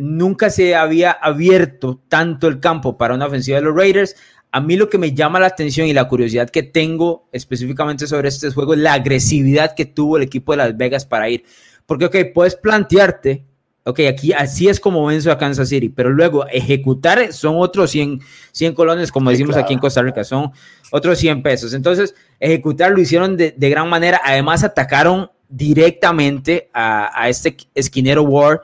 Nunca 0.00 0.48
se 0.48 0.74
había 0.74 1.10
abierto 1.10 2.00
tanto 2.08 2.48
el 2.48 2.60
campo 2.60 2.96
para 2.96 3.14
una 3.14 3.26
ofensiva 3.26 3.58
de 3.58 3.64
los 3.64 3.76
Raiders 3.76 4.16
a 4.50 4.60
mí 4.60 4.76
lo 4.76 4.88
que 4.88 4.98
me 4.98 5.12
llama 5.12 5.40
la 5.40 5.46
atención 5.46 5.86
y 5.86 5.92
la 5.92 6.08
curiosidad 6.08 6.48
que 6.48 6.62
tengo 6.62 7.28
específicamente 7.32 8.06
sobre 8.06 8.28
este 8.28 8.50
juego 8.50 8.74
es 8.74 8.80
la 8.80 8.94
agresividad 8.94 9.74
que 9.74 9.84
tuvo 9.84 10.16
el 10.16 10.22
equipo 10.22 10.52
de 10.52 10.58
Las 10.58 10.76
Vegas 10.76 11.04
para 11.04 11.28
ir. 11.28 11.44
Porque, 11.84 12.06
ok, 12.06 12.16
puedes 12.34 12.54
plantearte, 12.54 13.44
ok, 13.84 14.00
aquí 14.08 14.32
así 14.32 14.68
es 14.68 14.80
como 14.80 15.04
venzo 15.06 15.30
a 15.30 15.38
Kansas 15.38 15.68
City, 15.68 15.90
pero 15.90 16.10
luego 16.10 16.46
ejecutar 16.48 17.32
son 17.32 17.56
otros 17.58 17.90
100, 17.90 18.20
100 18.52 18.74
colones, 18.74 19.12
como 19.12 19.30
decimos 19.30 19.56
aquí 19.56 19.74
en 19.74 19.80
Costa 19.80 20.02
Rica, 20.02 20.24
son 20.24 20.50
otros 20.90 21.18
100 21.18 21.42
pesos. 21.42 21.74
Entonces, 21.74 22.14
ejecutar 22.40 22.92
lo 22.92 23.00
hicieron 23.00 23.36
de, 23.36 23.52
gran 23.58 23.88
manera. 23.88 24.20
Además, 24.24 24.64
atacaron 24.64 25.30
directamente 25.48 26.70
a, 26.72 27.10
a 27.14 27.28
este 27.28 27.56
esquinero 27.74 28.22
War, 28.22 28.62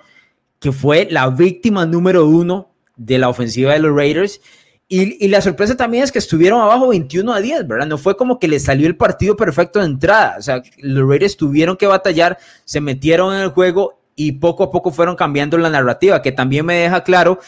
que 0.60 0.72
fue 0.72 1.08
la 1.10 1.28
víctima 1.28 1.84
número 1.84 2.26
uno 2.26 2.70
de 2.96 3.18
la 3.18 3.28
ofensiva 3.28 3.72
de 3.72 3.80
los 3.80 3.94
Raiders 3.94 4.40
y, 5.02 5.28
la 5.28 5.40
sorpresa 5.40 5.76
también 5.76 6.04
es 6.04 6.12
que 6.12 6.18
estuvieron 6.18 6.61
abajo 6.61 6.88
21 6.88 7.33
a 7.33 7.40
10, 7.40 7.66
¿verdad? 7.66 7.87
No 7.87 7.98
fue 7.98 8.16
como 8.16 8.38
que 8.38 8.48
les 8.48 8.64
salió 8.64 8.87
el 8.87 8.96
partido 8.96 9.37
perfecto 9.37 9.78
de 9.80 9.87
entrada. 9.87 10.37
O 10.38 10.42
sea, 10.42 10.62
los 10.78 11.09
Raiders 11.09 11.37
tuvieron 11.37 11.76
que 11.76 11.87
batallar, 11.87 12.38
se 12.64 12.80
metieron 12.80 13.35
en 13.35 13.40
el 13.40 13.48
juego 13.48 14.00
y 14.16 14.33
poco 14.33 14.64
a 14.64 14.70
poco 14.70 14.90
fueron 14.90 15.16
cambiando 15.16 15.59
la 15.59 15.70
narrativa, 15.70 16.22
que 16.22 16.33
también 16.33 16.66
me 16.66 16.74
deja 16.74 17.02
claro 17.02 17.40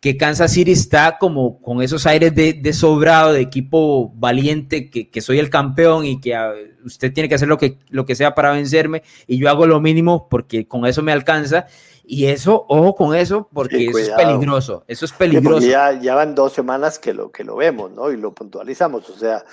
que 0.00 0.16
Kansas 0.16 0.52
City 0.52 0.72
está 0.72 1.18
como 1.18 1.60
con 1.60 1.82
esos 1.82 2.06
aires 2.06 2.34
de, 2.34 2.72
sobrado, 2.72 3.32
de 3.32 3.40
equipo 3.40 4.12
valiente, 4.14 4.90
que, 4.90 5.20
soy 5.20 5.38
el 5.38 5.50
campeón 5.50 6.04
y 6.06 6.20
que 6.20 6.36
ah, 6.36 6.52
usted 6.84 7.12
tiene 7.12 7.28
que 7.28 7.34
hacer 7.34 7.48
lo 7.48 7.58
que, 7.58 7.78
lo 7.90 8.06
que 8.06 8.14
sea 8.14 8.34
para 8.34 8.52
vencerme 8.52 9.02
y 9.26 9.38
yo 9.38 9.48
hago 9.48 9.66
lo 9.66 9.80
mínimo 9.80 10.28
porque 10.28 10.68
con 10.68 10.86
eso 10.86 11.02
me 11.02 11.12
alcanza. 11.12 11.66
Y 12.10 12.24
eso, 12.24 12.64
ojo 12.68 12.94
con 12.94 13.14
eso, 13.14 13.50
porque 13.52 13.84
eso 13.84 13.98
es 13.98 14.08
peligroso. 14.08 14.82
Eso 14.88 15.04
es 15.04 15.12
peligroso. 15.12 15.66
Ya, 15.66 15.92
ya, 15.92 16.14
van 16.14 16.34
dos 16.34 16.54
semanas 16.54 16.98
que 16.98 17.12
lo, 17.12 17.30
que 17.30 17.44
lo 17.44 17.56
vemos, 17.56 17.90
¿no? 17.90 18.10
Y 18.10 18.16
lo 18.16 18.32
puntualizamos. 18.32 19.10
O 19.10 19.18
sea, 19.18 19.44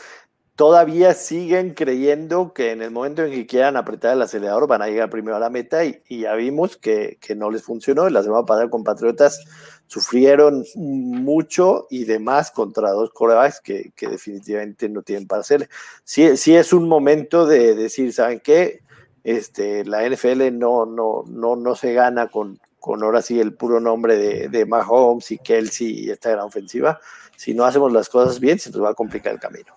todavía 0.55 1.13
siguen 1.13 1.73
creyendo 1.73 2.53
que 2.53 2.71
en 2.71 2.81
el 2.81 2.91
momento 2.91 3.25
en 3.25 3.31
que 3.31 3.45
quieran 3.45 3.75
apretar 3.75 4.13
el 4.13 4.21
acelerador 4.21 4.67
van 4.67 4.81
a 4.81 4.87
llegar 4.87 5.09
primero 5.09 5.35
a 5.35 5.39
la 5.39 5.49
meta 5.49 5.83
y, 5.83 6.01
ya 6.07 6.33
vimos 6.35 6.77
que, 6.77 7.17
que, 7.19 7.35
no 7.35 7.51
les 7.51 7.61
funcionó. 7.61 8.09
La 8.09 8.23
semana 8.23 8.45
pasada 8.45 8.69
con 8.69 8.85
Patriotas 8.85 9.43
sufrieron 9.87 10.63
mucho 10.75 11.87
y 11.89 12.05
demás 12.05 12.51
contra 12.51 12.91
dos 12.91 13.09
corebacks 13.09 13.59
que, 13.59 13.91
que 13.97 14.07
definitivamente 14.07 14.87
no 14.87 15.01
tienen 15.01 15.27
para 15.27 15.41
hacer. 15.41 15.69
Sí, 16.05 16.37
sí 16.37 16.55
es 16.55 16.71
un 16.71 16.87
momento 16.87 17.45
de 17.45 17.75
decir, 17.75 18.13
¿saben 18.13 18.39
qué? 18.39 18.84
Este, 19.25 19.83
la 19.85 20.07
NFL 20.07 20.51
no, 20.53 20.85
no, 20.85 21.23
no, 21.27 21.55
no 21.55 21.75
se 21.75 21.93
gana 21.93 22.27
con, 22.27 22.59
con 22.79 23.01
ahora 23.01 23.23
sí 23.23 23.39
el 23.39 23.55
puro 23.55 23.79
nombre 23.79 24.17
de, 24.17 24.49
de 24.49 24.65
Mahomes 24.67 25.31
y 25.31 25.39
Kelsey 25.39 26.05
y 26.05 26.09
esta 26.11 26.29
gran 26.29 26.45
ofensiva. 26.45 26.99
Si 27.35 27.55
no 27.55 27.65
hacemos 27.65 27.91
las 27.91 28.07
cosas 28.07 28.39
bien, 28.39 28.59
se 28.59 28.69
nos 28.69 28.83
va 28.83 28.91
a 28.91 28.93
complicar 28.93 29.33
el 29.33 29.39
camino. 29.39 29.75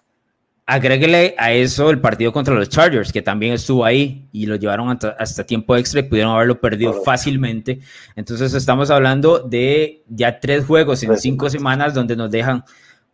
Agréguele 0.67 1.35
a 1.39 1.51
eso 1.51 1.89
el 1.89 1.99
partido 1.99 2.31
contra 2.31 2.55
los 2.55 2.69
Chargers, 2.69 3.11
que 3.11 3.23
también 3.23 3.55
estuvo 3.55 3.87
ahí 3.87 4.29
y 4.33 4.45
lo 4.45 4.57
llevaron 4.57 4.99
hasta, 5.19 5.47
tiempo 5.47 5.75
extra 5.75 6.01
y 6.01 6.03
pudieron 6.03 6.35
haberlo 6.35 6.61
perdido 6.61 7.03
fácilmente. 7.03 7.81
Entonces 8.17 8.53
estamos 8.53 8.91
hablando 8.91 9.39
de 9.39 10.03
ya 10.09 10.39
tres 10.39 10.67
juegos 10.67 11.03
en 11.03 11.17
cinco 11.17 11.49
semanas 11.49 11.95
donde 11.95 12.17
nos 12.17 12.31
dejan 12.31 12.65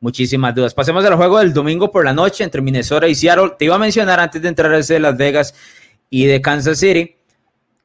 muchísimas 0.00 0.52
dudas. 0.52 0.74
Pasemos 0.74 1.04
al 1.04 1.14
juego 1.14 1.38
del 1.38 1.52
domingo 1.52 1.92
por 1.92 2.04
la 2.04 2.12
noche 2.12 2.42
entre 2.42 2.60
Minnesota 2.60 3.06
y 3.06 3.14
Seattle. 3.14 3.52
Te 3.56 3.66
iba 3.66 3.76
a 3.76 3.78
mencionar 3.78 4.18
antes 4.18 4.42
de 4.42 4.48
entrar 4.48 4.72
a 4.72 4.78
ese 4.78 4.94
de 4.94 5.00
Las 5.00 5.16
Vegas 5.16 5.54
y 6.10 6.26
de 6.26 6.40
Kansas 6.40 6.78
City, 6.78 7.16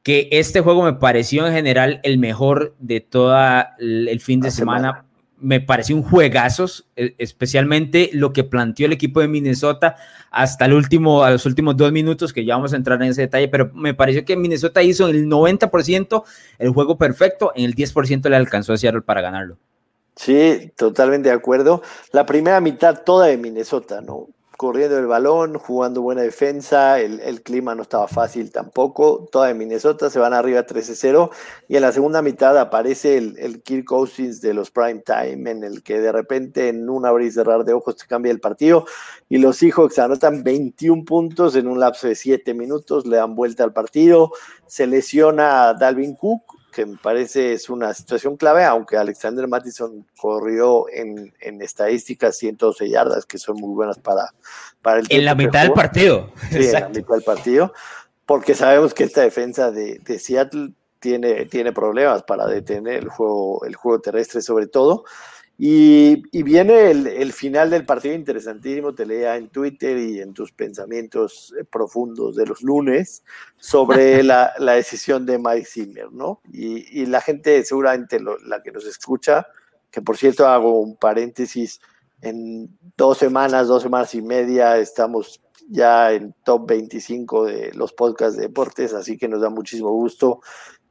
que 0.02 0.28
este 0.32 0.60
juego 0.60 0.82
me 0.82 0.94
pareció 0.94 1.46
en 1.46 1.52
general 1.52 2.00
el 2.02 2.18
mejor 2.18 2.74
de 2.78 3.00
todo 3.00 3.36
el 3.78 4.20
fin 4.20 4.40
de 4.40 4.50
semana. 4.50 5.04
Me 5.38 5.60
pareció 5.60 5.96
un 5.96 6.02
juegazo, 6.02 6.66
e, 6.96 7.14
especialmente 7.18 8.10
lo 8.12 8.32
que 8.32 8.44
planteó 8.44 8.86
el 8.86 8.92
equipo 8.92 9.20
de 9.20 9.28
Minnesota 9.28 9.96
hasta 10.30 10.66
el 10.66 10.74
último, 10.74 11.24
a 11.24 11.30
los 11.30 11.46
últimos 11.46 11.76
dos 11.76 11.92
minutos, 11.92 12.32
que 12.32 12.44
ya 12.44 12.56
vamos 12.56 12.72
a 12.72 12.76
entrar 12.76 13.02
en 13.02 13.08
ese 13.08 13.22
detalle, 13.22 13.48
pero 13.48 13.70
me 13.74 13.94
pareció 13.94 14.24
que 14.24 14.36
Minnesota 14.36 14.82
hizo 14.82 15.08
el 15.08 15.26
90% 15.26 16.24
el 16.58 16.70
juego 16.70 16.98
perfecto, 16.98 17.52
en 17.56 17.64
el 17.64 17.74
10% 17.74 18.28
le 18.28 18.36
alcanzó 18.36 18.74
a 18.74 18.76
Seattle 18.76 19.02
para 19.02 19.22
ganarlo. 19.22 19.56
Sí, 20.14 20.70
totalmente 20.76 21.30
de 21.30 21.34
acuerdo. 21.34 21.82
La 22.12 22.26
primera 22.26 22.60
mitad 22.60 23.02
toda 23.04 23.26
de 23.26 23.38
Minnesota, 23.38 24.02
¿no? 24.02 24.28
Corriendo 24.60 24.98
el 24.98 25.06
balón, 25.06 25.54
jugando 25.54 26.02
buena 26.02 26.20
defensa, 26.20 27.00
el, 27.00 27.40
clima 27.40 27.74
no 27.74 27.80
estaba 27.80 28.06
fácil 28.08 28.52
tampoco, 28.52 29.26
toda 29.32 29.46
de 29.46 29.54
Minnesota 29.54 30.10
se 30.10 30.18
van 30.18 30.34
arriba 30.34 30.66
13-0 30.66 31.30
y 31.66 31.76
en 31.76 31.80
la 31.80 31.92
segunda 31.92 32.20
mitad 32.20 32.58
aparece 32.58 33.16
el, 33.16 33.38
el 33.38 33.62
Kirk 33.62 33.86
Cousins 33.86 34.42
de 34.42 34.52
los 34.52 34.70
prime 34.70 35.00
time 35.00 35.50
en 35.50 35.64
el 35.64 35.82
que 35.82 35.98
de 35.98 36.12
repente 36.12 36.68
en 36.68 36.90
un 36.90 37.06
abrir 37.06 37.28
y 37.28 37.30
cerrar 37.30 37.64
de 37.64 37.72
ojos 37.72 37.94
se 37.96 38.06
cambia 38.06 38.30
el 38.32 38.38
partido 38.38 38.84
y 39.30 39.38
los 39.38 39.56
Seahawks 39.56 39.98
anotan 39.98 40.44
21 40.44 41.06
puntos 41.06 41.56
en 41.56 41.66
un 41.66 41.80
lapso 41.80 42.06
de 42.08 42.14
7 42.14 42.52
minutos, 42.52 43.06
le 43.06 43.16
dan 43.16 43.34
vuelta 43.34 43.64
al 43.64 43.72
partido, 43.72 44.30
se 44.66 44.86
lesiona 44.86 45.72
Dalvin 45.72 46.16
Cook, 46.16 46.59
que 46.70 46.86
me 46.86 46.96
parece 46.96 47.52
es 47.52 47.68
una 47.68 47.92
situación 47.94 48.36
clave, 48.36 48.64
aunque 48.64 48.96
Alexander 48.96 49.46
Mattison 49.48 50.06
corrió 50.16 50.86
en, 50.88 51.34
en 51.40 51.62
estadísticas 51.62 52.36
112 52.38 52.88
yardas, 52.88 53.26
que 53.26 53.38
son 53.38 53.56
muy 53.56 53.74
buenas 53.74 53.98
para, 53.98 54.32
para 54.82 55.00
el 55.00 55.06
En 55.10 55.24
la 55.24 55.34
mitad 55.34 55.62
del 55.62 55.72
partido. 55.72 56.32
Sí, 56.50 56.66
en 56.66 56.72
la 56.72 56.88
mitad 56.88 57.14
del 57.14 57.22
partido, 57.22 57.72
porque 58.26 58.54
sabemos 58.54 58.94
que 58.94 59.04
esta 59.04 59.22
defensa 59.22 59.70
de, 59.70 59.98
de 59.98 60.18
Seattle 60.18 60.72
tiene, 61.00 61.46
tiene 61.46 61.72
problemas 61.72 62.22
para 62.22 62.46
detener 62.46 63.02
el 63.02 63.08
juego, 63.08 63.64
el 63.64 63.74
juego 63.74 64.00
terrestre 64.00 64.42
sobre 64.42 64.66
todo. 64.66 65.04
Y, 65.62 66.42
viene 66.42 66.90
el, 66.90 67.32
final 67.34 67.68
del 67.68 67.84
partido 67.84 68.14
interesantísimo, 68.14 68.94
te 68.94 69.04
leía 69.04 69.36
en 69.36 69.50
Twitter 69.50 69.98
y 69.98 70.18
en 70.18 70.32
tus 70.32 70.52
pensamientos 70.52 71.54
eh, 71.60 71.64
profundos 71.64 72.34
de 72.34 72.46
los 72.46 72.62
lunes 72.62 73.22
sobre 73.58 74.22
la, 74.24 74.54
decisión 74.58 75.26
de 75.26 75.38
Mike 75.38 75.66
Zimmer, 75.66 76.10
¿no? 76.12 76.40
Y, 76.50 77.04
la 77.04 77.20
gente 77.20 77.62
seguramente 77.62 78.20
la 78.20 78.62
que 78.62 78.72
nos 78.72 78.86
escucha, 78.86 79.48
que 79.90 80.00
por 80.00 80.16
cierto 80.16 80.48
hago 80.48 80.80
un 80.80 80.96
paréntesis, 80.96 81.78
en 82.22 82.78
dos 82.96 83.18
semanas, 83.18 83.68
dos 83.68 83.82
semanas 83.82 84.14
y 84.14 84.22
media 84.22 84.78
estamos 84.78 85.42
ya 85.68 86.12
en 86.12 86.34
top 86.42 86.68
25 86.68 87.44
de 87.44 87.72
los 87.74 87.92
podcasts 87.92 88.38
de 88.38 88.44
deportes, 88.44 88.94
así 88.94 89.18
que 89.18 89.28
nos 89.28 89.42
da 89.42 89.50
muchísimo 89.50 89.90
gusto 89.90 90.40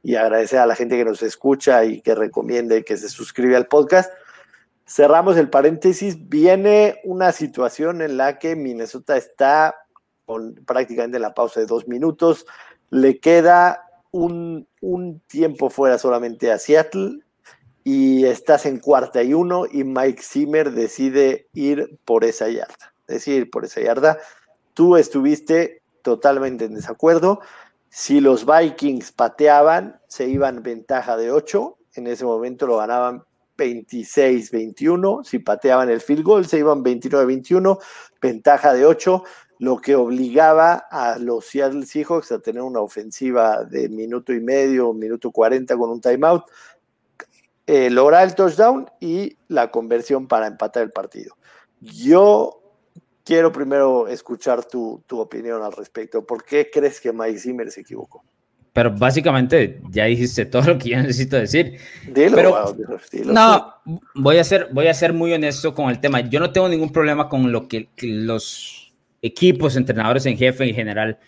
y 0.00 0.14
agradecer 0.14 0.60
a 0.60 0.66
la 0.66 0.76
gente 0.76 0.96
que 0.96 1.04
nos 1.04 1.24
escucha 1.24 1.84
y 1.84 2.00
que 2.02 2.14
recomiende 2.14 2.78
y 2.78 2.84
que 2.84 2.96
se 2.96 3.08
suscribe 3.08 3.56
al 3.56 3.66
podcast 3.66 4.12
cerramos 4.90 5.36
el 5.36 5.48
paréntesis, 5.48 6.28
viene 6.28 7.00
una 7.04 7.30
situación 7.30 8.02
en 8.02 8.16
la 8.16 8.40
que 8.40 8.56
Minnesota 8.56 9.16
está 9.16 9.76
con 10.26 10.56
prácticamente 10.66 11.20
la 11.20 11.32
pausa 11.32 11.60
de 11.60 11.66
dos 11.66 11.86
minutos, 11.86 12.44
le 12.90 13.20
queda 13.20 13.84
un, 14.10 14.66
tiempo 15.28 15.70
fuera 15.70 15.96
solamente 15.96 16.50
a 16.50 16.58
Seattle 16.58 17.20
y 17.84 18.24
estás 18.24 18.66
en 18.66 18.80
cuarta 18.80 19.22
y 19.22 19.32
uno 19.32 19.64
y 19.70 19.84
Mike 19.84 20.22
Zimmer 20.22 20.72
decide 20.72 21.46
ir 21.54 21.98
por 22.04 22.24
esa 22.24 22.48
yarda, 22.48 22.92
decir, 23.06 23.48
por 23.48 23.64
esa 23.64 23.80
yarda. 23.80 24.18
Tú 24.74 24.96
estuviste 24.96 25.82
totalmente 26.02 26.64
en 26.64 26.74
desacuerdo. 26.74 27.40
Si 27.88 28.20
los 28.20 28.44
Vikings 28.44 29.12
pateaban, 29.12 30.00
se 30.08 30.28
iban 30.28 30.64
ventaja 30.64 31.16
de 31.16 31.30
ocho. 31.30 31.78
En 31.94 32.08
ese 32.08 32.24
momento 32.24 32.66
lo 32.66 32.78
ganaban 32.78 33.24
26-21. 33.60 35.24
Si 35.24 35.38
pateaban 35.38 35.90
el 35.90 36.00
field 36.00 36.24
goal, 36.24 36.46
se 36.46 36.58
iban 36.58 36.82
29-21, 36.82 37.78
ventaja 38.20 38.72
de 38.72 38.86
8, 38.86 39.22
lo 39.58 39.76
que 39.78 39.94
obligaba 39.94 40.86
a 40.90 41.18
los 41.18 41.44
Seattle 41.46 41.84
Seahawks 41.84 42.32
a 42.32 42.40
tener 42.40 42.62
una 42.62 42.80
ofensiva 42.80 43.64
de 43.64 43.88
minuto 43.90 44.32
y 44.32 44.40
medio, 44.40 44.92
minuto 44.94 45.30
40 45.30 45.76
con 45.76 45.90
un 45.90 46.00
timeout, 46.00 46.44
eh, 47.66 47.90
lograr 47.90 48.26
el 48.26 48.34
touchdown 48.34 48.90
y 49.00 49.36
la 49.48 49.70
conversión 49.70 50.26
para 50.26 50.46
empatar 50.46 50.82
el 50.82 50.90
partido. 50.90 51.36
Yo 51.80 52.62
quiero 53.22 53.52
primero 53.52 54.08
escuchar 54.08 54.64
tu, 54.64 55.02
tu 55.06 55.20
opinión 55.20 55.62
al 55.62 55.72
respecto. 55.72 56.24
¿Por 56.24 56.44
qué 56.44 56.70
crees 56.70 57.00
que 57.00 57.12
Mike 57.12 57.38
Zimmer 57.38 57.70
se 57.70 57.82
equivocó? 57.82 58.24
Pero 58.72 58.92
básicamente 58.92 59.80
ya 59.90 60.04
dijiste 60.04 60.46
todo 60.46 60.62
lo 60.62 60.78
que 60.78 60.90
yo 60.90 60.96
necesito 60.98 61.36
decir. 61.36 61.78
Dilo, 62.06 62.36
pero, 62.36 62.76
no, 63.24 63.74
voy 64.14 64.38
a, 64.38 64.44
ser, 64.44 64.68
voy 64.72 64.86
a 64.86 64.94
ser 64.94 65.12
muy 65.12 65.32
honesto 65.32 65.74
con 65.74 65.90
el 65.90 66.00
tema. 66.00 66.20
Yo 66.20 66.38
no 66.38 66.52
tengo 66.52 66.68
ningún 66.68 66.90
problema 66.90 67.28
con 67.28 67.50
lo 67.50 67.66
que 67.66 67.88
los 68.00 68.92
equipos, 69.22 69.76
entrenadores 69.76 70.26
en 70.26 70.36
jefe 70.36 70.68
en 70.68 70.74
general 70.74 71.18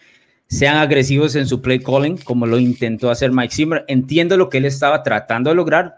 sean 0.46 0.76
agresivos 0.76 1.34
en 1.34 1.46
su 1.46 1.62
play 1.62 1.78
calling, 1.78 2.18
como 2.18 2.46
lo 2.46 2.58
intentó 2.58 3.10
hacer 3.10 3.32
Mike 3.32 3.54
Zimmer. 3.54 3.84
Entiendo 3.88 4.36
lo 4.36 4.50
que 4.50 4.58
él 4.58 4.66
estaba 4.66 5.02
tratando 5.02 5.50
de 5.50 5.56
lograr. 5.56 5.96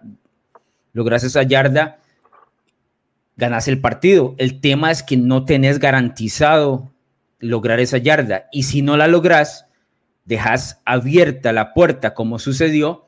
Logras 0.92 1.24
esa 1.24 1.42
yarda, 1.42 1.98
ganas 3.36 3.66
el 3.66 3.80
partido. 3.80 4.36
El 4.38 4.60
tema 4.60 4.92
es 4.92 5.02
que 5.02 5.16
no 5.16 5.44
tenés 5.44 5.80
garantizado 5.80 6.92
lograr 7.40 7.80
esa 7.80 7.98
yarda. 7.98 8.46
Y 8.52 8.62
si 8.62 8.80
no 8.80 8.96
la 8.96 9.08
logras, 9.08 9.66
dejas 10.24 10.80
abierta 10.84 11.52
la 11.52 11.74
puerta, 11.74 12.14
como 12.14 12.38
sucedió, 12.38 13.06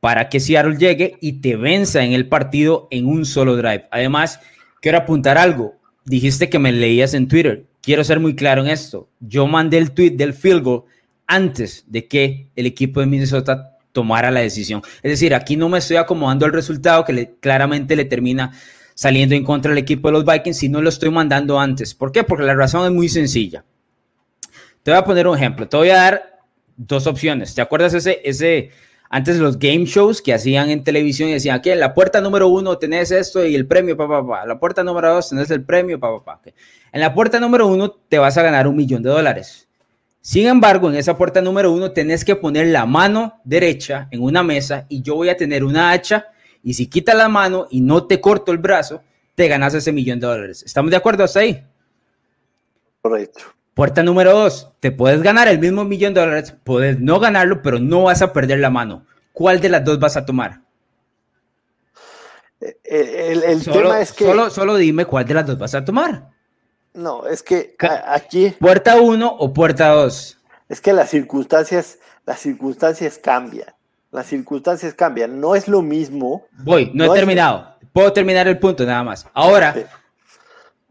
para 0.00 0.28
que 0.28 0.40
Seattle 0.40 0.76
llegue 0.76 1.18
y 1.20 1.40
te 1.40 1.56
venza 1.56 2.04
en 2.04 2.12
el 2.12 2.28
partido 2.28 2.88
en 2.90 3.06
un 3.06 3.24
solo 3.24 3.56
drive. 3.56 3.88
Además, 3.90 4.40
quiero 4.80 4.98
apuntar 4.98 5.38
algo. 5.38 5.74
Dijiste 6.04 6.48
que 6.48 6.58
me 6.58 6.72
leías 6.72 7.14
en 7.14 7.28
Twitter 7.28 7.66
quiero 7.86 8.02
ser 8.02 8.18
muy 8.18 8.34
claro 8.34 8.62
en 8.62 8.68
esto. 8.68 9.08
Yo 9.20 9.46
mandé 9.46 9.78
el 9.78 9.92
tweet 9.92 10.10
del 10.10 10.34
field 10.34 10.64
goal 10.64 10.82
antes 11.28 11.84
de 11.86 12.08
que 12.08 12.50
el 12.56 12.66
equipo 12.66 12.98
de 12.98 13.06
Minnesota 13.06 13.78
tomara 13.92 14.32
la 14.32 14.40
decisión. 14.40 14.82
Es 15.04 15.12
decir, 15.12 15.32
aquí 15.34 15.56
no 15.56 15.68
me 15.68 15.78
estoy 15.78 15.96
acomodando 15.96 16.46
el 16.46 16.52
resultado 16.52 17.04
que 17.04 17.36
claramente 17.38 17.94
le 17.94 18.04
termina 18.04 18.52
saliendo 18.94 19.36
en 19.36 19.44
contra 19.44 19.70
del 19.70 19.78
equipo 19.78 20.08
de 20.08 20.12
los 20.12 20.24
Vikings, 20.24 20.56
sino 20.56 20.82
lo 20.82 20.88
estoy 20.88 21.10
mandando 21.10 21.60
antes. 21.60 21.94
¿Por 21.94 22.10
qué? 22.10 22.24
Porque 22.24 22.44
la 22.44 22.56
razón 22.56 22.84
es 22.86 22.90
muy 22.90 23.08
sencilla. 23.08 23.64
Te 24.82 24.90
voy 24.90 24.98
a 24.98 25.04
poner 25.04 25.28
un 25.28 25.36
ejemplo. 25.36 25.68
Te 25.68 25.76
voy 25.76 25.90
a 25.90 25.96
dar 25.96 26.35
dos 26.76 27.06
opciones. 27.06 27.54
¿Te 27.54 27.62
acuerdas 27.62 27.94
ese, 27.94 28.20
ese 28.24 28.70
antes 29.08 29.38
los 29.38 29.58
game 29.58 29.84
shows 29.84 30.20
que 30.20 30.34
hacían 30.34 30.70
en 30.70 30.82
televisión 30.82 31.28
y 31.28 31.34
decían, 31.34 31.56
aquí 31.56 31.70
en 31.70 31.80
la 31.80 31.94
puerta 31.94 32.20
número 32.20 32.48
uno 32.48 32.78
tenés 32.78 33.10
esto 33.10 33.44
y 33.44 33.54
el 33.54 33.66
premio, 33.66 33.96
papá, 33.96 34.22
papá. 34.22 34.46
La 34.46 34.58
puerta 34.58 34.82
número 34.82 35.14
dos 35.14 35.28
tenés 35.28 35.50
el 35.50 35.64
premio, 35.64 35.98
papá, 36.00 36.24
papá. 36.24 36.52
En 36.92 37.00
la 37.00 37.14
puerta 37.14 37.38
número 37.38 37.66
uno 37.66 37.90
te 37.90 38.18
vas 38.18 38.36
a 38.36 38.42
ganar 38.42 38.66
un 38.66 38.76
millón 38.76 39.02
de 39.02 39.10
dólares. 39.10 39.68
Sin 40.20 40.48
embargo, 40.48 40.88
en 40.88 40.96
esa 40.96 41.16
puerta 41.16 41.40
número 41.40 41.70
uno 41.70 41.92
tenés 41.92 42.24
que 42.24 42.34
poner 42.34 42.66
la 42.66 42.84
mano 42.84 43.40
derecha 43.44 44.08
en 44.10 44.22
una 44.22 44.42
mesa 44.42 44.86
y 44.88 45.02
yo 45.02 45.14
voy 45.14 45.28
a 45.28 45.36
tener 45.36 45.62
una 45.62 45.92
hacha 45.92 46.26
y 46.64 46.74
si 46.74 46.88
quitas 46.88 47.14
la 47.14 47.28
mano 47.28 47.68
y 47.70 47.80
no 47.80 48.06
te 48.08 48.20
corto 48.20 48.50
el 48.50 48.58
brazo, 48.58 49.02
te 49.36 49.46
ganas 49.46 49.74
ese 49.74 49.92
millón 49.92 50.18
de 50.18 50.26
dólares. 50.26 50.64
¿Estamos 50.64 50.90
de 50.90 50.96
acuerdo 50.96 51.22
hasta 51.22 51.40
ahí? 51.40 51.64
Correcto. 53.00 53.40
Puerta 53.76 54.02
número 54.02 54.32
dos, 54.32 54.72
te 54.80 54.90
puedes 54.90 55.20
ganar 55.20 55.48
el 55.48 55.58
mismo 55.58 55.84
millón 55.84 56.14
de 56.14 56.22
dólares, 56.22 56.54
puedes 56.64 56.98
no 56.98 57.20
ganarlo, 57.20 57.60
pero 57.60 57.78
no 57.78 58.04
vas 58.04 58.22
a 58.22 58.32
perder 58.32 58.60
la 58.60 58.70
mano. 58.70 59.04
¿Cuál 59.34 59.60
de 59.60 59.68
las 59.68 59.84
dos 59.84 59.98
vas 59.98 60.16
a 60.16 60.24
tomar? 60.24 60.62
Eh, 62.58 62.78
eh, 62.82 63.42
el, 63.44 63.62
tema 63.62 64.00
es 64.00 64.14
que... 64.14 64.24
Solo, 64.24 64.48
solo 64.48 64.76
dime 64.76 65.04
cuál 65.04 65.26
de 65.26 65.34
las 65.34 65.46
dos 65.46 65.58
vas 65.58 65.74
a 65.74 65.84
tomar. 65.84 66.30
No, 66.94 67.26
es 67.26 67.42
que 67.42 67.76
aquí. 68.06 68.54
¿Puerta 68.58 68.98
1 68.98 69.28
o 69.28 69.52
puerta 69.52 69.88
2? 69.88 70.38
Es 70.70 70.80
que 70.80 70.94
las 70.94 71.10
circunstancias, 71.10 71.98
las 72.24 72.40
circunstancias 72.40 73.18
cambian. 73.22 73.74
Las 74.10 74.24
circunstancias 74.28 74.94
cambian. 74.94 75.38
No 75.38 75.54
es 75.54 75.68
lo 75.68 75.82
mismo. 75.82 76.46
Voy, 76.64 76.92
no, 76.94 77.04
he 77.04 77.18
terminado. 77.18 77.76
Puedo 77.92 78.10
terminar 78.10 78.48
el 78.48 78.58
punto 78.58 78.86
nada 78.86 79.04
más. 79.04 79.26
Ahora, 79.34 79.74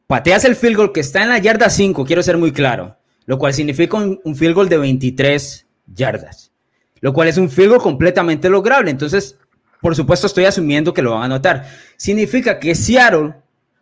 pateas 0.07 0.45
el 0.45 0.55
field 0.55 0.77
goal 0.77 0.91
que 0.91 0.99
está 0.99 1.23
en 1.23 1.29
la 1.29 1.39
yarda 1.39 1.69
5, 1.69 2.05
quiero 2.05 2.23
ser 2.23 2.37
muy 2.37 2.51
claro. 2.51 2.97
Lo 3.25 3.39
cual 3.39 3.53
significa 3.53 3.97
un, 3.97 4.19
un 4.23 4.35
field 4.35 4.55
goal 4.55 4.69
de 4.69 4.77
23 4.77 5.67
yardas. 5.87 6.51
Lo 7.01 7.13
cual 7.13 7.27
es 7.27 7.37
un 7.37 7.49
field 7.49 7.69
goal 7.69 7.81
completamente 7.81 8.49
lograble. 8.49 8.91
Entonces, 8.91 9.37
por 9.81 9.95
supuesto, 9.95 10.27
estoy 10.27 10.45
asumiendo 10.45 10.93
que 10.93 11.01
lo 11.01 11.11
van 11.11 11.23
a 11.23 11.25
anotar. 11.25 11.67
Significa 11.97 12.59
que 12.59 12.75
Seattle 12.75 13.35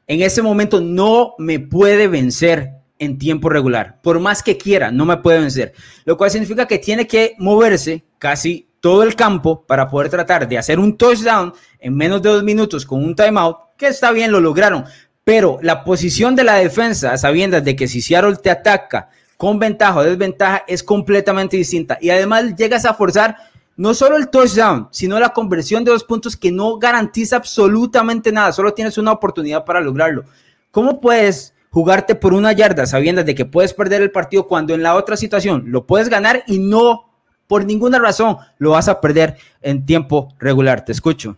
en 0.07 0.21
ese 0.21 0.41
momento 0.41 0.81
no 0.81 1.35
me 1.37 1.59
puede 1.59 2.07
vencer 2.07 2.71
en 2.99 3.17
tiempo 3.17 3.49
regular. 3.49 4.01
Por 4.01 4.19
más 4.19 4.43
que 4.43 4.57
quiera, 4.57 4.91
no 4.91 5.05
me 5.05 5.17
puede 5.17 5.39
vencer. 5.39 5.73
Lo 6.05 6.17
cual 6.17 6.31
significa 6.31 6.67
que 6.67 6.79
tiene 6.79 7.07
que 7.07 7.35
moverse 7.37 8.03
casi 8.17 8.69
todo 8.79 9.03
el 9.03 9.15
campo 9.15 9.65
para 9.65 9.87
poder 9.87 10.09
tratar 10.09 10.47
de 10.47 10.57
hacer 10.57 10.79
un 10.79 10.97
touchdown 10.97 11.53
en 11.79 11.95
menos 11.95 12.21
de 12.21 12.29
dos 12.29 12.43
minutos 12.43 12.85
con 12.85 13.03
un 13.03 13.15
timeout, 13.15 13.57
que 13.77 13.87
está 13.87 14.11
bien, 14.11 14.31
lo 14.31 14.39
lograron. 14.39 14.85
Pero 15.23 15.59
la 15.61 15.83
posición 15.83 16.35
de 16.35 16.43
la 16.43 16.55
defensa, 16.55 17.17
sabiendo 17.17 17.59
de 17.61 17.75
que 17.75 17.87
si 17.87 18.01
Seattle 18.01 18.35
te 18.35 18.49
ataca 18.49 19.09
con 19.37 19.57
ventaja 19.59 19.99
o 19.99 20.03
desventaja, 20.03 20.63
es 20.67 20.83
completamente 20.83 21.57
distinta. 21.57 21.97
Y 22.01 22.09
además 22.09 22.55
llegas 22.55 22.85
a 22.85 22.93
forzar 22.93 23.37
no 23.75 23.93
solo 23.93 24.17
el 24.17 24.29
touchdown, 24.29 24.87
sino 24.91 25.19
la 25.19 25.29
conversión 25.29 25.83
de 25.83 25.91
dos 25.91 26.03
puntos 26.03 26.37
que 26.37 26.51
no 26.51 26.77
garantiza 26.77 27.37
absolutamente 27.37 28.31
nada, 28.31 28.51
solo 28.51 28.73
tienes 28.73 28.97
una 28.97 29.11
oportunidad 29.11 29.65
para 29.65 29.81
lograrlo. 29.81 30.25
¿Cómo 30.71 31.01
puedes 31.01 31.53
jugarte 31.69 32.13
por 32.13 32.33
una 32.33 32.51
yarda 32.51 32.85
sabiendo 32.85 33.23
de 33.23 33.33
que 33.33 33.45
puedes 33.45 33.73
perder 33.73 34.01
el 34.01 34.11
partido 34.11 34.47
cuando 34.47 34.75
en 34.75 34.83
la 34.83 34.95
otra 34.95 35.17
situación 35.17 35.65
lo 35.67 35.87
puedes 35.87 36.07
ganar 36.07 36.43
y 36.45 36.59
no 36.59 37.09
por 37.47 37.65
ninguna 37.65 37.97
razón 37.97 38.37
lo 38.59 38.71
vas 38.71 38.87
a 38.87 39.01
perder 39.01 39.37
en 39.61 39.85
tiempo 39.85 40.33
regular? 40.37 40.85
Te 40.85 40.91
escucho. 40.91 41.37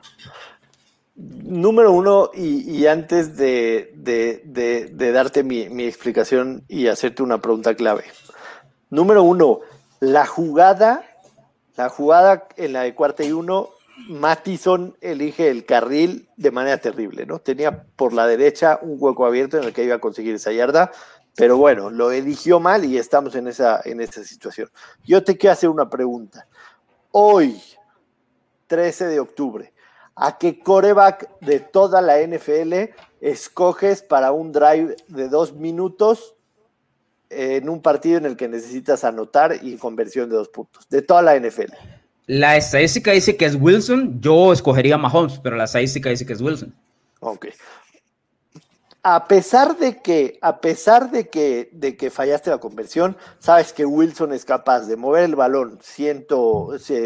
Número 1.15 1.91
uno, 1.93 2.31
y, 2.33 2.85
antes 2.87 3.37
de, 3.37 3.93
darte 5.13 5.43
mi, 5.43 5.69
mi 5.69 5.85
explicación 5.85 6.63
y 6.67 6.87
hacerte 6.87 7.23
una 7.23 7.41
pregunta 7.41 7.73
clave. 7.75 8.03
Número 8.89 9.23
uno, 9.23 9.61
la 10.01 10.25
jugada 10.25 11.03
la 11.75 11.89
jugada 11.89 12.47
en 12.55 12.73
la 12.73 12.83
de 12.83 12.95
cuarta 12.95 13.23
y 13.23 13.31
uno, 13.31 13.69
Mattison 14.07 14.95
elige 15.01 15.49
el 15.49 15.65
carril 15.65 16.29
de 16.37 16.51
manera 16.51 16.77
terrible, 16.77 17.25
¿no? 17.25 17.39
Tenía 17.39 17.83
por 17.95 18.13
la 18.13 18.27
derecha 18.27 18.79
un 18.81 18.97
hueco 18.99 19.25
abierto 19.25 19.57
en 19.57 19.65
el 19.65 19.73
que 19.73 19.83
iba 19.83 19.95
a 19.95 19.99
conseguir 19.99 20.35
esa 20.35 20.51
yarda, 20.51 20.91
pero 21.35 21.57
bueno, 21.57 21.89
lo 21.89 22.11
eligió 22.11 22.59
mal 22.59 22.85
y 22.85 22.97
estamos 22.97 23.35
en 23.35 23.47
esa, 23.47 23.81
en 23.83 23.99
esa 23.99 24.23
situación. 24.23 24.69
Yo 25.03 25.23
te 25.23 25.37
quiero 25.37 25.53
hacer 25.53 25.69
una 25.69 25.89
pregunta. 25.89 26.47
Hoy, 27.11 27.61
13 28.67 29.07
de 29.07 29.19
octubre, 29.19 29.73
¿a 30.15 30.37
qué 30.37 30.59
coreback 30.59 31.39
de 31.41 31.59
toda 31.59 32.01
la 32.01 32.19
NFL 32.19 32.91
escoges 33.21 34.01
para 34.01 34.31
un 34.31 34.51
drive 34.51 34.95
de 35.07 35.29
dos 35.29 35.53
minutos 35.53 36.35
en 37.29 37.69
un 37.69 37.81
partido 37.81 38.17
en 38.17 38.25
el 38.25 38.37
que 38.37 38.47
necesitas 38.47 39.03
anotar 39.03 39.59
y 39.61 39.75
conversión 39.77 40.29
de 40.29 40.37
dos 40.37 40.49
puntos, 40.49 40.87
de 40.89 41.01
toda 41.01 41.21
la 41.21 41.37
NFL. 41.39 41.73
La 42.27 42.57
estadística 42.57 43.11
dice 43.11 43.35
que 43.35 43.45
es 43.45 43.55
Wilson, 43.55 44.19
yo 44.21 44.51
escogería 44.51 44.97
Mahomes, 44.97 45.39
pero 45.39 45.55
la 45.55 45.65
estadística 45.65 46.09
dice 46.09 46.25
que 46.25 46.33
es 46.33 46.41
Wilson. 46.41 46.73
Ok. 47.19 47.47
A 49.03 49.27
pesar 49.27 49.77
de 49.77 50.01
que, 50.01 50.39
a 50.41 50.59
pesar 50.59 51.11
de 51.11 51.29
que, 51.29 51.69
de 51.73 51.95
que 51.95 52.09
fallaste 52.09 52.49
la 52.49 52.57
conversión, 52.57 53.15
sabes 53.37 53.71
que 53.71 53.85
Wilson 53.85 54.33
es 54.33 54.45
capaz 54.45 54.87
de 54.87 54.95
mover 54.95 55.25
el 55.25 55.35
balón 55.35 55.77
100, 55.79 56.25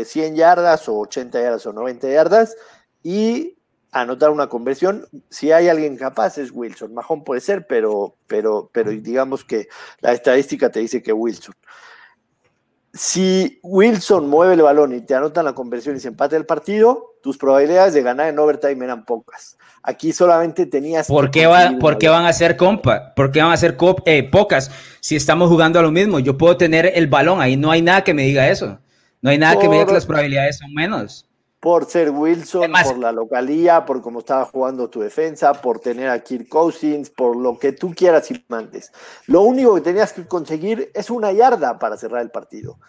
100 0.06 0.36
yardas 0.36 0.88
o 0.88 0.98
80 1.00 1.42
yardas 1.42 1.66
o 1.66 1.74
90 1.74 2.08
yardas 2.08 2.56
y 3.04 3.56
anotar 3.92 4.30
una 4.30 4.48
conversión. 4.48 5.08
Si 5.30 5.52
hay 5.52 5.68
alguien 5.68 5.98
capaz 5.98 6.38
es 6.38 6.52
Wilson. 6.52 6.94
Mahón 6.94 7.24
puede 7.24 7.42
ser, 7.42 7.68
pero, 7.68 8.16
pero, 8.28 8.70
pero 8.72 8.92
digamos 8.92 9.44
que 9.44 9.68
la 10.02 10.14
estadística 10.14 10.70
te 10.70 10.80
dice 10.80 11.02
que 11.02 11.14
Wilson. 11.14 11.54
Si 12.92 13.60
Wilson 13.62 14.28
mueve 14.28 14.56
el 14.56 14.64
balón 14.64 14.94
y 14.94 15.02
te 15.02 15.14
anotan 15.14 15.46
la 15.46 15.54
conversión 15.54 15.96
y 15.96 16.00
se 16.00 16.08
empate 16.08 16.36
el 16.36 16.46
partido, 16.46 17.16
tus 17.22 17.38
probabilidades 17.38 17.94
de 17.94 18.02
ganar 18.02 18.30
en 18.30 18.40
overtime 18.40 18.84
eran 18.84 19.06
pocas. 19.06 19.58
Aquí 19.84 20.12
solamente 20.12 20.66
tenías. 20.66 21.08
¿Por 21.08 21.32
qué, 21.32 21.46
va, 21.46 21.78
¿por 21.80 21.98
qué 21.98 22.10
van 22.10 22.26
a 22.26 22.34
ser 22.34 22.58
compa? 22.58 23.14
¿Por 23.16 23.32
qué 23.32 23.42
van 23.42 23.52
a 23.52 23.58
ser 23.58 23.78
eh, 24.06 24.24
pocas 24.24 24.72
si 25.00 25.16
estamos 25.16 25.50
jugando 25.50 25.80
a 25.80 25.84
lo 25.84 25.92
mismo? 25.92 26.20
Yo 26.20 26.38
puedo 26.38 26.58
tener 26.58 26.92
el 26.96 27.08
balón, 27.08 27.42
ahí 27.42 27.56
no 27.56 27.72
hay 27.72 27.82
nada 27.82 28.04
que 28.04 28.14
me 28.14 28.24
diga 28.24 28.50
eso. 28.50 28.80
No 29.22 29.30
hay 29.30 29.38
nada 29.38 29.60
que 29.60 29.70
me 29.70 29.76
diga 29.76 29.88
que 29.88 29.94
las 29.94 30.06
probabilidades 30.06 30.58
son 30.58 30.74
menos 30.74 31.29
por 31.60 31.86
ser 31.86 32.10
Wilson, 32.10 32.72
por 32.84 32.98
la 32.98 33.12
localía, 33.12 33.86
por 33.86 34.02
cómo 34.02 34.20
estaba 34.20 34.46
jugando 34.46 34.90
tu 34.90 35.02
defensa, 35.02 35.54
por 35.54 35.80
tener 35.80 36.10
a 36.10 36.20
Kirk 36.24 36.48
Cousins, 36.48 37.10
por 37.10 37.36
lo 37.36 37.60
que 37.60 37.74
tú 37.74 37.94
quieras 37.94 38.32
y 38.32 38.46
mandes. 38.48 38.92
Lo 39.28 39.42
único 39.42 39.76
que 39.76 39.82
tenías 39.82 40.14
que 40.14 40.26
conseguir 40.26 40.90
es 40.94 41.10
una 41.10 41.34
yarda 41.34 41.78
para 41.78 41.98
cerrar 41.98 42.22
el 42.22 42.32
partido. 42.32 42.80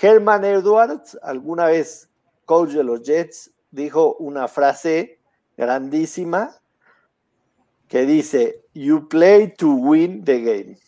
Herman 0.00 0.44
Edwards, 0.44 1.18
alguna 1.22 1.66
vez 1.66 2.08
coach 2.46 2.70
de 2.70 2.84
los 2.84 3.02
Jets, 3.02 3.50
dijo 3.70 4.16
una 4.16 4.48
frase 4.48 5.18
grandísima 5.56 6.56
que 7.86 8.06
dice, 8.06 8.62
You 8.72 9.08
play 9.08 9.52
to 9.58 9.68
win 9.72 10.24
the 10.24 10.40
game. 10.40 10.78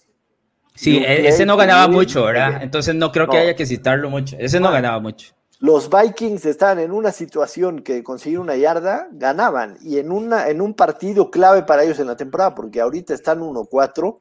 Sí, 0.75 0.97
e-, 0.97 1.29
ese 1.29 1.45
no 1.45 1.59
ganaba 1.59 1.89
mucho, 1.89 2.25
¿verdad? 2.25 2.63
Entonces 2.63 2.95
no 2.95 3.13
creo 3.13 3.29
que 3.29 3.37
haya 3.37 3.55
que 3.55 3.67
citarlo 3.67 4.09
mucho. 4.09 4.37
Ese 4.39 4.61
no 4.61 4.71
ganaba 4.71 4.99
mucho 4.99 5.35
los 5.63 5.89
Vikings 5.89 6.45
están 6.45 6.81
en 6.81 6.91
una 6.91 7.13
situación 7.13 7.83
que 7.83 8.03
conseguir 8.03 8.41
una 8.41 8.57
yarda, 8.57 9.07
ganaban. 9.13 9.77
Y 9.81 9.99
en, 9.99 10.11
una, 10.11 10.49
en 10.49 10.61
un 10.61 10.75
partido 10.75 11.31
clave 11.31 11.63
para 11.63 11.85
ellos 11.85 12.01
en 12.01 12.09
la 12.09 12.17
temporada, 12.17 12.53
porque 12.53 12.81
ahorita 12.81 13.15
están 13.15 13.39
1-4. 13.39 14.19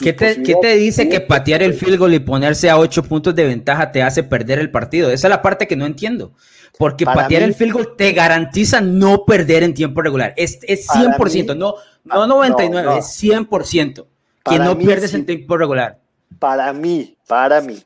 ¿Qué 0.00 0.12
te, 0.12 0.42
¿Qué 0.42 0.56
te 0.60 0.74
dice 0.74 1.08
que 1.08 1.20
patear 1.20 1.62
el 1.62 1.74
field 1.74 2.00
goal 2.00 2.14
y 2.14 2.18
ponerse 2.18 2.68
a 2.68 2.80
8 2.80 3.04
puntos 3.04 3.32
de 3.32 3.44
ventaja 3.44 3.92
te 3.92 4.02
hace 4.02 4.24
perder 4.24 4.58
el 4.58 4.72
partido? 4.72 5.12
Esa 5.12 5.28
es 5.28 5.30
la 5.30 5.40
parte 5.40 5.68
que 5.68 5.76
no 5.76 5.86
entiendo. 5.86 6.32
Porque 6.76 7.04
patear 7.04 7.44
el 7.44 7.54
field 7.54 7.74
goal 7.74 7.94
te 7.96 8.10
garantiza 8.10 8.80
no 8.80 9.24
perder 9.24 9.62
en 9.62 9.74
tiempo 9.74 10.02
regular. 10.02 10.34
Es, 10.36 10.58
es 10.62 10.88
100%, 10.88 11.56
no, 11.56 11.76
no 12.02 12.26
99, 12.26 12.88
ah, 12.90 12.98
es 12.98 13.22
100% 13.22 14.04
que 14.44 14.58
no 14.58 14.76
pierdes 14.76 15.14
en 15.14 15.26
tiempo 15.26 15.56
regular. 15.56 16.00
Para 16.40 16.72
mí, 16.72 17.16
para 17.28 17.60
mí, 17.60 17.80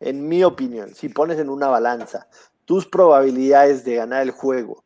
en 0.00 0.26
mi 0.26 0.42
opinión, 0.42 0.94
si 0.94 1.08
pones 1.08 1.38
en 1.38 1.48
una 1.48 1.68
balanza 1.68 2.26
tus 2.64 2.86
probabilidades 2.86 3.84
de 3.84 3.96
ganar 3.96 4.22
el 4.22 4.30
juego 4.30 4.84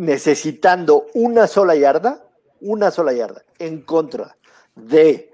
necesitando 0.00 1.06
una 1.12 1.46
sola 1.46 1.76
yarda, 1.76 2.24
una 2.62 2.90
sola 2.90 3.12
yarda, 3.12 3.42
en 3.58 3.82
contra 3.82 4.38
de 4.74 5.30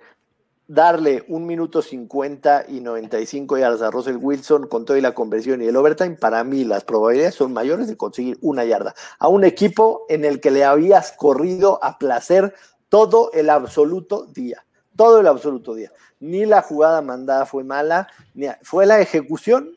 darle 0.66 1.24
un 1.28 1.46
minuto 1.46 1.80
50 1.80 2.64
y 2.68 2.80
95 2.80 3.58
yardas 3.58 3.82
a 3.82 3.92
Russell 3.92 4.18
Wilson 4.20 4.66
con 4.66 4.84
toda 4.84 5.00
la 5.00 5.14
conversión 5.14 5.62
y 5.62 5.66
el 5.66 5.76
overtime, 5.76 6.16
para 6.16 6.42
mí 6.42 6.64
las 6.64 6.82
probabilidades 6.82 7.36
son 7.36 7.52
mayores 7.52 7.86
de 7.86 7.96
conseguir 7.96 8.38
una 8.40 8.64
yarda 8.64 8.92
a 9.20 9.28
un 9.28 9.44
equipo 9.44 10.04
en 10.08 10.24
el 10.24 10.40
que 10.40 10.50
le 10.50 10.64
habías 10.64 11.12
corrido 11.12 11.78
a 11.84 11.98
placer 11.98 12.52
todo 12.88 13.30
el 13.34 13.50
absoluto 13.50 14.26
día, 14.26 14.65
todo 14.96 15.20
el 15.20 15.26
absoluto 15.26 15.74
día. 15.74 15.92
Ni 16.20 16.46
la 16.46 16.62
jugada 16.62 17.02
mandada 17.02 17.46
fue 17.46 17.62
mala, 17.64 18.08
ni 18.34 18.48
fue 18.62 18.86
la 18.86 19.00
ejecución, 19.00 19.70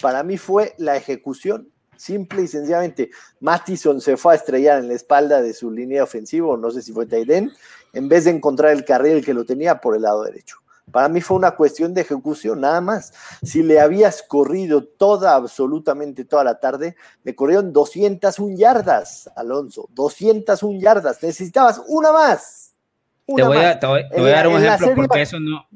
para 0.00 0.22
mí 0.22 0.38
fue 0.38 0.74
la 0.78 0.96
ejecución 0.96 1.70
Simple 1.96 2.42
y 2.42 2.46
sencillamente, 2.46 3.10
Mattison 3.40 4.00
se 4.00 4.16
fue 4.16 4.34
a 4.34 4.36
estrellar 4.36 4.78
en 4.78 4.88
la 4.88 4.94
espalda 4.94 5.40
de 5.40 5.54
su 5.54 5.70
línea 5.70 6.04
ofensiva, 6.04 6.56
no 6.56 6.70
sé 6.70 6.82
si 6.82 6.92
fue 6.92 7.06
Taiden, 7.06 7.50
en 7.92 8.08
vez 8.08 8.24
de 8.24 8.30
encontrar 8.30 8.72
el 8.72 8.84
carril 8.84 9.24
que 9.24 9.34
lo 9.34 9.44
tenía 9.44 9.80
por 9.80 9.96
el 9.96 10.02
lado 10.02 10.24
derecho. 10.24 10.58
Para 10.92 11.08
mí 11.08 11.20
fue 11.20 11.36
una 11.36 11.52
cuestión 11.52 11.94
de 11.94 12.02
ejecución, 12.02 12.60
nada 12.60 12.80
más. 12.80 13.12
Si 13.42 13.62
le 13.62 13.80
habías 13.80 14.22
corrido 14.22 14.84
toda, 14.84 15.34
absolutamente 15.34 16.24
toda 16.24 16.44
la 16.44 16.60
tarde, 16.60 16.94
le 17.24 17.34
corrieron 17.34 17.72
201 17.72 18.56
yardas, 18.56 19.28
Alonso, 19.34 19.88
201 19.94 20.78
yardas. 20.78 21.20
Necesitabas 21.22 21.82
una 21.88 22.12
más. 22.12 22.65
Te, 23.26 23.42
voy 23.42 23.56
A, 23.56 23.74
dar 23.76 24.48
un 24.48 24.62
ejemplo 24.62 24.94
porque 24.94 25.22
eso 25.22 25.40
no. 25.40 25.66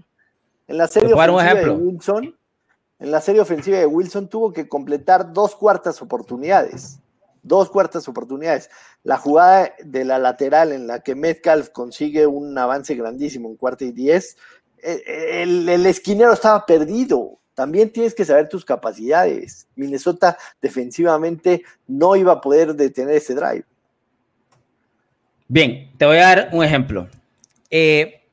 En 0.68 0.78
la 0.78 0.86
serie 0.86 1.12
ofensiva 1.12 1.54
de 1.54 1.70
Wilson, 1.70 2.36
en 3.00 3.10
la 3.10 3.20
serie 3.20 3.40
ofensiva 3.40 3.78
de 3.78 3.86
Wilson 3.86 4.28
tuvo 4.28 4.52
que 4.52 4.68
completar 4.68 5.32
dos 5.32 5.56
cuartas 5.56 6.00
oportunidades. 6.00 7.00
Dos 7.42 7.70
cuartas 7.70 8.06
oportunidades. 8.06 8.70
La 9.02 9.16
jugada 9.16 9.72
de 9.82 10.04
la 10.04 10.18
lateral 10.18 10.72
en 10.72 10.86
la 10.86 11.00
que 11.00 11.14
Metcalf 11.14 11.70
consigue 11.70 12.26
un 12.26 12.56
avance 12.56 12.94
grandísimo 12.94 13.48
en 13.48 13.56
cuarta 13.56 13.84
y 13.84 13.92
diez, 13.92 14.36
eh, 14.82 15.02
eh, 15.06 15.42
el, 15.42 15.68
el 15.68 15.86
esquinero 15.86 16.34
estaba 16.34 16.66
perdido. 16.66 17.38
También 17.54 17.90
tienes 17.90 18.14
que 18.14 18.24
saber 18.24 18.48
tus 18.48 18.64
capacidades. 18.64 19.66
Minnesota 19.74 20.36
defensivamente 20.60 21.62
no 21.86 22.14
iba 22.14 22.32
a 22.32 22.40
poder 22.40 22.74
detener 22.74 23.16
ese 23.16 23.34
drive. 23.34 23.64
Bien, 25.48 25.90
te 25.98 26.06
voy 26.06 26.18
a 26.18 26.20
dar 26.20 26.48
un 26.52 26.62
ejemplo. 26.62 27.08
Eh, 27.70 28.28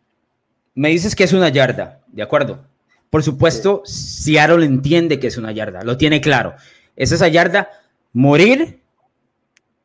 me 0.76 0.90
dices 0.90 1.16
que 1.16 1.24
es 1.24 1.34
una 1.34 1.50
yarda, 1.50 2.02
¿de 2.08 2.24
acuerdo? 2.24 2.66
Por 3.10 3.24
supuesto, 3.24 3.82
Seattle 3.86 4.66
entiende 4.66 5.20
que 5.20 5.28
es 5.28 5.38
una 5.38 5.52
yarda, 5.52 5.84
lo 5.84 5.98
tiene 5.98 6.22
claro. 6.22 6.56
Es 6.96 7.12
esa 7.12 7.28
yarda, 7.28 7.70
morir 8.14 8.82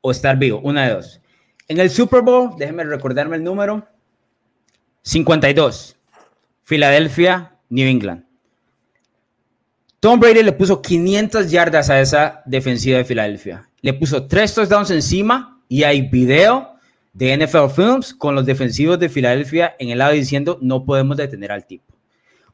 o 0.01 0.11
estar 0.11 0.37
vivo, 0.39 0.61
una 0.61 0.87
de 0.87 0.95
dos. 0.95 1.21
En 1.69 1.79
el 1.79 1.91
Super 1.91 2.23
Bowl, 2.23 2.57
déjenme 2.59 2.85
recordarme 2.85 3.37
el 3.37 3.45
número, 3.45 3.87
52, 5.03 5.97
Filadelfia, 6.65 7.57
New 7.69 7.89
England. 7.89 8.25
Tom 10.01 10.19
Brady 10.19 10.43
le 10.43 10.53
puso 10.53 10.83
500 10.83 11.51
yardas 11.51 11.89
a 11.89 12.01
esa 12.01 12.43
defensiva 12.45 12.99
de 12.99 13.05
Filadelfia. 13.05 13.69
Le 13.83 13.95
puso 13.95 14.27
tres 14.27 14.53
touchdowns 14.53 14.91
encima 14.91 15.63
y 15.69 15.85
hay 15.85 16.03
video 16.09 16.72
de 17.13 17.37
NFL 17.37 17.69
Films 17.75 18.15
con 18.15 18.35
los 18.35 18.47
defensivos 18.47 18.99
de 18.99 19.09
Filadelfia 19.09 19.77
en 19.79 19.91
el 19.91 19.99
lado 19.99 20.13
diciendo 20.13 20.59
no 20.63 20.85
podemos 20.85 21.17
detener 21.17 21.53
al 21.53 21.67
tipo. 21.67 21.93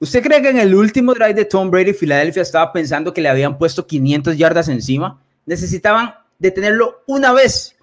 ¿Usted 0.00 0.22
cree 0.22 0.40
que 0.42 0.50
en 0.50 0.58
el 0.58 0.74
último 0.74 1.12
drive 1.12 1.34
de 1.34 1.44
Tom 1.44 1.70
Brady, 1.70 1.92
Filadelfia 1.92 2.42
estaba 2.42 2.72
pensando 2.72 3.12
que 3.12 3.20
le 3.20 3.28
habían 3.28 3.58
puesto 3.58 3.86
500 3.86 4.36
yardas 4.36 4.68
encima? 4.68 5.20
Necesitaban 5.44 6.14
detenerlo 6.38 7.02
una 7.06 7.32
vez, 7.32 7.76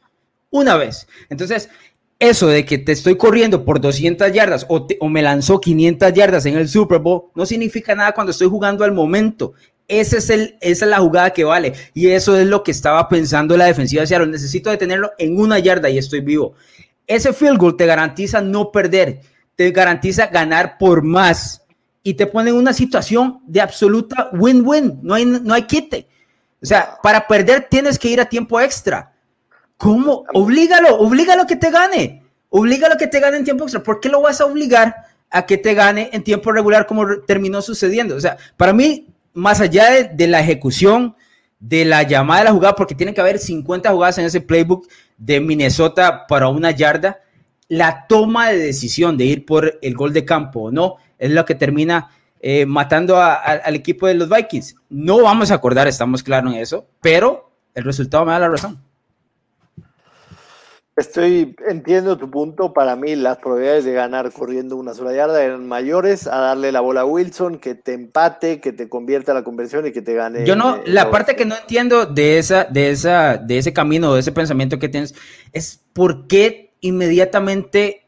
una 0.49 0.77
vez. 0.77 1.07
Entonces, 1.29 1.69
eso 2.19 2.47
de 2.47 2.63
que 2.65 2.77
te 2.77 2.93
estoy 2.93 3.17
corriendo 3.17 3.65
por 3.65 3.81
200 3.81 4.31
yardas 4.31 4.65
o, 4.69 4.87
me 5.09 5.21
lanzó 5.21 5.59
500 5.59 6.13
yardas 6.13 6.45
en 6.45 6.55
el 6.55 6.69
Super 6.69 6.99
Bowl 6.99 7.25
no 7.35 7.45
significa 7.45 7.93
nada 7.93 8.13
cuando 8.13 8.31
estoy 8.31 8.47
jugando 8.47 8.85
al 8.85 8.93
momento. 8.93 9.53
Ese 9.87 10.17
es 10.17 10.29
el, 10.29 10.57
esa 10.61 10.85
es 10.85 10.91
la 10.91 10.99
jugada 10.99 11.31
que 11.31 11.43
vale. 11.43 11.73
Y 11.93 12.09
eso 12.09 12.37
es 12.37 12.47
lo 12.47 12.63
que 12.63 12.71
estaba 12.71 13.07
pensando 13.07 13.55
la 13.55 13.65
defensiva 13.65 14.01
de 14.01 14.07
Seattle. 14.07 14.31
Necesito 14.31 14.69
detenerlo 14.69 15.11
en 15.17 15.39
una 15.39 15.59
yarda 15.59 15.89
y 15.89 15.97
estoy 15.97 16.21
vivo. 16.21 16.53
Ese 17.07 17.33
field 17.33 17.59
goal 17.59 17.77
te 17.77 17.85
garantiza 17.85 18.41
no 18.41 18.71
perder, 18.71 19.21
te 19.55 19.69
garantiza 19.71 20.27
ganar 20.27 20.77
por 20.79 21.03
más 21.03 21.61
y 22.01 22.15
te 22.15 22.27
pone 22.27 22.49
en 22.49 22.55
una 22.55 22.73
situación 22.73 23.41
de 23.45 23.61
absoluta 23.61 24.29
win-win. 24.33 24.99
No 25.03 25.13
hay, 25.13 25.25
no 25.25 25.53
hay 25.53 25.63
quite. 25.63 26.07
O 26.61 26.65
sea, 26.65 26.97
para 27.03 27.27
perder 27.27 27.67
tienes 27.69 27.99
que 27.99 28.07
ir 28.07 28.19
a 28.19 28.25
tiempo 28.25 28.59
extra. 28.59 29.13
¿Cómo? 29.77 30.25
Oblígalo, 30.33 30.95
oblígalo 30.97 31.43
a 31.43 31.47
que 31.47 31.55
te 31.55 31.69
gane. 31.69 32.23
Oblígalo 32.49 32.95
a 32.95 32.97
que 32.97 33.07
te 33.07 33.19
gane 33.19 33.37
en 33.37 33.43
tiempo 33.43 33.65
extra. 33.65 33.83
¿Por 33.83 33.99
qué 33.99 34.09
lo 34.09 34.21
vas 34.21 34.41
a 34.41 34.45
obligar 34.45 34.95
a 35.29 35.45
que 35.45 35.57
te 35.57 35.73
gane 35.73 36.09
en 36.13 36.23
tiempo 36.23 36.51
regular 36.51 36.87
como 36.87 37.21
terminó 37.21 37.61
sucediendo? 37.61 38.15
O 38.15 38.21
sea, 38.21 38.37
para 38.57 38.73
mí, 38.73 39.07
más 39.35 39.61
allá 39.61 40.07
de, 40.09 40.27
la 40.27 40.39
ejecución, 40.39 41.15
de 41.59 41.85
la 41.85 42.03
llamada 42.03 42.39
de 42.39 42.45
la 42.45 42.53
jugada, 42.53 42.75
porque 42.75 42.95
tiene 42.95 43.13
que 43.13 43.21
haber 43.21 43.37
50 43.37 43.91
jugadas 43.91 44.17
en 44.17 44.25
ese 44.25 44.41
playbook 44.41 44.87
de 45.17 45.39
Minnesota 45.39 46.25
para 46.27 46.47
una 46.47 46.71
yarda, 46.71 47.19
la 47.67 48.07
toma 48.07 48.49
de 48.49 48.57
decisión 48.57 49.17
de 49.17 49.25
ir 49.25 49.45
por 49.45 49.77
el 49.81 49.95
gol 49.95 50.13
de 50.13 50.25
campo 50.25 50.63
o 50.63 50.71
no 50.71 50.97
es 51.17 51.31
lo 51.31 51.45
que 51.45 51.55
termina 51.55 52.09
eh, 52.39 52.65
matando 52.65 53.19
al 53.19 53.75
equipo 53.75 54.07
de 54.07 54.13
los 54.13 54.29
Vikings. 54.29 54.75
No 54.89 55.21
vamos 55.21 55.51
a 55.51 55.55
acordar, 55.55 55.87
estamos 55.87 56.21
claros 56.21 56.53
en 56.53 56.59
eso, 56.59 56.87
pero 57.01 57.51
el 57.73 57.83
resultado 57.83 58.25
me 58.25 58.31
da 58.33 58.39
la 58.39 58.49
razón. 58.49 58.84
Estoy, 60.95 61.55
entiendo 61.67 62.17
tu 62.17 62.31
punto. 62.31 62.73
Para 62.73 62.95
mí, 62.95 63.15
las 63.15 63.37
probabilidades 63.37 63.83
de 63.83 63.91
ganar 63.91 64.31
corriendo 64.31 64.77
una 64.77 64.93
sola 64.93 65.13
yarda 65.13 65.43
eran 65.43 65.67
mayores 65.67 66.25
a 66.25 66.37
darle 66.37 66.71
la 66.71 66.79
bola 66.79 67.01
a 67.01 67.05
Wilson, 67.05 67.57
que 67.57 67.75
te 67.75 67.93
empate, 67.93 68.61
que 68.61 68.71
te 68.71 68.87
convierta 68.87 69.33
la 69.33 69.43
conversión 69.43 69.85
y 69.85 69.91
que 69.91 70.01
te 70.01 70.13
gane. 70.13 70.45
Yo 70.45 70.55
no, 70.55 70.79
la 70.85 71.11
parte 71.11 71.35
que 71.35 71.43
no 71.43 71.55
entiendo 71.55 72.05
de 72.05 72.37
esa, 72.37 72.63
de 72.63 72.91
esa, 72.91 73.35
de 73.35 73.57
ese 73.57 73.73
camino, 73.73 74.13
de 74.13 74.21
ese 74.21 74.31
pensamiento 74.31 74.79
que 74.79 74.87
tienes, 74.87 75.13
es 75.51 75.81
por 75.91 76.27
qué 76.27 76.71
inmediatamente 76.79 78.07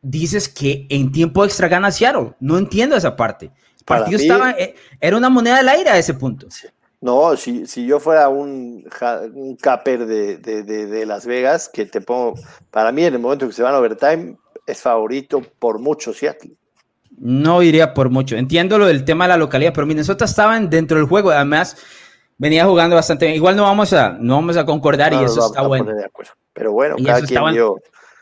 dices 0.00 0.48
que 0.48 0.86
en 0.90 1.10
tiempo 1.10 1.44
extra 1.44 1.66
gana 1.66 1.90
Seattle. 1.90 2.34
No 2.38 2.56
entiendo 2.56 2.94
esa 2.94 3.16
parte. 3.16 3.46
El 3.78 3.84
partido 3.84 4.20
estaba, 4.20 4.52
eh, 4.52 4.76
era 5.00 5.16
una 5.16 5.28
moneda 5.28 5.56
del 5.56 5.68
aire 5.68 5.90
a 5.90 5.98
ese 5.98 6.14
punto. 6.14 6.46
No, 7.02 7.36
si, 7.36 7.66
si 7.66 7.84
yo 7.84 7.98
fuera 7.98 8.28
un, 8.28 8.88
un 9.34 9.56
caper 9.56 10.06
de, 10.06 10.36
de, 10.38 11.04
Las 11.04 11.26
Vegas, 11.26 11.68
que 11.68 11.84
te 11.84 12.00
pongo, 12.00 12.34
para 12.70 12.92
mí 12.92 13.04
en 13.04 13.14
el 13.14 13.20
momento 13.20 13.48
que 13.48 13.52
se 13.52 13.62
van 13.64 13.74
a 13.74 13.78
overtime, 13.78 14.36
es 14.68 14.80
favorito 14.80 15.42
por 15.58 15.80
mucho 15.80 16.14
Seattle. 16.14 16.52
No 17.18 17.60
iría 17.60 17.92
por 17.92 18.08
mucho. 18.08 18.36
Entiendo 18.36 18.78
lo 18.78 18.86
del 18.86 19.04
tema 19.04 19.24
de 19.24 19.30
la 19.30 19.36
localidad, 19.36 19.72
pero 19.74 19.84
Minnesota 19.84 20.26
estaba 20.26 20.58
dentro 20.60 20.96
del 20.96 21.08
juego. 21.08 21.32
Además, 21.32 21.76
venía 22.38 22.64
jugando 22.64 22.94
bastante 22.94 23.26
bien. 23.26 23.36
Igual 23.36 23.56
no 23.56 23.64
vamos 23.64 23.92
a, 23.92 24.10
no 24.20 24.36
vamos 24.36 24.56
a 24.56 24.64
concordar 24.64 25.12
y 25.12 25.24
eso 25.24 25.44
está 25.44 25.62
bueno. 25.66 25.90
Pero 26.52 26.70
bueno, 26.70 26.94
cada 27.04 27.20
quien. 27.22 27.42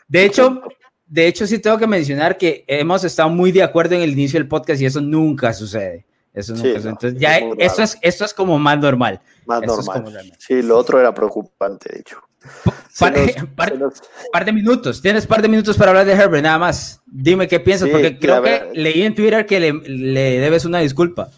De 0.07 0.25
hecho, 0.25 0.59
de 1.05 1.27
hecho, 1.27 1.45
sí 1.45 1.59
tengo 1.59 1.77
que 1.77 1.87
mencionar 1.87 2.35
que 2.35 2.65
hemos 2.67 3.03
estado 3.03 3.29
muy 3.29 3.51
de 3.51 3.61
acuerdo 3.61 3.93
en 3.93 4.01
el 4.01 4.11
inicio 4.11 4.39
del 4.39 4.47
podcast 4.47 4.81
y 4.81 4.87
eso 4.87 5.01
nunca 5.01 5.53
sucede. 5.53 6.07
Eso 6.33 6.53
nunca 6.53 6.75
sucede. 6.75 6.89
Entonces, 6.89 7.19
ya 7.19 7.37
esto 7.57 7.83
es, 7.83 7.97
esto 8.01 8.25
es 8.25 8.33
como 8.33 8.57
más 8.57 8.79
normal. 8.79 9.21
Más 9.45 9.61
normal. 9.61 10.33
sí, 10.37 10.61
lo 10.61 10.77
otro 10.77 10.99
era 10.99 11.13
preocupante, 11.13 11.91
de 11.93 11.99
hecho. 11.99 12.17
Par, 12.97 14.45
de 14.45 14.51
minutos. 14.51 15.01
Tienes 15.01 15.27
par 15.27 15.41
de 15.41 15.47
minutos 15.47 15.77
para 15.77 15.91
hablar 15.91 16.05
de 16.05 16.13
Herbert, 16.13 16.43
nada 16.43 16.57
más. 16.57 17.01
Dime 17.05 17.47
qué 17.47 17.59
piensas, 17.59 17.89
porque 17.89 18.17
creo 18.19 18.41
que 18.41 18.71
leí 18.73 19.03
en 19.03 19.15
Twitter 19.15 19.45
que 19.45 19.59
le, 19.59 19.73
le 19.73 20.39
debes 20.39 20.65
una 20.65 20.79
disculpa. 20.79 21.29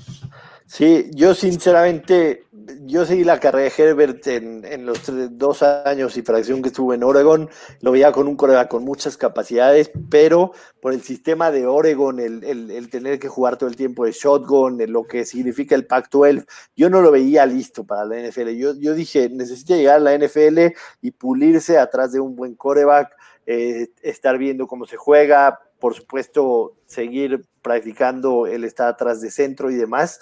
Sí, 0.65 1.09
yo 1.13 1.36
sinceramente 1.36 2.43
yo 2.86 3.05
seguí 3.05 3.23
la 3.23 3.39
carrera 3.39 3.71
de 3.75 3.84
Herbert 3.84 4.27
en, 4.27 4.86
los 4.86 4.99
dos 5.38 5.63
años 5.63 6.17
y 6.17 6.21
fracción 6.21 6.61
que 6.61 6.69
estuve 6.69 6.95
en 6.95 7.03
Oregon. 7.03 7.49
Lo 7.81 7.91
veía 7.91 8.11
con 8.11 8.27
un 8.27 8.36
coreback 8.36 8.69
con 8.69 8.84
muchas 8.84 9.17
capacidades, 9.17 9.91
pero 10.09 10.51
por 10.81 10.93
el 10.93 11.01
sistema 11.01 11.51
de 11.51 11.65
Oregon, 11.65 12.19
el, 12.19 12.89
tener 12.89 13.19
que 13.19 13.27
jugar 13.27 13.57
todo 13.57 13.69
el 13.69 13.75
tiempo 13.75 14.05
de 14.05 14.11
shotgun, 14.11 14.81
lo 14.88 15.05
que 15.05 15.25
significa 15.25 15.75
el 15.75 15.88
Pac-12, 15.88 16.45
yo 16.75 16.89
no 16.89 17.01
lo 17.01 17.11
veía 17.11 17.45
listo 17.45 17.86
para 17.86 18.05
la 18.05 18.17
NFL. 18.17 18.49
Yo, 18.49 18.73
yo 18.75 18.93
dije, 18.93 19.29
necesita 19.29 19.75
llegar 19.75 19.97
a 19.97 19.99
la 19.99 20.17
NFL 20.17 20.73
y 21.01 21.11
pulirse 21.11 21.77
atrás 21.77 22.11
de 22.11 22.19
un 22.19 22.36
buen 22.36 22.55
coreback, 22.55 23.15
eh, 23.45 23.89
estar 24.01 24.38
viendo 24.38 24.67
cómo 24.67 24.86
se 24.86 24.97
juega, 24.97 25.59
por 25.79 25.93
supuesto, 25.93 26.77
seguir 26.86 27.45
practicando 27.61 28.47
el 28.47 28.63
estar 28.63 28.88
atrás 28.88 29.21
de 29.21 29.31
centro 29.31 29.69
y 29.69 29.75
demás 29.75 30.19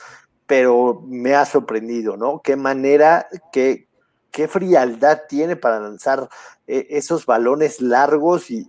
pero 0.52 1.02
me 1.08 1.34
ha 1.34 1.46
sorprendido, 1.46 2.18
¿no? 2.18 2.42
Qué 2.44 2.58
manera, 2.58 3.26
qué, 3.54 3.88
qué 4.32 4.50
frialdad 4.50 5.22
tiene 5.30 5.56
para 5.56 5.80
lanzar 5.80 6.28
eh, 6.68 6.88
esos 6.90 7.26
balones 7.26 7.80
largos 7.80 8.52
y, 8.52 8.68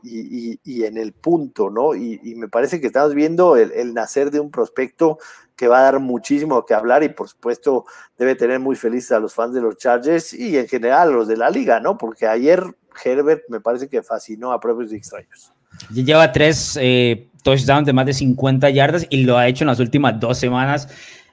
en 0.64 0.96
el 0.96 1.12
punto, 1.12 1.70
¿no? 1.70 1.96
Y, 1.96 2.36
me 2.36 2.46
parece 2.46 2.80
que 2.80 2.86
estamos 2.86 3.16
viendo 3.16 3.56
el, 3.56 3.94
nacer 3.94 4.30
de 4.30 4.38
un 4.38 4.52
prospecto 4.52 5.18
que 5.56 5.66
va 5.66 5.80
a 5.80 5.82
dar 5.82 5.98
muchísimo 5.98 6.64
que 6.64 6.74
hablar 6.74 7.02
y 7.02 7.08
por 7.08 7.28
supuesto 7.28 7.84
debe 8.16 8.36
tener 8.36 8.60
muy 8.60 8.76
felices 8.76 9.10
a 9.10 9.18
los 9.18 9.34
fans 9.34 9.52
de 9.52 9.60
los 9.60 9.76
Chargers 9.76 10.32
y 10.34 10.56
en 10.56 10.68
general 10.68 11.08
a 11.08 11.10
los 11.10 11.26
de 11.26 11.36
la 11.36 11.50
liga, 11.50 11.80
¿no? 11.80 11.98
Porque 11.98 12.28
ayer 12.28 12.62
Herbert 13.04 13.42
me 13.48 13.58
parece 13.58 13.88
que 13.88 14.04
fascinó 14.04 14.52
a 14.52 14.60
propios 14.60 14.92
y 14.92 14.98
extraños. 14.98 15.52
Lleva 15.92 16.30
tres 16.30 16.78
eh, 16.80 17.28
touchdowns 17.42 17.86
de 17.86 17.92
más 17.92 18.06
de 18.06 18.12
50 18.12 18.70
yardas 18.70 19.04
y 19.10 19.24
lo 19.24 19.36
ha 19.36 19.48
hecho 19.48 19.64
en 19.64 19.68
las 19.68 19.80
últimas 19.80 20.20
dos 20.20 20.38
semanas. 20.38 20.86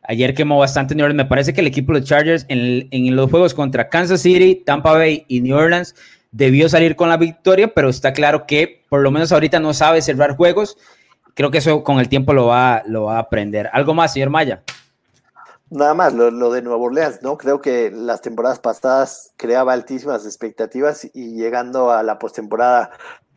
Ayer 0.09 0.33
quemó 0.33 0.57
bastante 0.57 0.95
New 0.95 1.05
Orleans. 1.05 1.23
Me 1.23 1.29
parece 1.29 1.53
que 1.53 1.61
el 1.61 1.67
equipo 1.67 1.93
de 1.93 2.03
Chargers 2.03 2.43
en, 2.47 2.87
en, 2.89 3.15
los 3.15 3.29
juegos 3.29 3.53
contra 3.53 3.89
Kansas 3.89 4.21
City, 4.21 4.55
Tampa 4.55 4.93
Bay 4.93 5.23
y 5.27 5.39
New 5.41 5.55
Orleans 5.55 5.93
debió 6.31 6.67
salir 6.67 6.95
con 6.95 7.09
la 7.09 7.17
victoria, 7.17 7.71
pero 7.75 7.89
está 7.89 8.11
claro 8.11 8.47
que 8.47 8.83
por 8.89 9.01
lo 9.01 9.11
menos 9.11 9.31
ahorita 9.31 9.59
no 9.59 9.71
sabe 9.71 10.01
cerrar 10.01 10.35
juegos. 10.35 10.79
Creo 11.35 11.51
que 11.51 11.59
eso 11.59 11.83
con 11.83 11.99
el 11.99 12.09
tiempo 12.09 12.33
lo 12.33 12.47
va, 12.47 12.81
lo 12.87 13.03
va 13.03 13.17
a 13.17 13.19
aprender. 13.19 13.69
¿Algo 13.71 13.93
más, 13.93 14.11
señor 14.13 14.31
Maya? 14.31 14.63
Nada 15.69 15.93
más, 15.93 16.11
lo, 16.15 16.31
lo, 16.31 16.51
de 16.51 16.63
Nueva 16.63 16.81
Orleans, 16.81 17.21
¿no? 17.21 17.37
Creo 17.37 17.61
que 17.61 17.91
las 17.91 18.21
temporadas 18.21 18.57
pasadas 18.57 19.33
creaba 19.37 19.73
altísimas 19.73 20.25
expectativas 20.25 21.07
y 21.13 21.35
llegando 21.35 21.91
a 21.91 22.01
la 22.01 22.17
postemporada 22.17 22.89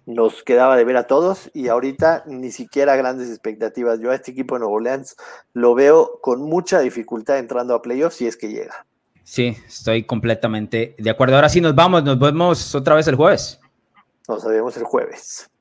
nos 0.06 0.42
quedaba 0.42 0.76
de 0.76 0.84
ver 0.84 0.96
a 0.96 1.06
todos 1.06 1.50
y 1.54 1.68
ahorita 1.68 2.24
ni 2.26 2.50
siquiera 2.50 2.96
grandes 2.96 3.28
expectativas. 3.28 4.00
Yo 4.00 4.10
a 4.10 4.14
este 4.14 4.32
equipo 4.32 4.54
de 4.54 4.60
Nuevo 4.60 4.74
Orleans 4.74 5.16
lo 5.52 5.74
veo 5.74 6.18
con 6.20 6.42
mucha 6.42 6.80
dificultad 6.80 7.38
entrando 7.38 7.74
a 7.74 7.82
playoffs 7.82 8.16
si 8.16 8.26
es 8.26 8.36
que 8.36 8.48
llega. 8.48 8.86
Sí, 9.22 9.56
estoy 9.66 10.04
completamente 10.04 10.96
de 10.98 11.10
acuerdo. 11.10 11.36
Ahora 11.36 11.48
sí 11.48 11.60
nos 11.60 11.74
vamos, 11.74 12.02
nos 12.02 12.18
vemos 12.18 12.74
otra 12.74 12.96
vez 12.96 13.06
el 13.06 13.14
jueves. 13.14 13.60
Nos 14.28 14.44
vemos 14.44 14.76
el 14.76 14.84
jueves. 14.84 15.51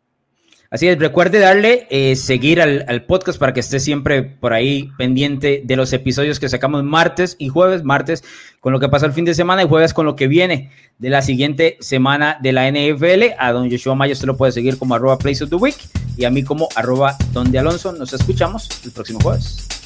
Así 0.73 0.87
es, 0.87 0.97
recuerde 0.97 1.39
darle 1.39 1.85
eh, 1.89 2.15
seguir 2.15 2.61
al, 2.61 3.03
podcast 3.03 3.37
para 3.37 3.51
que 3.53 3.59
esté 3.59 3.81
siempre 3.81 4.23
por 4.23 4.53
ahí 4.53 4.89
pendiente 4.97 5.61
de 5.65 5.75
los 5.75 5.91
episodios 5.91 6.39
que 6.39 6.47
sacamos 6.47 6.81
martes 6.85 7.35
y 7.37 7.49
jueves, 7.49 7.83
martes 7.83 8.23
con 8.61 8.71
lo 8.71 8.79
que 8.79 8.87
pasa 8.87 9.05
el 9.05 9.11
fin 9.11 9.25
de 9.25 9.33
semana 9.33 9.63
y 9.63 9.67
jueves 9.67 9.93
con 9.93 10.05
lo 10.05 10.15
que 10.15 10.27
viene 10.27 10.71
de 10.97 11.09
la 11.09 11.21
siguiente 11.21 11.75
semana 11.81 12.37
de 12.41 12.53
la 12.53 12.71
NFL. 12.71 13.33
A 13.37 13.51
don 13.51 13.69
Joshua 13.69 13.95
Mayo 13.95 14.13
usted 14.13 14.27
lo 14.27 14.37
puede 14.37 14.53
seguir 14.53 14.77
como 14.77 14.95
arroba 14.95 15.17
Place 15.17 15.43
of 15.43 15.49
the 15.49 15.57
Week 15.57 15.75
y 16.15 16.23
a 16.23 16.29
mí 16.29 16.41
como 16.41 16.69
arroba 16.73 17.17
Don 17.33 17.51
de 17.51 17.59
Alonso. 17.59 17.91
Nos 17.91 18.13
escuchamos 18.13 18.69
el 18.85 18.91
próximo 18.91 19.19
jueves. 19.19 19.80